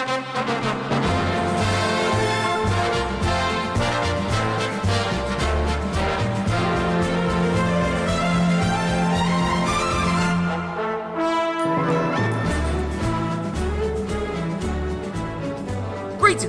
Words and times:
Greetings, 0.00 0.24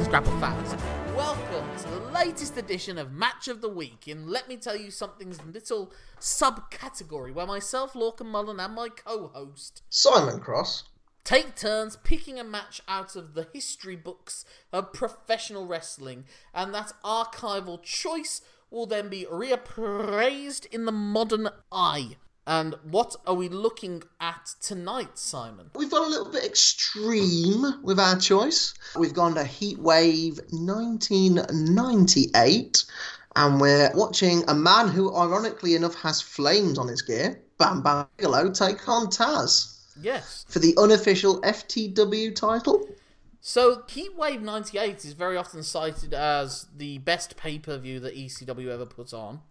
Grapple 0.08 0.32
fans. 0.40 0.74
Welcome 1.14 1.68
to 1.80 1.90
the 1.90 2.00
latest 2.14 2.56
edition 2.56 2.98
of 2.98 3.12
Match 3.12 3.50
of 3.50 3.60
the 3.60 3.68
Week 3.68 4.08
And 4.08 4.30
Let 4.30 4.48
Me 4.48 4.56
Tell 4.56 4.78
You 4.78 4.92
Something's 4.92 5.44
little 5.44 5.92
subcategory 6.22 7.34
where 7.34 7.46
myself, 7.46 7.96
Lorcan 7.96 8.28
Mullen, 8.28 8.62
and 8.62 8.76
my 8.76 8.88
co-host 8.88 9.84
Simon 9.90 10.40
Cross. 10.40 10.86
Take 11.24 11.56
turns 11.56 11.96
picking 11.98 12.40
a 12.40 12.44
match 12.44 12.82
out 12.88 13.16
of 13.16 13.34
the 13.34 13.48
history 13.54 13.96
books 13.96 14.46
of 14.72 14.94
professional 14.94 15.68
wrestling, 15.68 16.26
and 16.54 16.72
that 16.74 16.94
archival 17.04 17.82
choice 17.82 18.42
will 18.70 18.86
then 18.86 19.10
be 19.10 19.26
reappraised 19.32 20.68
in 20.68 20.86
the 20.86 20.92
modern 20.92 21.50
eye. 21.72 22.18
And 22.48 22.76
what 22.84 23.16
are 23.28 23.36
we 23.36 23.50
looking 23.50 24.02
at 24.20 24.56
tonight, 24.62 25.20
Simon? 25.20 25.70
We've 25.76 25.92
gone 25.92 26.08
a 26.08 26.10
little 26.10 26.32
bit 26.32 26.44
extreme 26.44 27.84
with 27.84 28.00
our 28.00 28.18
choice. 28.18 28.74
We've 28.98 29.14
gone 29.14 29.36
to 29.36 29.44
Heatwave 29.44 30.40
1998, 30.52 32.86
and 33.36 33.62
we're 33.62 33.92
watching 33.94 34.44
a 34.48 34.56
man 34.56 34.88
who, 34.88 35.16
ironically 35.16 35.76
enough, 35.76 35.94
has 35.96 36.22
flames 36.22 36.80
on 36.80 36.88
his 36.88 37.04
gear, 37.04 37.40
Bam 37.60 37.84
Bam 37.84 38.08
Bigelow, 38.18 38.50
take 38.52 38.90
on 38.90 39.06
Taz 39.08 39.81
Yes. 40.02 40.46
for 40.50 40.60
the 40.60 40.76
unofficial 40.78 41.42
FTW 41.42 42.36
title. 42.36 42.88
So, 43.44 43.78
Heatwave 43.88 44.42
98 44.42 45.04
is 45.04 45.14
very 45.14 45.36
often 45.36 45.64
cited 45.64 46.14
as 46.14 46.68
the 46.76 47.00
best 47.00 47.38
pay 47.38 47.58
per 47.58 47.78
view 47.78 48.00
that 48.02 48.16
ECW 48.16 48.68
ever 48.68 48.86
put 48.86 49.14
on. 49.14 49.42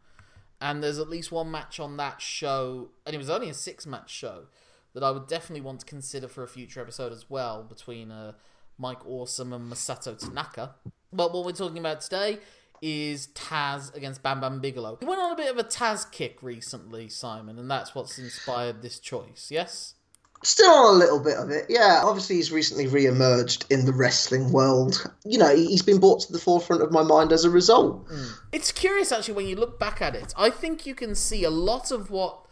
And 0.61 0.83
there's 0.83 0.99
at 0.99 1.09
least 1.09 1.33
one 1.33 1.51
match 1.51 1.81
on 1.81 1.97
that 1.97 2.21
show, 2.21 2.91
and 3.07 3.15
it 3.15 3.19
was 3.19 3.31
only 3.31 3.49
a 3.49 3.55
six 3.55 3.87
match 3.87 4.11
show, 4.11 4.45
that 4.93 5.03
I 5.03 5.11
would 5.11 5.27
definitely 5.27 5.63
want 5.63 5.81
to 5.81 5.87
consider 5.87 6.29
for 6.29 6.43
a 6.43 6.49
future 6.49 6.81
episode 6.81 7.13
as 7.13 7.29
well 7.29 7.63
between 7.63 8.11
uh, 8.11 8.33
Mike 8.79 9.05
Awesome 9.07 9.53
and 9.53 9.73
Masato 9.73 10.17
Tanaka. 10.17 10.75
But 11.13 11.33
what 11.33 11.45
we're 11.45 11.53
talking 11.53 11.79
about 11.79 12.01
today 12.01 12.39
is 12.83 13.29
Taz 13.29 13.95
against 13.95 14.23
Bam 14.23 14.41
Bam 14.41 14.61
Bigelow. 14.61 14.99
He 15.01 15.07
went 15.07 15.21
on 15.21 15.33
a 15.33 15.37
bit 15.37 15.51
of 15.51 15.59
a 15.59 15.65
Taz 15.65 16.11
kick 16.11 16.43
recently, 16.43 17.09
Simon, 17.09 17.59
and 17.59 17.71
that's 17.71 17.95
what's 17.95 18.19
inspired 18.19 18.83
this 18.83 18.99
choice, 18.99 19.49
yes? 19.51 19.95
Still 20.43 20.91
a 20.91 20.97
little 20.97 21.21
bit 21.21 21.37
of 21.37 21.51
it, 21.51 21.67
yeah. 21.69 22.01
Obviously, 22.03 22.37
he's 22.37 22.51
recently 22.51 22.87
re-emerged 22.87 23.67
in 23.69 23.85
the 23.85 23.93
wrestling 23.93 24.53
world. 24.53 25.05
You 25.25 25.37
know, 25.37 25.55
he's 25.55 25.83
been 25.83 26.01
brought 26.01 26.21
to 26.21 26.33
the 26.33 26.39
forefront 26.39 26.83
of 26.83 26.91
my 26.91 27.03
mind 27.03 27.31
as 27.31 27.45
a 27.45 27.51
result. 27.51 28.09
Mm. 28.09 28.33
It's 28.53 28.73
curious 28.73 29.13
actually 29.13 29.35
when 29.35 29.47
you 29.47 29.57
look 29.57 29.79
back 29.79 30.01
at 30.01 30.15
it. 30.15 30.33
I 30.39 30.49
think 30.49 30.87
you 30.87 30.95
can 30.95 31.15
see 31.15 31.45
a 31.45 31.51
lot 31.51 31.91
of 31.91 32.11
what 32.11 32.47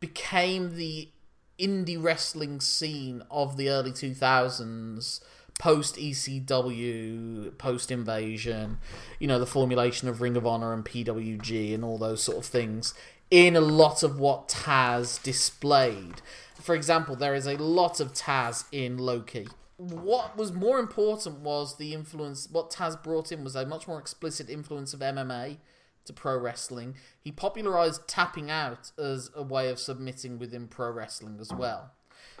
became 0.00 0.76
the 0.76 1.10
indie 1.58 2.02
wrestling 2.02 2.60
scene 2.60 3.22
of 3.30 3.56
the 3.56 3.68
early 3.68 3.92
2000s 3.92 5.20
post 5.58 5.96
ECW, 5.96 7.56
post 7.58 7.90
Invasion, 7.90 8.78
you 9.18 9.26
know, 9.26 9.38
the 9.38 9.46
formulation 9.46 10.08
of 10.08 10.20
Ring 10.20 10.36
of 10.36 10.46
Honor 10.46 10.72
and 10.72 10.84
PWG 10.84 11.74
and 11.74 11.84
all 11.84 11.98
those 11.98 12.22
sort 12.22 12.38
of 12.38 12.44
things 12.44 12.94
in 13.30 13.56
a 13.56 13.60
lot 13.60 14.02
of 14.02 14.18
what 14.18 14.48
Taz 14.48 15.22
displayed. 15.22 16.22
For 16.66 16.74
example, 16.74 17.14
there 17.14 17.36
is 17.36 17.46
a 17.46 17.56
lot 17.58 18.00
of 18.00 18.12
Taz 18.12 18.64
in 18.72 18.98
Low 18.98 19.20
Ki. 19.20 19.46
What 19.76 20.36
was 20.36 20.52
more 20.52 20.80
important 20.80 21.38
was 21.38 21.76
the 21.76 21.94
influence, 21.94 22.48
what 22.50 22.70
Taz 22.72 23.00
brought 23.00 23.30
in 23.30 23.44
was 23.44 23.54
a 23.54 23.64
much 23.64 23.86
more 23.86 24.00
explicit 24.00 24.50
influence 24.50 24.92
of 24.92 24.98
MMA 24.98 25.58
to 26.06 26.12
pro 26.12 26.36
wrestling. 26.36 26.96
He 27.20 27.30
popularized 27.30 28.08
tapping 28.08 28.50
out 28.50 28.90
as 28.98 29.30
a 29.36 29.44
way 29.44 29.70
of 29.70 29.78
submitting 29.78 30.40
within 30.40 30.66
pro 30.66 30.90
wrestling 30.90 31.38
as 31.40 31.52
well. 31.52 31.92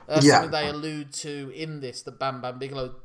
Uh, 0.08 0.20
Yeah. 0.20 0.40
Something 0.40 0.50
they 0.50 0.68
allude 0.70 1.12
to 1.12 1.52
in 1.54 1.78
this 1.78 2.02
that 2.02 2.18
Bam 2.18 2.40
Bam 2.40 2.58
Bigelow 2.58 2.96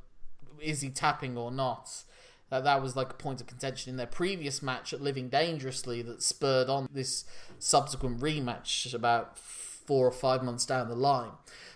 is 0.59 0.81
he 0.81 0.89
tapping 0.89 1.37
or 1.37 1.51
not? 1.51 2.03
That 2.49 2.63
that 2.63 2.81
was 2.81 2.95
like 2.95 3.11
a 3.11 3.15
point 3.15 3.41
of 3.41 3.45
contention 3.45 3.91
in 3.91 3.97
their 3.97 4.07
previous 4.07 4.63
match 4.63 4.91
at 4.91 5.01
Living 5.01 5.29
Dangerously 5.29 6.01
that 6.01 6.23
spurred 6.23 6.67
on 6.67 6.89
this 6.91 7.25
subsequent 7.59 8.21
rematch 8.21 8.91
about 8.91 9.37
four 9.91 10.07
or 10.07 10.11
five 10.13 10.41
months 10.41 10.65
down 10.65 10.87
the 10.87 10.95
line. 10.95 11.31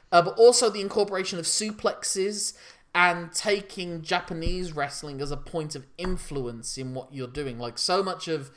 Uh, 0.10 0.22
but 0.22 0.38
also 0.38 0.70
the 0.70 0.80
incorporation 0.80 1.38
of 1.38 1.44
suplexes 1.44 2.54
and 2.94 3.34
taking 3.34 4.02
Japanese 4.02 4.72
wrestling 4.72 5.20
as 5.20 5.32
a 5.32 5.36
point 5.36 5.76
of 5.76 5.86
influence 5.98 6.78
in 6.78 6.94
what 6.94 7.14
you're 7.14 7.28
doing. 7.28 7.60
Like 7.60 7.78
so 7.78 8.02
much 8.02 8.30
of 8.30 8.52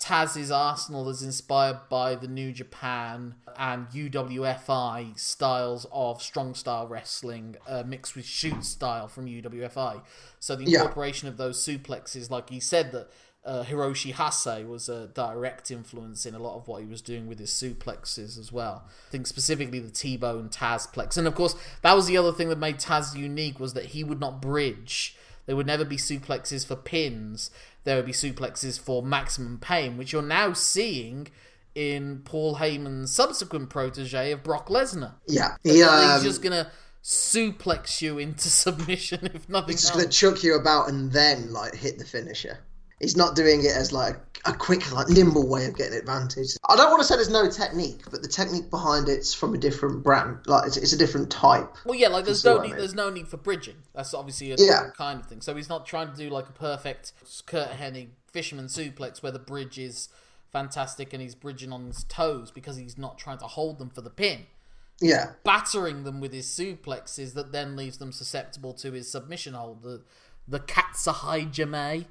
Taz's 0.00 0.50
arsenal 0.50 1.08
is 1.08 1.22
inspired 1.22 1.78
by 1.88 2.16
the 2.16 2.26
New 2.26 2.50
Japan 2.50 3.36
and 3.56 3.86
UWFI 3.90 5.16
styles 5.16 5.86
of 5.92 6.20
strong 6.20 6.52
style 6.54 6.88
wrestling 6.88 7.54
uh, 7.68 7.84
mixed 7.86 8.16
with 8.16 8.24
shoot 8.24 8.64
style 8.64 9.06
from 9.06 9.26
UWFI. 9.26 10.02
So 10.40 10.56
the 10.56 10.64
Yeah. 10.64 10.80
incorporation 10.80 11.28
of 11.28 11.36
those 11.36 11.64
suplexes, 11.64 12.30
like 12.30 12.50
he 12.50 12.58
said 12.58 12.90
that 12.90 13.10
uh, 13.44 13.62
Hiroshi 13.64 14.12
Hase 14.12 14.66
was 14.66 14.88
a 14.88 15.08
direct 15.08 15.70
influence 15.70 16.24
in 16.24 16.34
a 16.34 16.38
lot 16.38 16.56
of 16.56 16.66
what 16.66 16.82
he 16.82 16.88
was 16.88 17.02
doing 17.02 17.26
with 17.26 17.38
his 17.38 17.50
suplexes 17.50 18.38
as 18.38 18.50
well. 18.50 18.84
I 18.86 19.10
think 19.10 19.26
specifically 19.26 19.80
the 19.80 19.90
T-bone 19.90 20.48
Tazplex, 20.48 21.18
and 21.18 21.26
of 21.26 21.34
course 21.34 21.54
that 21.82 21.94
was 21.94 22.06
the 22.06 22.16
other 22.16 22.32
thing 22.32 22.48
that 22.48 22.58
made 22.58 22.78
Taz 22.78 23.16
unique 23.16 23.60
was 23.60 23.74
that 23.74 23.86
he 23.86 24.02
would 24.02 24.20
not 24.20 24.40
bridge. 24.40 25.16
There 25.46 25.56
would 25.56 25.66
never 25.66 25.84
be 25.84 25.96
suplexes 25.96 26.66
for 26.66 26.74
pins. 26.74 27.50
There 27.84 27.96
would 27.96 28.06
be 28.06 28.12
suplexes 28.12 28.80
for 28.80 29.02
maximum 29.02 29.58
pain, 29.58 29.98
which 29.98 30.12
you're 30.12 30.22
now 30.22 30.54
seeing 30.54 31.28
in 31.74 32.22
Paul 32.24 32.56
Heyman's 32.56 33.12
subsequent 33.12 33.68
protege 33.68 34.30
of 34.32 34.42
Brock 34.42 34.68
Lesnar. 34.68 35.14
Yeah, 35.26 35.56
he, 35.62 35.72
he's 35.72 35.86
um, 35.86 36.22
just 36.22 36.42
gonna 36.42 36.70
suplex 37.02 38.00
you 38.00 38.18
into 38.18 38.48
submission 38.48 39.26
if 39.34 39.48
nothing 39.50 39.72
He's 39.72 39.82
just 39.82 39.94
else. 39.94 40.04
to 40.04 40.08
chuck 40.08 40.42
you 40.42 40.54
about 40.54 40.88
and 40.88 41.12
then 41.12 41.52
like 41.52 41.74
hit 41.74 41.98
the 41.98 42.06
finisher. 42.06 42.58
He's 43.04 43.16
not 43.16 43.36
doing 43.36 43.60
it 43.64 43.72
as 43.76 43.92
like 43.92 44.16
a 44.46 44.52
quick, 44.52 44.90
like 44.92 45.08
nimble 45.08 45.48
way 45.48 45.64
of 45.66 45.76
getting 45.76 45.96
advantage. 45.98 46.48
I 46.68 46.76
don't 46.76 46.90
want 46.90 47.00
to 47.00 47.06
say 47.06 47.14
there's 47.16 47.30
no 47.30 47.48
technique, 47.48 48.02
but 48.10 48.22
the 48.22 48.28
technique 48.28 48.68
behind 48.70 49.08
it's 49.08 49.32
from 49.32 49.54
a 49.54 49.58
different 49.58 50.02
brand. 50.02 50.38
Like 50.46 50.66
it's, 50.66 50.76
it's 50.76 50.92
a 50.92 50.98
different 50.98 51.30
type. 51.30 51.74
Well, 51.84 51.94
yeah, 51.94 52.08
like 52.08 52.24
there's 52.24 52.44
no 52.44 52.58
I 52.58 52.62
need, 52.62 52.68
mean. 52.70 52.78
there's 52.78 52.94
no 52.94 53.10
need 53.10 53.28
for 53.28 53.36
bridging. 53.36 53.76
That's 53.94 54.12
obviously 54.12 54.48
a 54.52 54.56
Yeah. 54.58 54.66
different 54.66 54.96
kind 54.96 55.20
of 55.20 55.26
thing. 55.26 55.40
So 55.40 55.54
he's 55.54 55.68
not 55.68 55.86
trying 55.86 56.10
to 56.10 56.16
do 56.16 56.28
like 56.30 56.48
a 56.48 56.52
perfect 56.52 57.12
Curt 57.46 57.70
Hennig 57.70 58.08
fisherman 58.32 58.66
suplex 58.66 59.22
where 59.22 59.32
the 59.32 59.38
bridge 59.38 59.78
is 59.78 60.08
fantastic 60.52 61.12
and 61.12 61.22
he's 61.22 61.34
bridging 61.34 61.72
on 61.72 61.86
his 61.86 62.04
toes 62.04 62.50
because 62.50 62.76
he's 62.76 62.98
not 62.98 63.18
trying 63.18 63.38
to 63.38 63.46
hold 63.46 63.78
them 63.78 63.90
for 63.90 64.00
the 64.02 64.10
pin. 64.10 64.46
Yeah, 65.00 65.32
Battering 65.42 66.04
them 66.04 66.20
with 66.20 66.32
his 66.32 66.46
suplexes 66.46 67.34
that 67.34 67.50
then 67.50 67.74
leaves 67.74 67.98
them 67.98 68.12
susceptible 68.12 68.72
to 68.74 68.92
his 68.92 69.10
submission 69.10 69.54
hold, 69.54 69.82
the 69.82 70.02
the 70.46 70.60
Katahajime, 70.60 72.04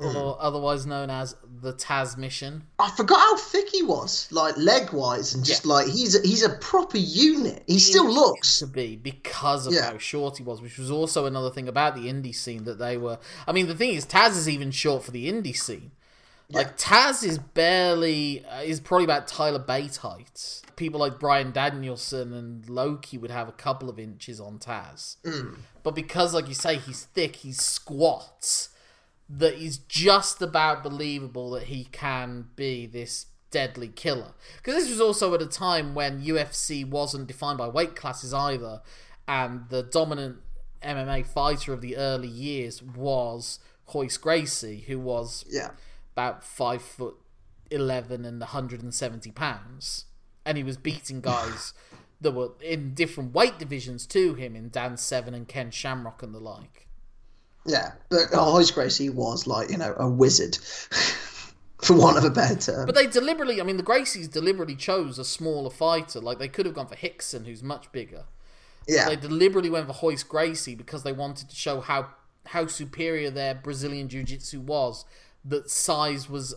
Mm. 0.00 0.14
or 0.14 0.36
otherwise 0.40 0.86
known 0.86 1.10
as 1.10 1.36
the 1.62 1.72
Tazmission. 1.74 2.62
I 2.78 2.90
forgot 2.90 3.18
how 3.18 3.36
thick 3.36 3.68
he 3.68 3.82
was, 3.82 4.28
like 4.32 4.56
leg 4.56 4.92
wise, 4.92 5.34
and 5.34 5.44
just 5.44 5.64
Yeah. 5.66 5.72
like 5.74 5.86
he's 5.88 6.16
a, 6.16 6.26
he's 6.26 6.42
a 6.42 6.48
proper 6.48 6.96
unit. 6.96 7.62
He 7.66 7.78
still 7.78 8.08
looks. 8.10 8.58
to 8.60 8.66
be 8.66 8.96
because 8.96 9.66
of 9.66 9.74
Yeah. 9.74 9.90
how 9.92 9.98
short 9.98 10.38
he 10.38 10.42
was, 10.42 10.62
which 10.62 10.78
was 10.78 10.90
also 10.90 11.26
another 11.26 11.50
thing 11.50 11.68
about 11.68 11.94
the 11.94 12.06
indie 12.06 12.34
scene 12.34 12.64
that 12.64 12.78
they 12.78 12.96
were. 12.96 13.18
I 13.46 13.52
mean, 13.52 13.66
the 13.68 13.74
thing 13.74 13.90
is, 13.94 14.06
Taz 14.06 14.30
is 14.30 14.48
even 14.48 14.70
short 14.70 15.04
for 15.04 15.10
the 15.10 15.30
indie 15.30 15.56
scene. 15.56 15.92
Like 16.52 16.76
Taz 16.76 17.22
is 17.22 17.38
barely 17.38 18.44
uh, 18.44 18.62
is 18.62 18.80
probably 18.80 19.04
about 19.04 19.28
Tyler 19.28 19.60
Bate 19.60 19.96
height. 19.98 20.62
People 20.74 20.98
like 20.98 21.20
Bryan 21.20 21.52
Danielson 21.52 22.32
and 22.32 22.68
Low 22.68 22.96
Ki 22.96 23.18
would 23.18 23.30
have 23.30 23.48
a 23.48 23.52
couple 23.52 23.88
of 23.88 24.00
inches 24.00 24.40
on 24.40 24.58
Taz, 24.58 25.16
but 25.84 25.94
because, 25.94 26.34
like 26.34 26.48
you 26.48 26.54
say, 26.54 26.76
he's 26.76 27.04
thick, 27.04 27.36
he's 27.36 27.60
squat. 27.62 28.68
That 29.32 29.54
is 29.54 29.78
just 29.78 30.42
about 30.42 30.82
believable 30.82 31.50
that 31.50 31.64
he 31.64 31.84
can 31.84 32.48
be 32.56 32.86
this 32.86 33.26
deadly 33.50 33.88
killer. 33.88 34.34
Because 34.56 34.74
this 34.74 34.90
was 34.90 35.00
also 35.00 35.34
at 35.34 35.42
a 35.42 35.46
time 35.46 35.94
when 35.94 36.22
UFC 36.22 36.88
wasn't 36.88 37.28
defined 37.28 37.58
by 37.58 37.68
weight 37.68 37.94
classes 37.94 38.34
either, 38.34 38.82
and 39.28 39.68
the 39.68 39.82
dominant 39.82 40.38
MMA 40.82 41.26
fighter 41.26 41.72
of 41.72 41.80
the 41.80 41.96
early 41.96 42.28
years 42.28 42.82
was 42.82 43.60
Royce 43.92 44.16
Gracie, 44.16 44.84
who 44.86 44.98
was 44.98 45.44
Yeah, 45.48 45.70
about 46.12 46.44
five 46.44 46.82
foot 46.82 47.16
eleven 47.70 48.24
and 48.24 48.40
170 48.40 49.30
pounds, 49.32 50.06
and 50.44 50.56
he 50.56 50.64
was 50.64 50.76
beating 50.76 51.20
guys 51.20 51.72
that 52.20 52.32
were 52.32 52.50
in 52.60 52.94
different 52.94 53.32
weight 53.34 53.58
divisions 53.58 54.06
to 54.06 54.34
him 54.34 54.54
in 54.54 54.68
Dan 54.68 54.96
Severn 54.96 55.34
and 55.34 55.48
Ken 55.48 55.70
Shamrock 55.70 56.22
and 56.22 56.34
the 56.34 56.40
like. 56.40 56.88
Yeah. 57.70 57.92
But 58.08 58.28
oh, 58.32 58.54
Royce 58.54 58.70
Gracie 58.70 59.10
was 59.10 59.46
like 59.46 59.70
you 59.70 59.78
know 59.78 59.94
a 59.96 60.08
wizard, 60.08 60.56
for 61.78 61.96
want 61.96 62.18
of 62.18 62.24
a 62.24 62.30
better 62.30 62.56
term. 62.56 62.86
But 62.86 62.94
they 62.94 63.06
deliberately, 63.06 63.60
I 63.60 63.64
mean, 63.64 63.76
the 63.76 63.82
Gracies 63.82 64.30
deliberately 64.30 64.76
chose 64.76 65.18
a 65.18 65.24
smaller 65.24 65.70
fighter. 65.70 66.20
Like 66.20 66.38
they 66.38 66.48
could 66.48 66.66
have 66.66 66.74
gone 66.74 66.86
for 66.86 66.96
Rickson, 66.96 67.46
who's 67.46 67.62
much 67.62 67.90
bigger. 67.92 68.24
Yeah. 68.88 69.08
They 69.08 69.16
deliberately 69.16 69.70
went 69.70 69.86
for 69.86 70.08
Royce 70.08 70.22
Gracie 70.22 70.74
because 70.74 71.02
they 71.02 71.12
wanted 71.12 71.48
to 71.50 71.56
show 71.56 71.80
how 71.80 72.08
how 72.46 72.66
superior 72.66 73.30
their 73.30 73.54
Brazilian 73.54 74.08
Jiu 74.08 74.24
Jitsu 74.24 74.60
was, 74.60 75.04
that 75.44 75.70
size 75.70 76.28
was 76.28 76.54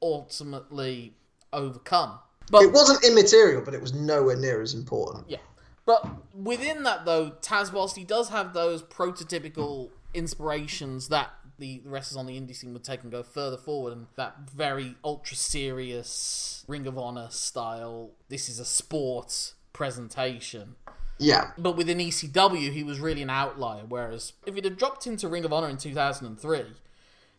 ultimately 0.00 1.14
overcome. 1.52 2.18
But 2.50 2.62
It 2.62 2.72
wasn't 2.72 3.04
immaterial, 3.04 3.62
but 3.62 3.74
it 3.74 3.80
was 3.80 3.92
nowhere 3.94 4.36
near 4.36 4.62
as 4.62 4.74
important. 4.74 5.24
yeah. 5.28 5.38
But 5.86 6.08
within 6.34 6.82
that, 6.84 7.04
though, 7.04 7.32
Taz, 7.42 7.72
whilst 7.72 7.96
he 7.96 8.04
does 8.04 8.30
have 8.30 8.54
those 8.54 8.82
prototypical 8.82 9.90
inspirations 10.14 11.08
that 11.08 11.30
the 11.58 11.82
wrestlers 11.84 12.16
on 12.16 12.26
the 12.26 12.40
indie 12.40 12.54
scene 12.54 12.72
would 12.72 12.84
take 12.84 13.02
and 13.02 13.12
go 13.12 13.22
further 13.22 13.56
forward, 13.56 13.92
and 13.92 14.06
that 14.16 14.50
very 14.50 14.96
ultra 15.04 15.36
serious 15.36 16.64
Ring 16.66 16.86
of 16.86 16.98
Honor 16.98 17.28
style, 17.30 18.10
this 18.28 18.48
is 18.48 18.58
a 18.58 18.64
sport 18.64 19.52
presentation. 19.72 20.76
Yeah. 21.18 21.52
But 21.56 21.76
within 21.76 21.98
ECW, 21.98 22.72
he 22.72 22.82
was 22.82 22.98
really 22.98 23.22
an 23.22 23.30
outlier. 23.30 23.84
Whereas 23.88 24.32
if 24.46 24.54
he'd 24.54 24.64
have 24.64 24.76
dropped 24.76 25.06
into 25.06 25.28
Ring 25.28 25.44
of 25.44 25.52
Honor 25.52 25.68
in 25.68 25.76
2003, 25.76 26.64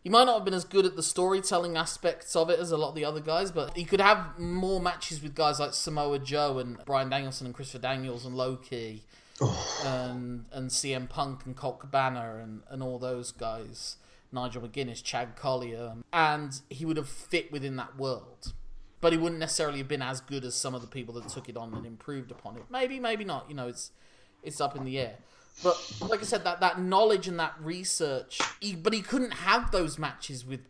he 0.02 0.10
might 0.10 0.24
not 0.24 0.36
have 0.36 0.44
been 0.44 0.54
as 0.54 0.64
good 0.64 0.86
at 0.86 0.94
the 0.96 1.02
storytelling 1.02 1.76
aspects 1.76 2.36
of 2.36 2.48
it 2.48 2.60
as 2.60 2.70
a 2.70 2.76
lot 2.76 2.90
of 2.90 2.94
the 2.94 3.04
other 3.04 3.20
guys, 3.20 3.50
but 3.50 3.76
he 3.76 3.84
could 3.84 4.00
have 4.00 4.38
more 4.38 4.80
matches 4.80 5.20
with 5.20 5.34
guys 5.34 5.58
like 5.58 5.74
Samoa 5.74 6.20
Joe 6.20 6.58
and 6.58 6.78
Bryan 6.84 7.10
Danielson 7.10 7.46
and 7.46 7.54
Christopher 7.54 7.82
Daniels 7.82 8.24
and 8.24 8.36
Low 8.36 8.54
Ki 8.56 9.02
and 9.84 10.46
and 10.52 10.70
CM 10.70 11.08
Punk 11.08 11.44
and 11.44 11.56
Colt 11.56 11.80
Cabana 11.80 12.38
and, 12.42 12.62
and 12.68 12.82
all 12.82 12.98
those 12.98 13.32
guys, 13.32 13.96
Nigel 14.32 14.62
McGuinness, 14.62 15.02
Chad 15.02 15.36
Collyer, 15.36 16.02
and 16.12 16.60
he 16.70 16.84
would 16.84 16.96
have 16.96 17.08
fit 17.08 17.52
within 17.52 17.76
that 17.76 17.96
world. 17.96 18.52
But 19.00 19.12
he 19.12 19.18
wouldn't 19.18 19.40
necessarily 19.40 19.78
have 19.78 19.88
been 19.88 20.02
as 20.02 20.20
good 20.20 20.44
as 20.44 20.54
some 20.54 20.74
of 20.74 20.80
the 20.80 20.86
people 20.86 21.14
that 21.14 21.28
took 21.28 21.48
it 21.48 21.56
on 21.56 21.74
and 21.74 21.84
improved 21.84 22.30
upon 22.30 22.56
it. 22.56 22.64
Maybe, 22.70 22.98
maybe 22.98 23.24
not. 23.24 23.46
You 23.48 23.54
know, 23.54 23.68
it's 23.68 23.92
it's 24.42 24.60
up 24.60 24.76
in 24.76 24.84
the 24.84 24.98
air. 24.98 25.16
But 25.62 25.76
like 26.00 26.20
I 26.20 26.24
said, 26.24 26.44
that 26.44 26.60
that 26.60 26.80
knowledge 26.80 27.28
and 27.28 27.38
that 27.38 27.54
research, 27.60 28.40
he, 28.60 28.74
but 28.74 28.92
he 28.92 29.00
couldn't 29.02 29.32
have 29.32 29.70
those 29.70 29.98
matches 29.98 30.44
with 30.44 30.60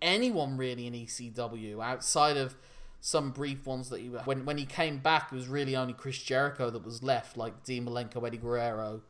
anyone 0.00 0.56
really 0.56 0.86
in 0.86 0.94
ECW 0.94 1.82
outside 1.82 2.36
of 2.36 2.56
some 3.04 3.32
brief 3.32 3.66
ones 3.66 3.90
that 3.90 4.00
he 4.00 4.06
when 4.06 4.44
when 4.44 4.56
he 4.56 4.64
came 4.64 4.98
back 4.98 5.32
it 5.32 5.34
was 5.34 5.48
really 5.48 5.74
only 5.74 5.92
Chris 5.92 6.16
Jericho 6.22 6.70
that 6.70 6.84
was 6.84 7.02
left 7.02 7.36
like 7.36 7.64
Dean 7.64 7.84
Malenko, 7.84 8.24
Eddie 8.24 8.36
Guerrero, 8.38 9.02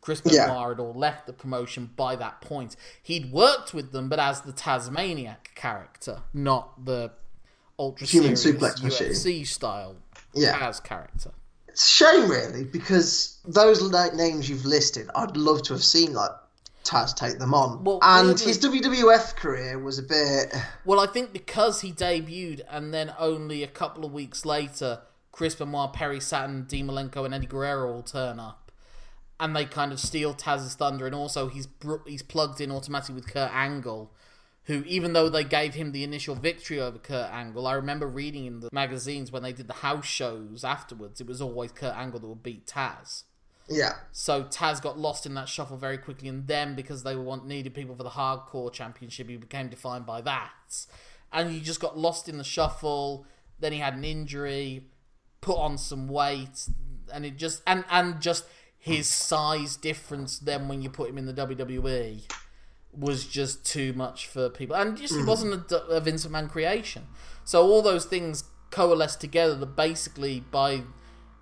Chris 0.00 0.20
Benoit 0.20 0.36
Yeah. 0.36 0.68
had 0.68 0.78
all 0.78 0.94
left 0.94 1.26
the 1.26 1.32
promotion 1.32 1.90
by 1.96 2.14
that 2.16 2.40
point. 2.40 2.76
He'd 3.02 3.32
worked 3.32 3.74
with 3.74 3.90
them, 3.90 4.08
but 4.08 4.20
as 4.20 4.42
the 4.42 4.52
Tasmaniac 4.52 5.50
character, 5.56 6.22
not 6.32 6.84
the 6.86 7.10
ultra 7.76 8.06
Human 8.06 8.36
serious 8.36 8.60
suplex 8.62 8.82
machine. 8.84 9.08
UFC 9.10 9.44
style 9.44 9.96
Yeah. 10.32 10.56
as 10.68 10.78
character. 10.78 11.32
It's 11.66 11.84
a 11.84 11.88
shame, 11.88 12.30
really, 12.30 12.64
because 12.64 13.38
those 13.44 13.90
na- 13.90 14.14
names 14.14 14.48
you've 14.48 14.64
listed, 14.64 15.08
I'd 15.14 15.36
love 15.36 15.62
to 15.64 15.72
have 15.74 15.82
seen 15.84 16.12
like 16.12 16.30
Taz 16.84 17.14
take 17.14 17.38
them 17.38 17.54
on. 17.54 17.84
Well, 17.84 17.98
and 18.02 18.28
weirdly- 18.28 18.46
his 18.46 18.58
WWF 18.58 19.36
career 19.36 19.78
was 19.78 19.98
a 19.98 20.02
bit. 20.02 20.54
Well, 20.84 21.00
I 21.00 21.06
think 21.06 21.32
because 21.32 21.82
he 21.82 21.92
debuted 21.92 22.62
and 22.68 22.92
then 22.92 23.14
only 23.18 23.62
a 23.62 23.68
couple 23.68 24.04
of 24.04 24.12
weeks 24.12 24.44
later, 24.44 25.02
Chris 25.32 25.54
Benoit, 25.54 25.92
Perry 25.92 26.20
Saturn, 26.20 26.64
Dean 26.64 26.86
Malenko, 26.88 27.24
and 27.24 27.34
Eddie 27.34 27.46
Guerrero 27.46 27.92
all 27.92 28.02
turn 28.02 28.40
up, 28.40 28.72
and 29.38 29.54
they 29.54 29.64
kind 29.64 29.92
of 29.92 30.00
steal 30.00 30.34
Taz's 30.34 30.74
thunder. 30.74 31.06
And 31.06 31.14
also, 31.14 31.48
he's 31.48 31.68
he's 32.06 32.22
plugged 32.22 32.60
in 32.60 32.70
automatically 32.70 33.14
with 33.14 33.32
Kurt 33.32 33.52
Angle, 33.52 34.12
who 34.64 34.82
even 34.86 35.12
though 35.12 35.28
they 35.28 35.44
gave 35.44 35.74
him 35.74 35.92
the 35.92 36.04
initial 36.04 36.34
victory 36.34 36.80
over 36.80 36.98
Kurt 36.98 37.30
Angle, 37.30 37.66
I 37.66 37.74
remember 37.74 38.06
reading 38.06 38.46
in 38.46 38.60
the 38.60 38.68
magazines 38.72 39.30
when 39.30 39.42
they 39.42 39.52
did 39.52 39.68
the 39.68 39.74
house 39.74 40.06
shows 40.06 40.64
afterwards, 40.64 41.20
it 41.20 41.26
was 41.26 41.40
always 41.40 41.72
Kurt 41.72 41.96
Angle 41.96 42.20
that 42.20 42.26
would 42.26 42.42
beat 42.42 42.66
Taz. 42.66 43.24
Yeah. 43.70 43.94
So 44.10 44.42
Taz 44.42 44.82
got 44.82 44.98
lost 44.98 45.26
in 45.26 45.34
that 45.34 45.48
shuffle 45.48 45.76
very 45.76 45.96
quickly, 45.96 46.28
and 46.28 46.46
then 46.46 46.74
because 46.74 47.04
they 47.04 47.14
want 47.14 47.46
needed 47.46 47.72
people 47.72 47.94
for 47.94 48.02
the 48.02 48.10
hardcore 48.10 48.72
championship, 48.72 49.28
he 49.28 49.36
became 49.36 49.68
defined 49.68 50.04
by 50.04 50.20
that. 50.22 50.86
And 51.32 51.50
he 51.50 51.60
just 51.60 51.80
got 51.80 51.96
lost 51.96 52.28
in 52.28 52.36
the 52.36 52.44
shuffle. 52.44 53.24
Then 53.60 53.72
he 53.72 53.78
had 53.78 53.94
an 53.94 54.04
injury, 54.04 54.86
put 55.40 55.56
on 55.56 55.78
some 55.78 56.08
weight, 56.08 56.68
and 57.12 57.24
it 57.24 57.36
just 57.36 57.62
and 57.64 57.84
and 57.90 58.20
just 58.20 58.44
his 58.76 59.06
size 59.06 59.76
difference. 59.76 60.40
Then 60.40 60.66
when 60.66 60.82
you 60.82 60.90
put 60.90 61.08
him 61.08 61.16
in 61.16 61.26
the 61.26 61.34
WWE, 61.34 62.22
was 62.92 63.24
just 63.24 63.64
too 63.64 63.92
much 63.92 64.26
for 64.26 64.50
people, 64.50 64.74
and 64.74 64.96
just 64.96 65.14
he 65.14 65.20
hmm. 65.20 65.28
wasn't 65.28 65.70
a, 65.70 65.86
a 65.86 66.00
Vince 66.00 66.26
McMahon 66.26 66.50
creation. 66.50 67.06
So 67.44 67.62
all 67.62 67.82
those 67.82 68.04
things 68.04 68.44
coalesced 68.70 69.20
together 69.20 69.54
that 69.54 69.76
basically 69.76 70.40
by 70.40 70.82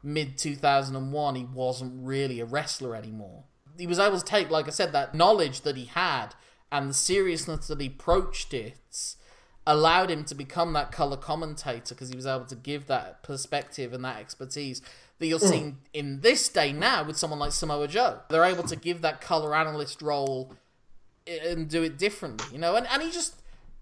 mid 0.03 0.39
2001 0.39 1.35
he 1.35 1.45
wasn't 1.45 1.93
really 2.07 2.41
a 2.41 2.45
wrestler 2.45 2.95
anymore 2.95 3.45
he 3.77 3.87
was 3.87 3.99
able 3.99 4.19
to 4.19 4.25
take 4.25 4.51
like 4.51 4.67
i 4.67 4.71
said 4.71 4.93
that 4.93 5.15
knowledge 5.15 5.63
that 5.63 5.77
he 5.77 5.87
had 5.87 6.29
and 6.71 6.91
the 6.91 6.95
seriousness 6.95 7.69
that 7.69 7.81
he 7.81 7.87
approached 7.87 8.53
it 8.53 9.17
allowed 9.67 10.11
him 10.11 10.25
to 10.25 10.35
become 10.35 10.73
that 10.73 10.91
color 10.91 11.17
commentator 11.17 11.95
because 11.95 12.09
he 12.09 12.17
was 12.17 12.27
able 12.27 12.47
to 12.47 12.57
give 12.57 12.87
that 12.87 13.23
perspective 13.23 13.93
and 13.93 14.03
that 14.05 14.19
expertise 14.19 14.81
that 15.19 15.27
you're 15.27 15.39
seeing 15.39 15.73
mm. 15.73 15.77
in 15.93 16.21
this 16.21 16.49
day 16.49 16.73
now 16.73 17.05
with 17.05 17.17
someone 17.17 17.39
like 17.39 17.53
Samoa 17.53 17.87
Joe. 17.89 18.21
They're 18.31 18.45
able 18.45 18.63
to 18.65 18.77
give 18.77 19.03
that 19.03 19.21
color 19.21 19.55
analyst 19.55 20.01
role 20.01 20.55
and 21.27 21.69
do 21.69 21.83
it 21.83 21.99
differently, 21.99 22.47
you 22.53 22.59
know. 22.59 22.77
And 22.77 22.87
and 22.89 23.03
he 23.03 23.11
just 23.11 23.38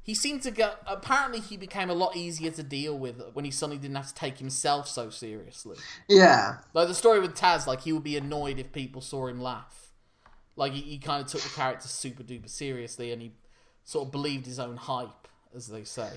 he 0.07 0.15
seemed 0.15 0.43
to 0.43 0.53
get. 0.53 0.79
Apparently, 0.87 1.41
he 1.41 1.57
became 1.57 1.91
a 1.91 1.95
lot 1.95 2.17
easier 2.17 2.53
to 2.53 2.63
deal 2.63 2.97
with 2.97 3.21
when 3.33 3.45
he 3.45 3.51
suddenly 3.51 3.77
didn't 3.77 3.97
have 3.97 4.07
to 4.07 4.15
take 4.15 4.39
himself 4.39 4.87
so 4.87 5.11
seriously. 5.11 5.77
Yeah. 6.09 6.59
Like 6.75 6.87
the 6.87 6.95
story 6.95 7.19
with 7.19 7.35
Taz, 7.35 7.67
like 7.67 7.81
he 7.81 7.93
would 7.93 8.05
be 8.05 8.17
annoyed 8.17 8.61
if 8.61 8.71
people 8.71 9.01
saw 9.03 9.27
him 9.27 9.41
laugh. 9.41 9.91
Like 10.55 10.73
he, 10.73 10.81
he 10.81 10.99
kind 10.99 11.25
of 11.25 11.29
took 11.29 11.41
the 11.41 11.49
character 11.49 11.89
super 11.89 12.23
duper 12.23 12.49
seriously, 12.49 13.11
and 13.11 13.21
he 13.21 13.33
sort 13.83 14.07
of 14.07 14.13
believed 14.13 14.47
his 14.47 14.61
own 14.61 14.77
hype, 14.77 15.27
as 15.53 15.67
they 15.67 15.83
say. 15.83 16.11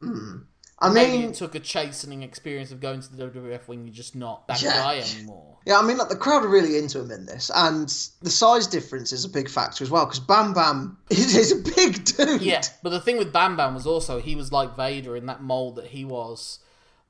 Hmm. 0.00 0.42
I 0.78 0.90
mean, 0.92 1.30
it 1.30 1.34
took 1.34 1.54
a 1.54 1.60
chastening 1.60 2.22
experience 2.22 2.70
of 2.70 2.80
going 2.80 3.00
to 3.00 3.16
the 3.16 3.28
WWF 3.28 3.66
when 3.66 3.86
you're 3.86 3.94
just 3.94 4.14
not 4.14 4.46
that 4.48 4.60
Yeah. 4.60 4.72
guy 4.76 4.98
anymore. 4.98 5.56
yeah, 5.64 5.78
I 5.78 5.82
mean, 5.82 5.96
like 5.96 6.10
the 6.10 6.16
crowd 6.16 6.44
are 6.44 6.48
really 6.48 6.76
into 6.76 7.00
him 7.00 7.10
in 7.10 7.24
this, 7.24 7.50
and 7.54 7.88
the 8.20 8.28
size 8.30 8.66
difference 8.66 9.10
is 9.12 9.24
a 9.24 9.28
big 9.30 9.48
factor 9.48 9.82
as 9.84 9.90
well 9.90 10.04
because 10.04 10.20
Bam 10.20 10.52
Bam 10.52 10.98
is, 11.10 11.34
is 11.34 11.52
a 11.52 11.56
big 11.74 12.04
dude. 12.04 12.42
Yeah, 12.42 12.62
but 12.82 12.90
the 12.90 13.00
thing 13.00 13.16
with 13.16 13.32
Bam 13.32 13.56
Bam 13.56 13.74
was 13.74 13.86
also 13.86 14.20
he 14.20 14.36
was 14.36 14.52
like 14.52 14.76
Vader 14.76 15.16
in 15.16 15.24
that 15.26 15.42
mold 15.42 15.76
that 15.76 15.86
he 15.86 16.04
was 16.04 16.58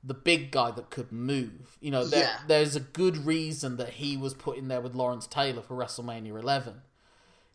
the 0.03 0.13
big 0.13 0.51
guy 0.51 0.71
that 0.71 0.89
could 0.89 1.11
move. 1.11 1.77
You 1.81 1.91
know, 1.91 2.05
there, 2.05 2.21
Yeah. 2.23 2.39
there's 2.47 2.77
a 2.77 2.79
good 2.79 3.25
reason 3.25 3.75
that 3.77 3.89
he 3.89 4.15
was 4.15 4.33
put 4.33 4.57
in 4.57 4.69
there 4.69 4.79
with 4.79 4.95
Lawrence 4.95 5.27
Taylor 5.27 5.61
for 5.61 5.75
WrestleMania 5.75 6.39
11. 6.39 6.81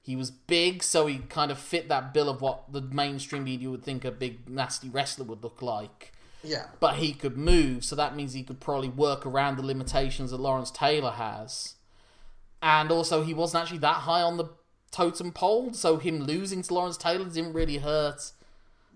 He 0.04 0.16
was 0.16 0.32
big, 0.32 0.82
so 0.82 1.06
he 1.06 1.19
kind 1.19 1.52
of 1.52 1.58
fit 1.58 1.88
that 1.88 2.12
bill 2.12 2.29
of 2.29 2.41
what 2.41 2.72
the 2.72 2.81
mainstream 2.81 3.44
media 3.44 3.70
would 3.70 3.84
think 3.84 4.05
a 4.05 4.10
big, 4.10 4.48
nasty 4.48 4.88
wrestler 4.88 5.24
would 5.26 5.44
look 5.44 5.62
like. 5.62 6.12
Yeah. 6.43 6.67
But 6.81 6.96
he 6.96 7.12
could 7.12 7.36
move, 7.36 7.84
so 7.84 7.94
that 7.94 8.17
means 8.17 8.32
he 8.32 8.43
could 8.43 8.58
probably 8.58 8.88
work 8.88 9.24
around 9.24 9.56
the 9.56 9.65
limitations 9.65 10.32
that 10.32 10.41
Lawrence 10.41 10.72
Taylor 10.72 11.12
has. 11.12 11.76
And 12.60 12.91
also, 12.91 13.22
he 13.22 13.32
wasn't 13.32 13.62
actually 13.62 13.79
that 13.79 13.98
high 13.98 14.22
on 14.22 14.38
the 14.38 14.46
totem 14.91 15.31
pole, 15.31 15.72
so 15.72 15.98
him 15.98 16.24
losing 16.24 16.62
to 16.62 16.74
Lawrence 16.74 16.96
Taylor 16.96 17.24
didn't 17.24 17.53
really 17.53 17.79
hurt 17.79 18.32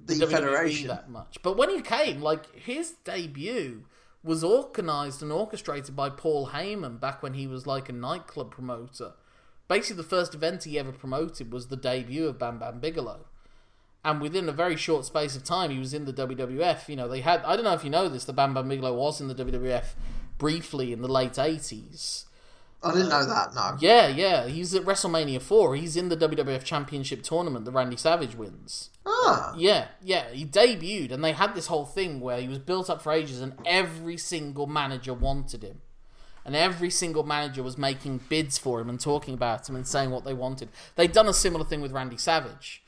The 0.05 0.15
WWE 0.15 0.31
Federation. 0.31 0.89
that 0.89 1.09
much. 1.09 1.39
But 1.43 1.57
when 1.57 1.71
he 1.71 1.81
came, 1.83 2.21
like 2.21 2.53
his 2.59 2.95
debut 3.05 3.85
was 4.25 4.43
organized 4.43 5.23
and 5.23 5.31
orchestrated 5.31 5.95
by 5.95 6.11
Paul 6.11 6.49
Heyman 6.49 6.99
back 6.99 7.23
when 7.23 7.35
he 7.35 7.47
was 7.47 7.65
like 7.65 7.89
a 7.89 7.93
nightclub 7.93 8.51
promoter. 8.51 9.13
Basically, 9.69 9.97
the 9.97 10.09
first 10.09 10.35
event 10.35 10.65
he 10.65 10.79
ever 10.79 10.93
promoted 10.93 11.53
was 11.53 11.67
the 11.67 11.77
debut 11.77 12.27
of 12.27 12.39
Bam 12.39 12.59
Bam 12.59 12.79
Bigelow. 12.81 13.27
And 14.05 14.21
within 14.21 14.49
a 14.49 14.53
very 14.53 14.77
short 14.77 15.05
space 15.05 15.35
of 15.35 15.43
time, 15.43 15.71
he 15.71 15.79
was 15.79 15.93
in 15.93 16.05
the 16.05 16.13
WWF. 16.13 16.89
You 16.89 16.95
know, 16.95 17.09
they 17.09 17.23
had, 17.23 17.43
I 17.43 17.57
don't 17.57 17.65
know 17.65 17.73
if 17.73 17.83
you 17.83 17.91
know 17.91 18.09
this, 18.09 18.25
the 18.25 18.33
Bam 18.33 18.55
Bam 18.55 18.69
Bigelow 18.69 18.95
was 18.95 19.21
in 19.21 19.27
the 19.27 19.35
WWF 19.35 19.95
briefly 20.39 20.93
in 20.93 21.03
the 21.03 21.09
late 21.09 21.33
80s. 21.33 22.27
I 22.83 22.93
didn't 22.93 23.09
know 23.09 23.27
that. 23.27 23.55
No. 23.55 23.77
Yeah, 23.81 24.07
yeah. 24.07 24.47
He's 24.47 24.75
at 24.75 24.85
WrestleMania 24.85 25.43
4. 25.43 25.75
He's 25.75 25.97
in 25.97 26.09
the 26.09 26.17
WWF 26.17 26.63
Championship 26.63 27.23
tournament 27.23 27.65
that 27.65 27.73
Randy 27.73 27.97
Savage 27.97 28.37
wins. 28.37 28.91
Ah. 29.05 29.55
Yeah, 29.57 29.89
yeah. 30.01 30.31
He 30.31 30.45
debuted, 30.45 31.11
and 31.11 31.25
they 31.25 31.33
had 31.33 31.55
this 31.55 31.67
whole 31.67 31.87
thing 31.87 32.21
where 32.21 32.41
he 32.41 32.47
was 32.47 32.59
built 32.59 32.89
up 32.89 33.03
for 33.03 33.13
ages, 33.13 33.41
and 33.41 33.55
every 33.65 34.17
single 34.17 34.67
manager 34.67 35.15
wanted 35.15 35.65
him. 35.65 35.81
And 36.47 36.55
every 36.55 36.91
single 36.91 37.25
manager 37.25 37.63
was 37.63 37.77
making 37.77 38.21
bids 38.29 38.57
for 38.57 38.81
him 38.81 38.89
and 38.89 39.01
talking 39.01 39.35
about 39.35 39.69
him 39.69 39.75
and 39.75 39.87
saying 39.87 40.11
what 40.11 40.25
they 40.25 40.33
wanted. 40.33 40.69
They'd 40.95 41.13
done 41.13 41.29
a 41.29 41.35
similar 41.35 41.65
thing 41.65 41.81
with 41.81 41.91
Randy 41.91 42.17
Savage. 42.17 42.85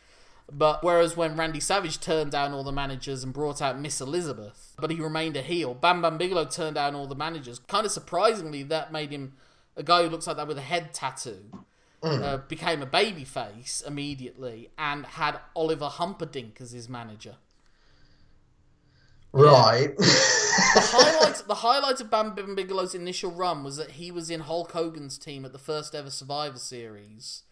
But 0.50 0.82
whereas 0.82 1.16
when 1.16 1.36
Randy 1.36 1.60
Savage 1.60 2.00
turned 2.00 2.30
down 2.30 2.52
all 2.52 2.62
the 2.62 2.72
managers 2.72 3.24
and 3.24 3.34
brought 3.34 3.60
out 3.60 3.78
Miss 3.78 4.00
Elizabeth, 4.00 4.74
but 4.78 4.90
he 4.90 5.00
remained 5.00 5.36
a 5.36 5.42
heel, 5.42 5.74
Bam 5.74 6.00
Bam 6.00 6.16
Bigelow 6.16 6.46
turned 6.46 6.76
down 6.76 6.94
all 6.94 7.08
the 7.08 7.16
managers. 7.16 7.58
Kind 7.58 7.84
of 7.84 7.92
surprisingly, 7.92 8.62
that 8.62 8.92
made 8.92 9.10
him 9.10 9.34
a 9.76 9.82
guy 9.82 10.04
who 10.04 10.08
looks 10.08 10.26
like 10.26 10.36
that 10.36 10.48
with 10.48 10.56
a 10.56 10.62
head 10.62 10.94
tattoo. 10.94 11.50
Uh, 12.00 12.36
became 12.36 12.80
a 12.80 12.86
babyface 12.86 13.84
immediately 13.84 14.70
and 14.78 15.04
had 15.04 15.40
Oliver 15.56 15.88
Humperdink 15.88 16.60
as 16.60 16.70
his 16.70 16.88
manager. 16.88 17.34
Right. 19.32 19.96
the 19.96 20.88
highlight 20.92 21.42
the 21.46 21.54
highlight 21.56 22.00
of 22.00 22.10
Bam 22.10 22.34
Bam 22.34 22.56
Bigelow's 22.56 22.94
initial 22.94 23.30
run 23.30 23.62
was 23.64 23.76
that 23.76 23.92
he 23.92 24.10
was 24.10 24.30
in 24.30 24.40
Hulk 24.40 24.72
Hogan's 24.72 25.18
team 25.18 25.44
at 25.44 25.52
the 25.52 25.58
first 25.58 25.94
ever 25.94 26.10
Survivor 26.10 26.58
Series. 26.58 27.42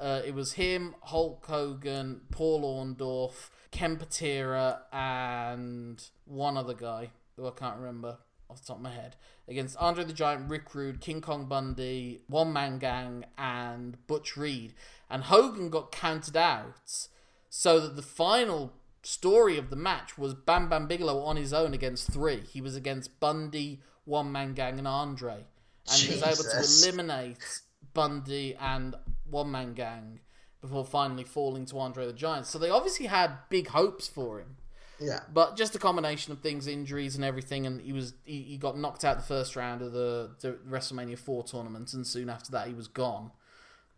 Uh, 0.00 0.22
it 0.24 0.34
was 0.34 0.54
him, 0.54 0.94
Hulk 1.02 1.44
Hogan, 1.46 2.22
Paul 2.30 2.62
Orndorff, 2.62 3.50
Ken 3.70 3.96
Patera, 3.96 4.80
and 4.92 6.02
one 6.24 6.56
other 6.56 6.72
guy 6.72 7.10
who 7.36 7.46
I 7.46 7.50
can't 7.50 7.76
remember 7.76 8.18
off 8.48 8.62
the 8.62 8.66
top 8.66 8.76
of 8.76 8.82
my 8.82 8.92
head 8.92 9.16
against 9.46 9.76
Andre 9.76 10.04
the 10.04 10.12
Giant, 10.12 10.48
Rick 10.48 10.74
Rude, 10.74 11.00
King 11.00 11.20
Kong 11.20 11.46
Bundy, 11.46 12.22
One 12.28 12.52
Man 12.52 12.78
Gang, 12.78 13.26
and 13.36 13.98
Butch 14.06 14.36
Reed. 14.36 14.74
And 15.10 15.24
Hogan 15.24 15.68
got 15.68 15.92
counted 15.92 16.36
out 16.36 17.08
so 17.50 17.80
that 17.80 17.96
the 17.96 18.02
final 18.02 18.72
story 19.02 19.58
of 19.58 19.70
the 19.70 19.76
match 19.76 20.18
was 20.18 20.34
Bam 20.34 20.68
Bam 20.68 20.86
Bigelow 20.86 21.20
on 21.20 21.36
his 21.36 21.52
own 21.52 21.74
against 21.74 22.12
three. 22.12 22.40
He 22.40 22.60
was 22.60 22.76
against 22.76 23.20
Bundy, 23.20 23.80
One 24.04 24.32
Man 24.32 24.54
Gang, 24.54 24.78
and 24.78 24.88
Andre. 24.88 25.44
And 25.90 26.00
he 26.00 26.14
was 26.14 26.22
able 26.22 26.50
to 26.50 26.86
eliminate 26.90 27.62
Bundy 27.94 28.54
and 28.60 28.94
One 29.30 29.50
Man 29.50 29.74
Gang 29.74 30.20
before 30.60 30.84
finally 30.84 31.24
falling 31.24 31.66
to 31.66 31.78
Andre 31.78 32.06
the 32.06 32.12
Giant. 32.12 32.46
So 32.46 32.58
they 32.58 32.70
obviously 32.70 33.06
had 33.06 33.32
big 33.48 33.68
hopes 33.68 34.08
for 34.08 34.40
him. 34.40 34.56
Yeah. 35.00 35.20
But 35.32 35.56
just 35.56 35.74
a 35.76 35.78
combination 35.78 36.32
of 36.32 36.40
things, 36.40 36.66
injuries 36.66 37.14
and 37.14 37.24
everything, 37.24 37.66
and 37.66 37.80
he 37.80 37.92
was 37.92 38.14
he, 38.24 38.42
he 38.42 38.56
got 38.56 38.76
knocked 38.76 39.04
out 39.04 39.16
the 39.16 39.22
first 39.22 39.54
round 39.54 39.80
of 39.80 39.92
the, 39.92 40.30
the 40.40 40.58
WrestleMania 40.68 41.18
four 41.18 41.44
tournament, 41.44 41.92
and 41.92 42.06
soon 42.06 42.28
after 42.28 42.50
that 42.52 42.66
he 42.66 42.74
was 42.74 42.88
gone. 42.88 43.30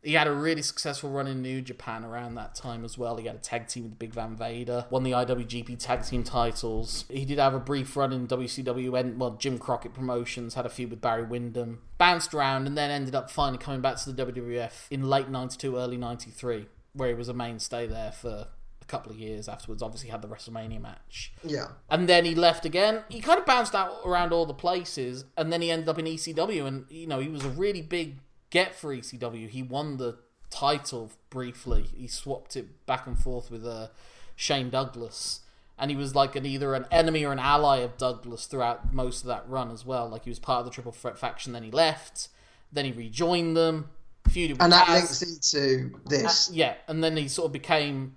He 0.03 0.15
had 0.15 0.27
a 0.27 0.33
really 0.33 0.63
successful 0.63 1.11
run 1.11 1.27
in 1.27 1.43
New 1.43 1.61
Japan 1.61 2.05
around 2.05 2.35
that 2.37 2.55
time 2.55 2.85
as 2.85 2.97
well. 2.97 3.19
He 3.19 3.27
had 3.27 3.37
a 3.37 3.41
tag 3.41 3.69
team 3.69 3.85
with 3.85 3.99
Big 3.99 4.15
Van 4.15 4.35
Vader, 4.35 4.87
won 4.89 5.03
the 5.03 5.11
IWGP 5.11 5.79
Tag 5.79 6.05
Team 6.05 6.25
titles. 6.25 7.05
He 7.11 7.27
did 7.27 7.39
have 7.39 7.53
a 7.53 7.61
brief 7.61 7.97
run 7.97 8.13
in 8.13 8.27
WCW, 8.27 8.99
and 8.99 9.21
well, 9.21 9.33
Jim 9.33 9.59
Crockett 9.59 9.93
Promotions, 9.93 10.55
had 10.55 10.65
a 10.65 10.71
feud 10.71 10.91
with 10.91 11.03
Barry 11.03 11.25
Windham, 11.25 11.83
bounced 11.99 12.33
around, 12.33 12.67
and 12.67 12.79
then 12.79 12.91
ended 12.91 13.15
up 13.15 13.31
finally 13.31 13.59
coming 13.59 13.83
back 13.83 13.97
to 13.97 14.11
the 14.11 14.27
WWF 14.27 14.87
in 14.91 15.09
late 15.09 15.29
'92, 15.29 15.77
early 15.77 15.99
'93, 15.99 16.67
where 16.95 17.09
he 17.09 17.15
was 17.15 17.29
a 17.29 17.35
mainstay 17.35 17.87
there 17.87 18.13
for 18.13 18.49
a 18.81 18.85
couple 18.87 19.13
of 19.13 19.19
years 19.19 19.51
afterwards. 19.51 19.83
Obviously, 19.83 20.09
had 20.09 20.23
the 20.23 20.29
WrestleMania 20.29 20.81
match. 20.81 21.35
Yeah. 21.45 21.73
And 21.91 22.09
then 22.09 22.25
he 22.25 22.35
left 22.35 22.65
again. 22.65 23.05
He 23.11 23.21
kind 23.21 23.39
of 23.39 23.45
bounced 23.45 23.75
out 23.75 23.99
around 24.07 24.33
all 24.33 24.47
the 24.47 24.55
places, 24.55 25.27
and 25.37 25.53
then 25.53 25.61
he 25.61 25.71
ended 25.71 25.91
up 25.91 25.99
in 25.99 26.07
ECW. 26.07 26.67
And 26.67 26.87
you 26.89 27.07
know, 27.07 27.19
he 27.19 27.29
was 27.29 27.45
a 27.45 27.51
really 27.51 27.83
big 27.83 28.17
get 28.51 28.75
for 28.75 28.95
ECW. 28.95 29.49
He 29.49 29.63
won 29.63 29.97
the 29.97 30.19
title 30.51 31.11
briefly. 31.31 31.85
He 31.97 32.07
swapped 32.07 32.57
it 32.57 32.85
back 32.87 33.07
and 33.07 33.19
forth 33.19 33.51
with 33.51 33.65
uh, 33.67 33.89
Shane 34.37 34.71
Douglas, 34.71 35.41
and 35.79 35.91
he 35.91 35.97
was 35.97 36.15
like 36.15 36.37
an 36.37 36.45
either 36.45 36.75
an 36.75 36.87
enemy 36.91 37.25
or 37.25 37.33
an 37.33 37.39
ally 37.39 37.79
of 37.79 37.97
Douglas 37.97 38.47
throughout 38.47 38.93
most 38.93 39.23
of 39.23 39.29
that 39.29 39.49
run 39.49 39.71
as 39.71 39.85
well. 39.87 40.09
Like 40.09 40.25
he 40.25 40.31
was 40.31 40.39
part 40.39 40.61
of 40.61 40.65
the 40.67 40.71
Triple 40.73 40.93
Threat 40.93 41.19
faction. 41.19 41.53
Then 41.53 41.63
he 41.63 41.71
left. 41.71 42.29
Then 42.73 42.85
he 42.85 42.93
rejoined 42.93 43.57
them. 43.57 43.89
Feuded 44.29 44.51
with 44.53 44.63
And 44.63 44.73
that 44.73 44.87
Taz. 44.87 45.21
links 45.23 45.55
into 45.55 45.99
this. 46.07 46.51
Yeah, 46.53 46.75
and 46.87 47.03
then 47.03 47.17
he 47.17 47.27
sort 47.29 47.47
of 47.47 47.53
became. 47.53 48.17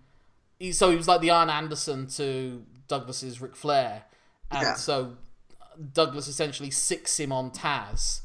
He, 0.59 0.71
so 0.71 0.91
he 0.91 0.95
was 0.97 1.07
like 1.07 1.21
the 1.21 1.31
Arn 1.31 1.49
Anderson 1.49 2.07
to 2.07 2.63
Douglas's 2.87 3.41
Ric 3.41 3.55
Flair, 3.55 4.03
and 4.51 4.61
Yeah. 4.61 4.73
so 4.75 5.17
Douglas 5.93 6.27
essentially 6.27 6.69
sicks 6.69 7.19
him 7.19 7.31
on 7.31 7.49
Taz, 7.51 8.21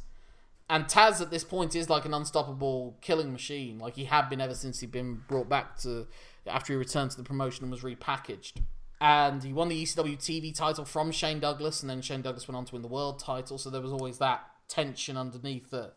and 0.71 0.87
Taz 0.87 1.21
at 1.21 1.31
this 1.31 1.45
point 1.45 1.75
is 1.75 1.89
like 1.89 2.05
an 2.05 2.15
unstoppable 2.15 2.97
killing 3.01 3.33
machine. 3.33 3.79
Like 3.79 3.97
he 3.97 4.05
had 4.05 4.29
been 4.29 4.41
ever 4.41 4.55
since 4.55 4.81
he'd 4.81 4.93
been 4.93 5.23
brought 5.29 5.49
back 5.49 5.79
to 5.79 6.07
after 6.47 6.73
he 6.73 6.77
returned 6.77 7.11
to 7.13 7.17
the 7.17 7.25
promotion 7.25 7.65
and 7.65 7.71
was 7.71 7.83
repackaged. 7.83 8.63
And 9.01 9.43
he 9.43 9.53
won 9.53 9.69
the 9.69 9.81
ECW 9.81 10.19
TV 10.19 10.55
title 10.55 10.85
from 10.85 11.13
Shane 11.13 11.39
Douglas, 11.39 11.83
and 11.83 11.89
then 11.89 12.03
Shane 12.03 12.21
Douglas 12.21 12.49
went 12.49 12.57
on 12.57 12.65
to 12.65 12.75
win 12.75 12.83
the 12.83 12.89
world 12.89 13.21
title. 13.21 13.57
So 13.57 13.71
there 13.71 13.81
was 13.81 13.93
always 13.93 14.19
that 14.19 14.45
tension 14.69 15.17
underneath 15.17 15.71
that 15.71 15.95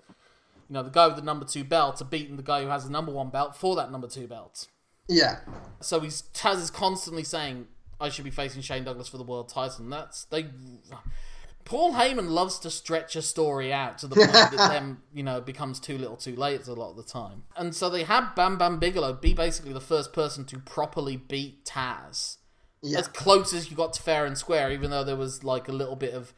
you 0.72 0.76
know, 0.76 0.84
the 0.84 0.90
guy 0.90 1.06
with 1.08 1.18
the 1.18 1.22
number 1.22 1.44
two 1.44 1.66
belt 1.66 2.02
are 2.02 2.06
beating 2.06 2.38
the 2.38 2.44
guy 2.44 2.64
who 2.64 2.70
has 2.70 2.86
the 2.86 2.90
number 2.90 3.12
one 3.12 3.30
belt 3.30 3.58
for 3.58 3.76
that 3.76 3.92
number 3.92 4.08
two 4.08 4.26
belt. 4.26 4.70
Yeah. 5.10 5.40
So 5.82 6.00
he's 6.00 6.24
Taz 6.34 6.62
is 6.62 6.70
constantly 6.70 7.26
saying, 7.26 7.68
"I 8.00 8.08
should 8.08 8.24
be 8.24 8.32
facing 8.32 8.62
Shane 8.62 8.86
Douglas 8.86 9.10
for 9.10 9.18
the 9.18 9.26
world 9.26 9.50
title," 9.50 9.84
and 9.84 9.92
that's 9.92 10.24
they. 10.26 10.44
Paul 11.66 11.94
Heyman 11.94 12.30
loves 12.30 12.60
to 12.60 12.70
stretch 12.70 13.16
a 13.16 13.22
story 13.22 13.72
out 13.74 13.98
to 14.00 14.08
the 14.08 14.16
point 14.16 14.32
that 14.32 14.52
then 14.58 14.98
you 15.14 15.24
know 15.24 15.38
it 15.38 15.46
becomes 15.46 15.80
too 15.80 15.98
little, 15.98 16.18
too 16.18 16.36
late 16.36 16.68
a 16.68 16.74
lot 16.74 16.92
of 16.92 16.98
the 16.98 17.04
time. 17.04 17.44
And 17.56 17.76
so 17.76 17.90
they 17.90 18.04
had 18.04 18.34
Bam 18.36 18.58
Bam 18.58 18.80
Bigelow 18.80 19.14
be 19.14 19.34
basically 19.34 19.74
the 19.74 19.80
first 19.82 20.14
person 20.14 20.46
to 20.46 20.60
properly 20.60 21.18
beat 21.18 21.66
Taz, 21.66 22.38
Yeah. 22.82 23.00
as 23.00 23.08
close 23.08 23.54
as 23.54 23.70
you 23.70 23.78
got 23.78 23.94
to 23.94 24.02
fair 24.02 24.26
and 24.26 24.38
square, 24.38 24.72
even 24.72 24.92
though 24.92 25.04
there 25.04 25.16
was 25.16 25.44
like 25.44 25.68
a 25.68 25.72
little 25.74 25.96
bit 25.96 26.14
of 26.14 26.34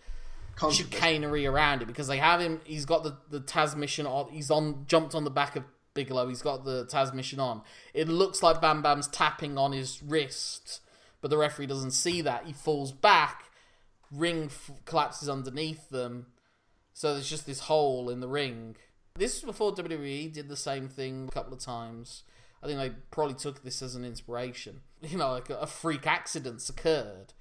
chicanery 0.72 1.46
around 1.46 1.82
it 1.82 1.86
because 1.86 2.08
they 2.08 2.18
have 2.18 2.40
him. 2.40 2.62
He's 2.64 2.86
got 2.86 3.04
the 3.04 3.18
the 3.30 3.40
Tazmission 3.42 4.06
on. 4.08 4.30
He's 4.32 4.52
on 4.52 4.86
jumped 4.88 5.16
on 5.16 5.24
the 5.24 5.32
back 5.32 5.56
of 5.56 5.64
Bigelow. 5.94 6.28
He's 6.28 6.42
got 6.42 6.66
the 6.66 6.86
Tazmission 6.86 7.40
on. 7.40 7.62
It 7.94 8.08
looks 8.08 8.44
like 8.44 8.62
Bam 8.62 8.82
Bam's 8.82 9.08
tapping 9.08 9.58
on 9.58 9.72
his 9.72 10.02
wrist, 10.04 10.82
but 11.22 11.30
the 11.30 11.38
referee 11.38 11.68
doesn't 11.68 11.92
see 11.92 12.22
that. 12.22 12.46
He 12.46 12.54
falls 12.54 12.92
back. 12.92 13.46
Ring 14.14 14.46
f- 14.46 14.72
collapses 14.86 15.28
underneath 15.28 15.90
them, 15.90 16.28
so 16.94 17.14
there's 17.14 17.30
just 17.30 17.46
this 17.46 17.62
hole 17.62 18.10
in 18.10 18.20
the 18.20 18.28
ring. 18.28 18.76
This 19.16 19.36
was 19.36 19.44
before 19.44 19.74
WWE 19.74 20.32
did 20.32 20.50
the 20.50 20.56
same 20.56 20.88
thing 20.88 21.28
a 21.28 21.32
couple 21.32 21.54
of 21.54 21.60
times. 21.60 22.24
I 22.62 22.68
think 22.68 22.80
they 22.80 22.92
probably 23.12 23.36
took 23.36 23.64
this 23.64 23.82
as 23.82 23.96
an 23.96 24.06
inspiration. 24.06 24.82
You 25.02 25.18
know, 25.18 25.32
like 25.32 25.50
a, 25.50 25.56
a 25.58 25.68
freak 25.68 26.08
accident's 26.08 26.70
occurred. 26.70 27.34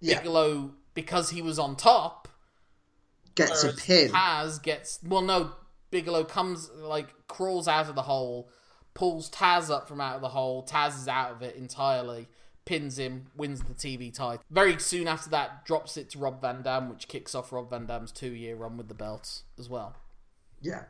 Yeah. 0.00 0.18
Bigelow, 0.18 0.72
because 0.94 1.30
he 1.30 1.42
was 1.42 1.60
on 1.60 1.76
top, 1.76 2.26
Gets 3.34 3.64
a 3.64 3.72
pin. 3.72 4.10
Taz 4.10 4.62
gets 4.62 4.98
well, 5.04 5.22
no. 5.22 5.52
Bigelow 5.90 6.24
comes 6.24 6.70
like 6.76 7.14
crawls 7.28 7.68
out 7.68 7.88
of 7.88 7.94
the 7.94 8.02
hole, 8.02 8.48
pulls 8.94 9.30
Taz 9.30 9.70
up 9.70 9.88
from 9.88 10.00
out 10.00 10.16
of 10.16 10.22
the 10.22 10.28
hole. 10.28 10.64
Taz 10.66 11.00
is 11.00 11.08
out 11.08 11.32
of 11.32 11.42
it 11.42 11.56
entirely, 11.56 12.28
pins 12.64 12.98
him, 12.98 13.26
wins 13.36 13.62
the 13.62 13.74
TV 13.74 14.12
title. 14.12 14.42
Very 14.50 14.78
soon 14.78 15.08
after 15.08 15.30
that, 15.30 15.64
drops 15.64 15.96
it 15.96 16.10
to 16.10 16.18
Rob 16.18 16.40
Van 16.40 16.62
Dam, 16.62 16.88
which 16.88 17.08
kicks 17.08 17.34
off 17.34 17.52
Rob 17.52 17.70
Van 17.70 17.86
Dam's 17.86 18.12
two-year 18.12 18.56
run 18.56 18.76
with 18.76 18.88
the 18.88 18.94
belt 18.94 19.42
as 19.58 19.68
well. 19.68 19.96
Yeah. 20.60 20.84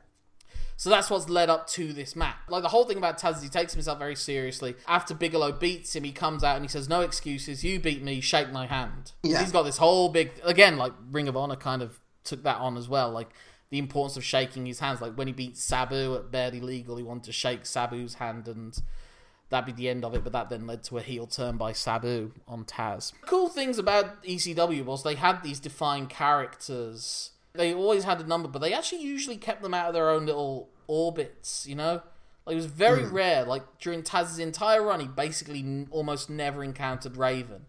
So 0.77 0.91
that's 0.91 1.09
what's 1.09 1.29
led 1.29 1.51
up 1.51 1.69
to 1.69 1.93
this 1.93 2.17
match. 2.17 2.37
Like 2.49 2.63
the 2.63 2.69
whole 2.69 2.85
thing 2.85 2.99
about 2.99 3.19
Taz 3.19 3.37
is 3.37 3.43
he 3.43 3.49
takes 3.49 3.73
himself 3.73 3.99
very 3.99 4.17
seriously. 4.17 4.75
After 4.89 5.15
Bigelow 5.15 5.53
beats 5.53 5.95
him, 5.95 6.05
he 6.05 6.13
comes 6.13 6.43
out 6.43 6.57
and 6.57 6.65
he 6.65 6.69
says, 6.69 6.89
"No 6.89 7.01
excuses. 7.03 7.63
You 7.63 7.79
beat 7.79 8.03
me. 8.03 8.21
Shake 8.21 8.51
my 8.51 8.67
hand." 8.67 9.13
Yeah. 9.23 9.41
He's 9.41 9.53
got 9.53 9.63
this 9.63 9.77
whole 9.77 10.09
big 10.09 10.33
again, 10.43 10.77
like 10.77 10.93
Ring 11.11 11.29
of 11.29 11.37
Honor 11.37 11.57
kind 11.57 11.81
of 11.81 12.01
took 12.25 12.43
that 12.43 12.57
on 12.57 12.77
as 12.77 12.89
well. 12.89 13.11
Like 13.11 13.29
the 13.71 13.79
importance 13.79 14.17
of 14.17 14.25
shaking 14.25 14.67
his 14.67 14.81
hands. 14.81 15.01
Like 15.01 15.15
when 15.15 15.27
he 15.27 15.33
beat 15.33 15.57
Sabu 15.57 16.17
at 16.17 16.31
Barely 16.31 16.61
Legal, 16.61 16.97
he 16.97 17.03
wanted 17.03 17.25
to 17.25 17.33
shake 17.33 17.67
Sabu's 17.67 18.15
hand 18.15 18.49
and 18.49 18.81
that'd 19.55 19.73
be 19.73 19.83
the 19.83 19.89
end 19.89 20.05
of 20.05 20.15
it, 20.15 20.25
but 20.25 20.33
that 20.33 20.51
then 20.51 20.67
led 20.67 20.83
to 20.83 20.99
a 20.99 21.01
heel 21.01 21.29
turn 21.29 21.57
by 21.57 21.73
Sabu 21.73 22.33
on 22.49 22.65
Taz. 22.65 23.13
Cool 23.21 23.49
things 23.49 23.79
about 23.79 24.21
ECW 24.25 24.85
was 24.85 25.05
they 25.05 25.15
had 25.15 25.45
these 25.45 25.61
defined 25.61 26.11
characters. 26.11 27.31
They 27.53 27.73
always 27.73 28.03
had 28.03 28.21
a 28.21 28.27
number, 28.27 28.49
but 28.49 28.59
they 28.59 28.73
actually 28.73 29.03
usually 29.03 29.37
kept 29.37 29.63
them 29.63 29.73
out 29.73 29.87
of 29.87 29.95
their 29.95 30.11
own 30.11 30.27
little 30.27 30.71
orbits, 30.89 31.69
you 31.69 31.77
know? 31.77 32.03
Like, 32.45 32.55
it 32.55 32.57
was 32.57 32.67
very 32.67 33.05
hmm. 33.05 33.15
rare. 33.15 33.45
Like, 33.45 33.63
during 33.79 34.03
Taz's 34.03 34.41
entire 34.41 34.83
run, 34.83 34.99
he 34.99 35.07
basically 35.07 35.61
n- 35.61 35.87
almost 35.93 36.29
never 36.29 36.65
encountered 36.65 37.17
Raven, 37.17 37.67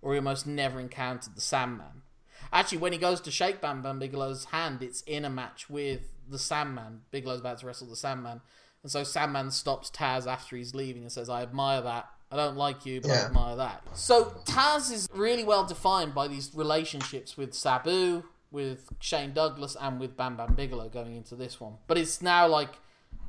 or 0.00 0.14
he 0.14 0.18
almost 0.18 0.46
never 0.46 0.80
encountered 0.80 1.34
the 1.34 1.42
Sandman. 1.42 2.02
Actually, 2.50 2.78
when 2.78 2.94
he 2.94 2.98
goes 2.98 3.20
to 3.20 3.30
shake 3.30 3.60
Bam 3.60 3.82
Bam 3.82 4.00
Bigelow's 4.00 4.46
hand, 4.46 4.82
it's 4.82 5.02
in 5.02 5.26
a 5.26 5.30
match 5.30 5.68
with 5.68 6.08
the 6.26 6.38
Sandman. 6.38 7.02
Bigelow's 7.12 7.40
about 7.40 7.58
to 7.58 7.66
wrestle 7.66 7.86
the 7.86 7.96
Sandman. 7.96 8.40
And 8.88 8.90
so 8.90 9.04
Sandman 9.04 9.50
stops 9.50 9.90
Taz 9.90 10.26
after 10.26 10.56
he's 10.56 10.74
leaving 10.74 11.02
and 11.02 11.12
says, 11.12 11.28
I 11.28 11.42
admire 11.42 11.82
that. 11.82 12.08
I 12.32 12.36
don't 12.36 12.56
like 12.56 12.86
you, 12.86 13.02
but 13.02 13.10
I 13.10 13.16
admire 13.16 13.54
that. 13.56 13.82
So 13.92 14.32
Taz 14.46 14.90
is 14.90 15.10
really 15.12 15.44
well 15.44 15.66
defined 15.66 16.14
by 16.14 16.26
these 16.26 16.52
relationships 16.54 17.36
with 17.36 17.52
Sabu, 17.52 18.24
with 18.50 18.88
Shane 18.98 19.34
Douglas, 19.34 19.76
and 19.78 20.00
with 20.00 20.16
Bam 20.16 20.38
Bam 20.38 20.54
Bigelow 20.54 20.88
going 20.88 21.16
into 21.16 21.36
this 21.36 21.60
one. 21.60 21.74
But 21.86 21.98
it's 21.98 22.22
now 22.22 22.48
like 22.48 22.70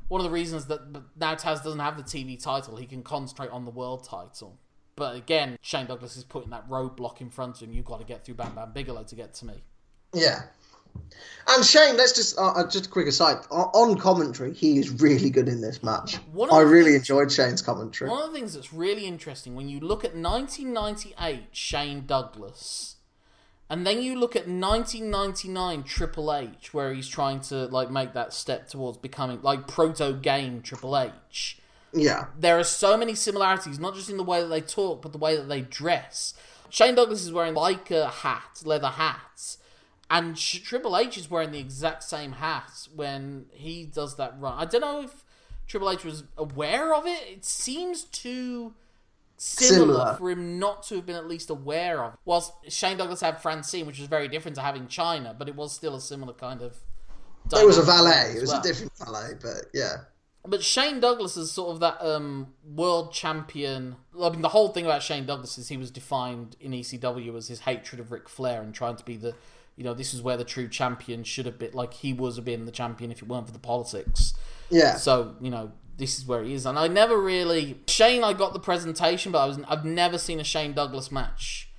one 0.08 0.22
of 0.22 0.24
the 0.24 0.30
reasons 0.30 0.64
that 0.68 0.80
now 1.18 1.34
Taz 1.34 1.62
doesn't 1.62 1.78
have 1.78 1.98
the 1.98 2.04
TV 2.04 2.42
title. 2.42 2.78
He 2.78 2.86
can 2.86 3.02
concentrate 3.02 3.50
on 3.50 3.66
the 3.66 3.70
world 3.70 4.08
title. 4.08 4.58
But 4.96 5.14
again, 5.14 5.58
Shane 5.60 5.84
Douglas 5.84 6.16
is 6.16 6.24
putting 6.24 6.48
that 6.52 6.70
roadblock 6.70 7.20
in 7.20 7.28
front 7.28 7.56
of 7.56 7.68
him. 7.68 7.74
You've 7.74 7.84
got 7.84 7.98
to 7.98 8.06
get 8.06 8.24
through 8.24 8.36
Bam 8.36 8.54
Bam 8.54 8.72
Bigelow 8.72 9.02
to 9.02 9.14
get 9.14 9.34
to 9.34 9.44
me. 9.44 9.62
Yeah. 10.14 10.44
And 11.48 11.64
Shane, 11.64 11.96
let's 11.96 12.12
just 12.12 12.38
uh, 12.38 12.52
uh, 12.52 12.68
just 12.68 12.86
a 12.86 12.88
quick 12.88 13.06
aside. 13.06 13.38
On 13.50 13.98
commentary, 13.98 14.52
he 14.52 14.78
is 14.78 15.00
really 15.00 15.30
good 15.30 15.48
in 15.48 15.60
this 15.60 15.82
match. 15.82 16.18
I 16.52 16.60
really 16.60 16.92
things- 16.92 17.00
enjoyed 17.02 17.32
Shane's 17.32 17.62
commentary. 17.62 18.10
One 18.10 18.22
of 18.22 18.32
the 18.32 18.38
things 18.38 18.54
that's 18.54 18.72
really 18.72 19.06
interesting 19.06 19.54
when 19.54 19.68
you 19.68 19.80
look 19.80 20.04
at 20.04 20.14
1998 20.14 21.48
Shane 21.50 22.06
Douglas, 22.06 22.96
and 23.68 23.86
then 23.86 24.02
you 24.02 24.18
look 24.18 24.36
at 24.36 24.48
1999 24.48 25.82
Triple 25.84 26.32
H, 26.32 26.72
where 26.72 26.92
he's 26.92 27.08
trying 27.08 27.40
to 27.42 27.66
like 27.66 27.90
make 27.90 28.12
that 28.12 28.32
step 28.32 28.68
towards 28.68 28.98
becoming 28.98 29.40
like 29.42 29.66
proto 29.66 30.12
game 30.12 30.62
Triple 30.62 30.96
H. 30.96 31.58
Yeah. 31.92 32.26
There 32.38 32.58
are 32.58 32.64
so 32.64 32.96
many 32.96 33.14
similarities, 33.14 33.78
not 33.80 33.94
just 33.94 34.10
in 34.10 34.16
the 34.16 34.24
way 34.24 34.40
that 34.40 34.48
they 34.48 34.60
talk, 34.60 35.02
but 35.02 35.12
the 35.12 35.18
way 35.18 35.36
that 35.36 35.48
they 35.48 35.62
dress. 35.62 36.34
Shane 36.68 36.94
Douglas 36.94 37.24
is 37.24 37.32
wearing 37.32 37.54
like 37.54 37.90
a 37.90 38.08
hat, 38.08 38.62
leather 38.64 38.88
hats, 38.90 39.58
and 40.10 40.36
Triple 40.36 40.96
H 40.96 41.16
is 41.16 41.30
wearing 41.30 41.52
the 41.52 41.60
exact 41.60 42.02
same 42.02 42.32
hat 42.32 42.88
when 42.94 43.46
he 43.52 43.84
does 43.84 44.16
that 44.16 44.34
run. 44.38 44.54
I 44.58 44.64
don't 44.64 44.80
know 44.80 45.02
if 45.02 45.24
Triple 45.68 45.90
H 45.90 46.04
was 46.04 46.24
aware 46.36 46.92
of 46.94 47.06
it. 47.06 47.22
It 47.28 47.44
seems 47.44 48.02
too 48.02 48.74
similar, 49.36 49.78
Similar. 49.78 50.14
for 50.16 50.30
him 50.30 50.58
not 50.58 50.82
to 50.84 50.96
have 50.96 51.06
been 51.06 51.16
at 51.16 51.28
least 51.28 51.48
aware 51.48 52.02
of. 52.04 52.16
Whilst 52.24 52.52
Shane 52.68 52.96
Douglas 52.98 53.20
had 53.20 53.40
Francine, 53.40 53.86
which 53.86 53.98
was 54.00 54.08
very 54.08 54.26
different 54.26 54.56
to 54.56 54.62
having 54.62 54.86
Chyna, 54.86 55.38
but 55.38 55.48
it 55.48 55.54
was 55.54 55.72
still 55.72 55.94
a 55.94 56.00
similar 56.00 56.34
kind 56.34 56.60
of. 56.60 56.76
It 57.52 57.66
was 57.66 57.78
a 57.78 57.82
valet. 57.82 58.34
It 58.36 58.40
was 58.40 58.50
well. 58.50 58.60
a 58.60 58.62
different 58.62 58.92
valet, 58.98 59.34
but 59.40 59.66
yeah. 59.72 59.96
But 60.44 60.62
Shane 60.62 61.00
Douglas 61.00 61.36
is 61.36 61.52
sort 61.52 61.70
of 61.70 61.80
that 61.80 62.02
um, 62.04 62.48
world 62.64 63.12
champion. 63.12 63.96
I 64.20 64.30
mean, 64.30 64.40
the 64.40 64.48
whole 64.48 64.68
thing 64.68 64.86
about 64.86 65.02
Shane 65.02 65.26
Douglas 65.26 65.56
is 65.58 65.68
he 65.68 65.76
was 65.76 65.90
defined 65.90 66.56
in 66.60 66.72
ECW 66.72 67.36
as 67.36 67.48
his 67.48 67.60
hatred 67.60 68.00
of 68.00 68.10
Ric 68.10 68.28
Flair 68.28 68.62
and 68.62 68.74
trying 68.74 68.96
to 68.96 69.04
be 69.04 69.16
the, 69.16 69.34
you 69.80 69.84
know, 69.84 69.94
this 69.94 70.12
is 70.12 70.20
where 70.20 70.36
the 70.36 70.44
true 70.44 70.68
champion 70.68 71.24
should 71.24 71.46
have 71.46 71.58
been. 71.58 71.72
Like 71.72 71.94
he 71.94 72.12
was 72.12 72.38
been 72.40 72.66
the 72.66 72.70
champion 72.70 73.10
if 73.10 73.22
it 73.22 73.28
weren't 73.28 73.46
for 73.46 73.52
the 73.54 73.58
politics. 73.58 74.34
Yeah. 74.68 74.96
So 74.96 75.36
you 75.40 75.50
know, 75.50 75.72
this 75.96 76.18
is 76.18 76.26
where 76.26 76.44
he 76.44 76.52
is. 76.52 76.66
And 76.66 76.78
I 76.78 76.86
never 76.86 77.18
really 77.18 77.80
Shane. 77.88 78.22
I 78.22 78.34
got 78.34 78.52
the 78.52 78.60
presentation, 78.60 79.32
but 79.32 79.38
I 79.38 79.46
was 79.46 79.58
I've 79.66 79.86
never 79.86 80.18
seen 80.18 80.38
a 80.38 80.44
Shane 80.44 80.74
Douglas 80.74 81.10
match 81.10 81.70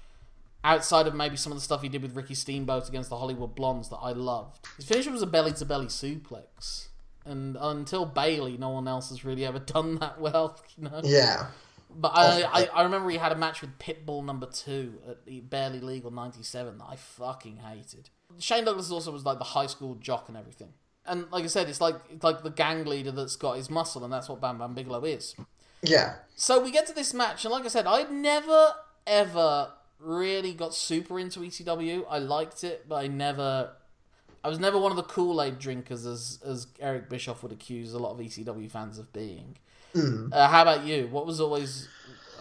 outside 0.63 1.05
of 1.05 1.13
maybe 1.13 1.36
some 1.36 1.51
of 1.51 1.60
the 1.60 1.62
stuff 1.62 1.84
he 1.84 1.89
did 1.89 2.01
with 2.01 2.15
Ricky 2.15 2.34
Steamboat 2.34 2.89
against 2.89 3.12
the 3.12 3.17
Hollywood 3.17 3.53
Blondes 3.53 3.89
that 3.89 3.98
I 3.98 4.13
loved. 4.13 4.65
His 4.77 4.86
finisher 4.86 5.12
was 5.12 5.22
a 5.22 5.27
belly 5.27 5.53
to 5.53 5.65
belly 5.65 5.86
suplex. 5.86 6.88
And 7.24 7.55
until 7.62 8.08
Bayley, 8.08 8.58
no 8.58 8.70
one 8.70 8.88
else 8.88 9.10
has 9.10 9.24
really 9.24 9.46
ever 9.46 9.60
done 9.77 10.00
that 10.00 10.20
well, 10.20 10.60
you 10.75 10.86
know. 10.86 11.01
Yeah. 11.03 11.46
But 11.95 12.12
oh, 12.15 12.21
I, 12.21 12.62
I, 12.62 12.69
I 12.74 12.83
remember 12.83 13.10
he 13.10 13.17
had 13.17 13.31
a 13.31 13.36
match 13.36 13.62
with 13.62 13.77
Pitbull 13.79 14.24
number 14.24 14.45
two 14.45 14.95
at 15.10 15.25
the 15.25 15.41
Barely 15.41 15.79
Legal 15.79 16.12
'97 16.12 16.77
that 16.77 16.86
I 16.89 16.95
fucking 16.95 17.57
hated. 17.57 18.10
Shane 18.39 18.65
Douglas 18.65 18.91
also 18.91 19.12
was 19.12 19.25
like 19.25 19.38
the 19.38 19.43
high 19.43 19.67
school 19.67 19.95
jock 19.95 20.29
and 20.29 20.38
everything. 20.38 20.74
And 21.05 21.29
like 21.31 21.43
I 21.43 21.48
said, 21.48 21.67
it's 21.67 21.81
like 21.81 21.95
it's 22.10 22.24
like 22.24 22.43
the 22.43 22.50
gang 22.50 22.86
leader 22.86 23.12
that's 23.12 23.36
got 23.36 23.57
his 23.57 23.69
muscle, 23.69 24.03
and 24.03 24.13
that's 24.13 24.29
what 24.29 24.39
Bam 24.39 24.57
Bam 24.57 24.74
Bigelow 24.74 25.03
is. 25.03 25.36
Yeah. 25.81 26.15
So 26.36 26.63
we 26.63 26.71
get 26.71 26.88
to 26.88 26.93
this 26.93 27.13
match, 27.13 27.43
and 27.43 27.51
like 27.51 27.65
I 27.65 27.69
said, 27.69 27.88
I'd 27.88 28.12
never 28.12 28.74
ever 29.07 29.71
really 30.00 30.53
got 30.53 30.74
super 30.74 31.19
into 31.19 31.39
ECW. 31.39 32.05
I 32.10 32.19
liked 32.19 32.63
it, 32.63 32.88
but 32.88 32.95
I 32.95 33.07
never. 33.07 33.71
I 34.43 34.50
was 34.50 34.60
never 34.60 34.79
one 34.79 34.91
of 34.91 34.98
the 34.98 35.03
Kool 35.03 35.41
Aid 35.41 35.60
drinkers, 35.60 36.05
as 36.05 36.39
as 36.45 36.67
Eric 36.79 37.10
Bischoff 37.10 37.43
would 37.43 37.51
accuse 37.51 37.93
a 37.93 38.00
lot 38.00 38.12
of 38.12 38.19
ECW 38.19 38.69
fans 38.69 38.98
of 38.98 39.12
being. 39.13 39.57
Uh, 39.95 40.48
how 40.48 40.62
about 40.62 40.86
you? 40.86 41.07
What 41.07 41.25
was 41.25 41.41
always? 41.41 41.88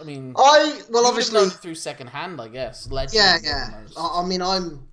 I 0.01 0.05
mean, 0.05 0.35
I 0.37 0.81
well 0.89 1.07
obviously 1.07 1.35
would 1.35 1.41
have 1.41 1.49
known 1.49 1.57
it 1.57 1.61
through 1.61 1.75
second 1.75 2.09
hand, 2.09 2.41
I 2.41 2.49
guess. 2.49 2.91
Legend, 2.91 3.15
yeah 3.15 3.39
yeah. 3.43 3.81
I, 3.97 4.23
I 4.23 4.27
mean 4.27 4.41
I'm 4.41 4.89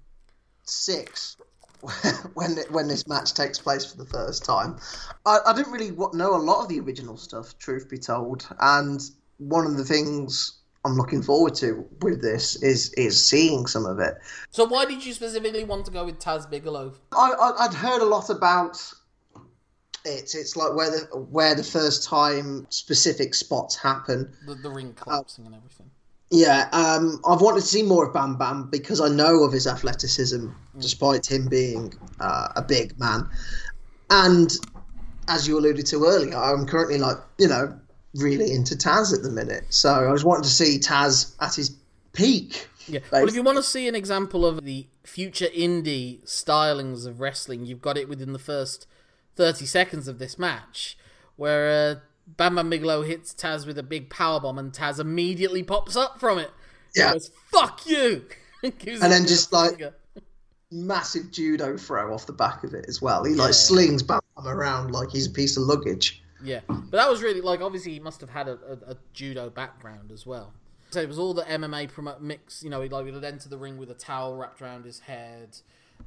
six 0.64 1.38
when 2.34 2.58
when 2.72 2.88
this 2.88 3.08
match 3.08 3.34
takes 3.34 3.60
place 3.60 3.86
for 3.86 3.98
the 3.98 4.06
first 4.06 4.44
time. 4.44 4.78
I, 5.26 5.40
I 5.46 5.54
didn't 5.54 5.72
really 5.72 5.92
know 5.92 6.36
a 6.36 6.42
lot 6.42 6.64
of 6.64 6.70
the 6.70 6.80
original 6.80 7.18
stuff, 7.18 7.58
truth 7.58 7.90
be 7.90 7.98
told, 7.98 8.48
and 8.60 9.02
one 9.38 9.66
of 9.66 9.78
the 9.78 9.86
things 9.86 10.58
I'm 10.84 10.96
looking 10.96 11.22
forward 11.22 11.54
to 11.56 11.86
with 12.02 12.22
this 12.22 12.62
is 12.64 12.94
is 12.94 13.24
seeing 13.24 13.68
some 13.68 13.86
of 13.86 14.00
it. 14.00 14.16
So 14.52 14.66
why 14.66 14.86
did 14.86 15.06
you 15.06 15.14
specifically 15.14 15.64
want 15.64 15.86
to 15.86 15.92
go 15.92 16.06
with 16.06 16.20
Taz 16.20 16.50
Bigelow? 16.50 16.94
I, 17.12 17.34
I 17.40 17.66
I'd 17.66 17.74
heard 17.74 18.02
a 18.02 18.06
lot 18.06 18.30
about 18.30 18.82
it. 20.08 20.34
It's 20.36 20.56
like 20.56 20.74
where 20.76 20.90
the 20.90 21.18
where 21.18 21.56
the 21.56 21.64
first 21.64 22.04
time 22.04 22.66
specific 22.70 23.34
spots 23.34 23.76
happen. 23.76 24.32
The, 24.46 24.56
the 24.56 24.70
ring 24.70 24.94
collapsing 24.94 25.46
and 25.46 25.56
everything. 25.56 25.90
Yeah, 26.30 26.68
um, 26.74 27.22
I've 27.26 27.42
wanted 27.42 27.62
to 27.62 27.68
see 27.68 27.84
more 27.84 28.06
of 28.06 28.14
Bam 28.14 28.38
Bam 28.38 28.70
because 28.70 29.00
I 29.00 29.08
know 29.08 29.44
of 29.44 29.54
his 29.54 29.66
athleticism, 29.66 30.50
despite 30.78 31.32
him 31.32 31.48
being 31.48 31.94
uh, 32.20 32.50
a 32.56 32.62
big 32.62 33.00
man. 33.00 33.30
And 34.10 34.52
as 35.30 35.48
you 35.48 35.58
alluded 35.58 35.86
to 35.88 36.06
earlier, 36.06 36.36
I'm 36.36 36.66
currently 36.66 36.98
like 36.98 37.18
you 37.38 37.48
know 37.48 37.78
really 38.16 38.52
into 38.52 38.76
Taz 38.76 39.14
at 39.14 39.24
the 39.24 39.30
minute. 39.30 39.66
So 39.70 39.90
I 39.90 40.12
was 40.12 40.26
wanting 40.26 40.44
to 40.44 40.50
see 40.50 40.80
Taz 40.80 41.36
at 41.40 41.56
his 41.56 41.76
peak. 42.14 42.68
Yeah. 42.88 43.00
Well, 43.12 43.28
if 43.28 43.36
you 43.36 43.44
want 43.44 43.58
to 43.58 43.64
see 43.64 43.88
an 43.88 43.96
example 43.96 44.46
of 44.46 44.64
the 44.64 44.88
future 45.04 45.48
indie 45.48 46.24
stylings 46.26 47.06
of 47.06 47.20
wrestling, 47.20 47.66
you've 47.66 47.82
got 47.82 47.98
it 47.98 48.08
within 48.10 48.34
the 48.34 48.40
first 48.40 48.88
30 49.38 49.66
seconds 49.66 50.08
of 50.08 50.20
this 50.20 50.38
match, 50.38 50.98
where 51.36 51.70
uh, 51.70 52.00
Bam 52.28 52.56
Bam 52.56 52.70
Bigelow 52.70 53.04
hits 53.04 53.34
Taz 53.34 53.66
with 53.66 53.78
a 53.78 53.84
big 53.84 54.10
powerbomb 54.10 54.60
and 54.60 54.74
Taz 54.74 55.00
immediately 55.00 55.64
pops 55.64 55.96
up 55.96 56.20
from 56.20 56.40
it. 56.40 56.52
Yeah. 56.96 57.14
Goes, 57.14 57.32
Fuck 57.52 57.88
you! 57.88 58.26
Gives 58.80 59.02
And 59.02 59.12
then 59.12 59.26
just, 59.26 59.54
like, 59.54 59.72
finger. 59.72 59.94
Massive 60.70 61.32
judo 61.32 61.78
throw 61.78 62.14
off 62.14 62.26
the 62.26 62.34
back 62.34 62.66
of 62.66 62.74
it 62.74 62.86
as 62.90 63.02
well. 63.02 63.24
He 63.24 63.36
like 63.36 63.54
slings 63.54 64.04
Bam 64.04 64.20
Bam 64.36 64.48
around 64.48 64.92
like 64.92 65.10
he's 65.10 65.28
a 65.28 65.30
piece 65.30 65.56
of 65.56 65.64
luggage. 65.64 66.22
Yeah, 66.44 66.60
but 66.68 66.92
that 66.92 67.10
was 67.10 67.24
really 67.24 67.40
like 67.40 67.62
obviously 67.62 67.94
he 67.94 68.02
must 68.02 68.20
have 68.20 68.30
had 68.30 68.50
a, 68.50 68.60
a, 68.68 68.92
a 68.92 68.98
judo 69.14 69.50
background 69.50 70.12
as 70.12 70.26
well. 70.26 70.52
So 70.90 71.02
it 71.02 71.08
was 71.08 71.20
all 71.20 71.34
the 71.34 71.44
MMA 71.44 71.92
promo 71.92 72.20
mix. 72.20 72.64
You 72.64 72.70
know, 72.70 72.82
he 72.82 72.90
like 72.90 73.06
would 73.06 73.24
enter 73.24 73.48
the 73.48 73.58
ring 73.58 73.78
with 73.78 73.92
a 73.92 73.94
towel 73.94 74.36
wrapped 74.36 74.62
around 74.62 74.84
his 74.84 75.00
head. 75.00 75.58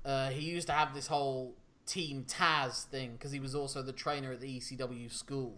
Uh, 0.05 0.29
he 0.29 0.43
used 0.43 0.67
to 0.67 0.73
have 0.75 0.95
this 0.95 1.07
whole 1.07 1.55
Team 1.91 2.25
Taz 2.29 2.85
thing 2.85 3.15
because 3.15 3.33
he 3.33 3.41
was 3.41 3.53
also 3.55 3.83
the 3.83 3.93
trainer 3.93 4.31
at 4.31 4.41
the 4.41 4.59
ECW 4.61 5.11
school 5.13 5.57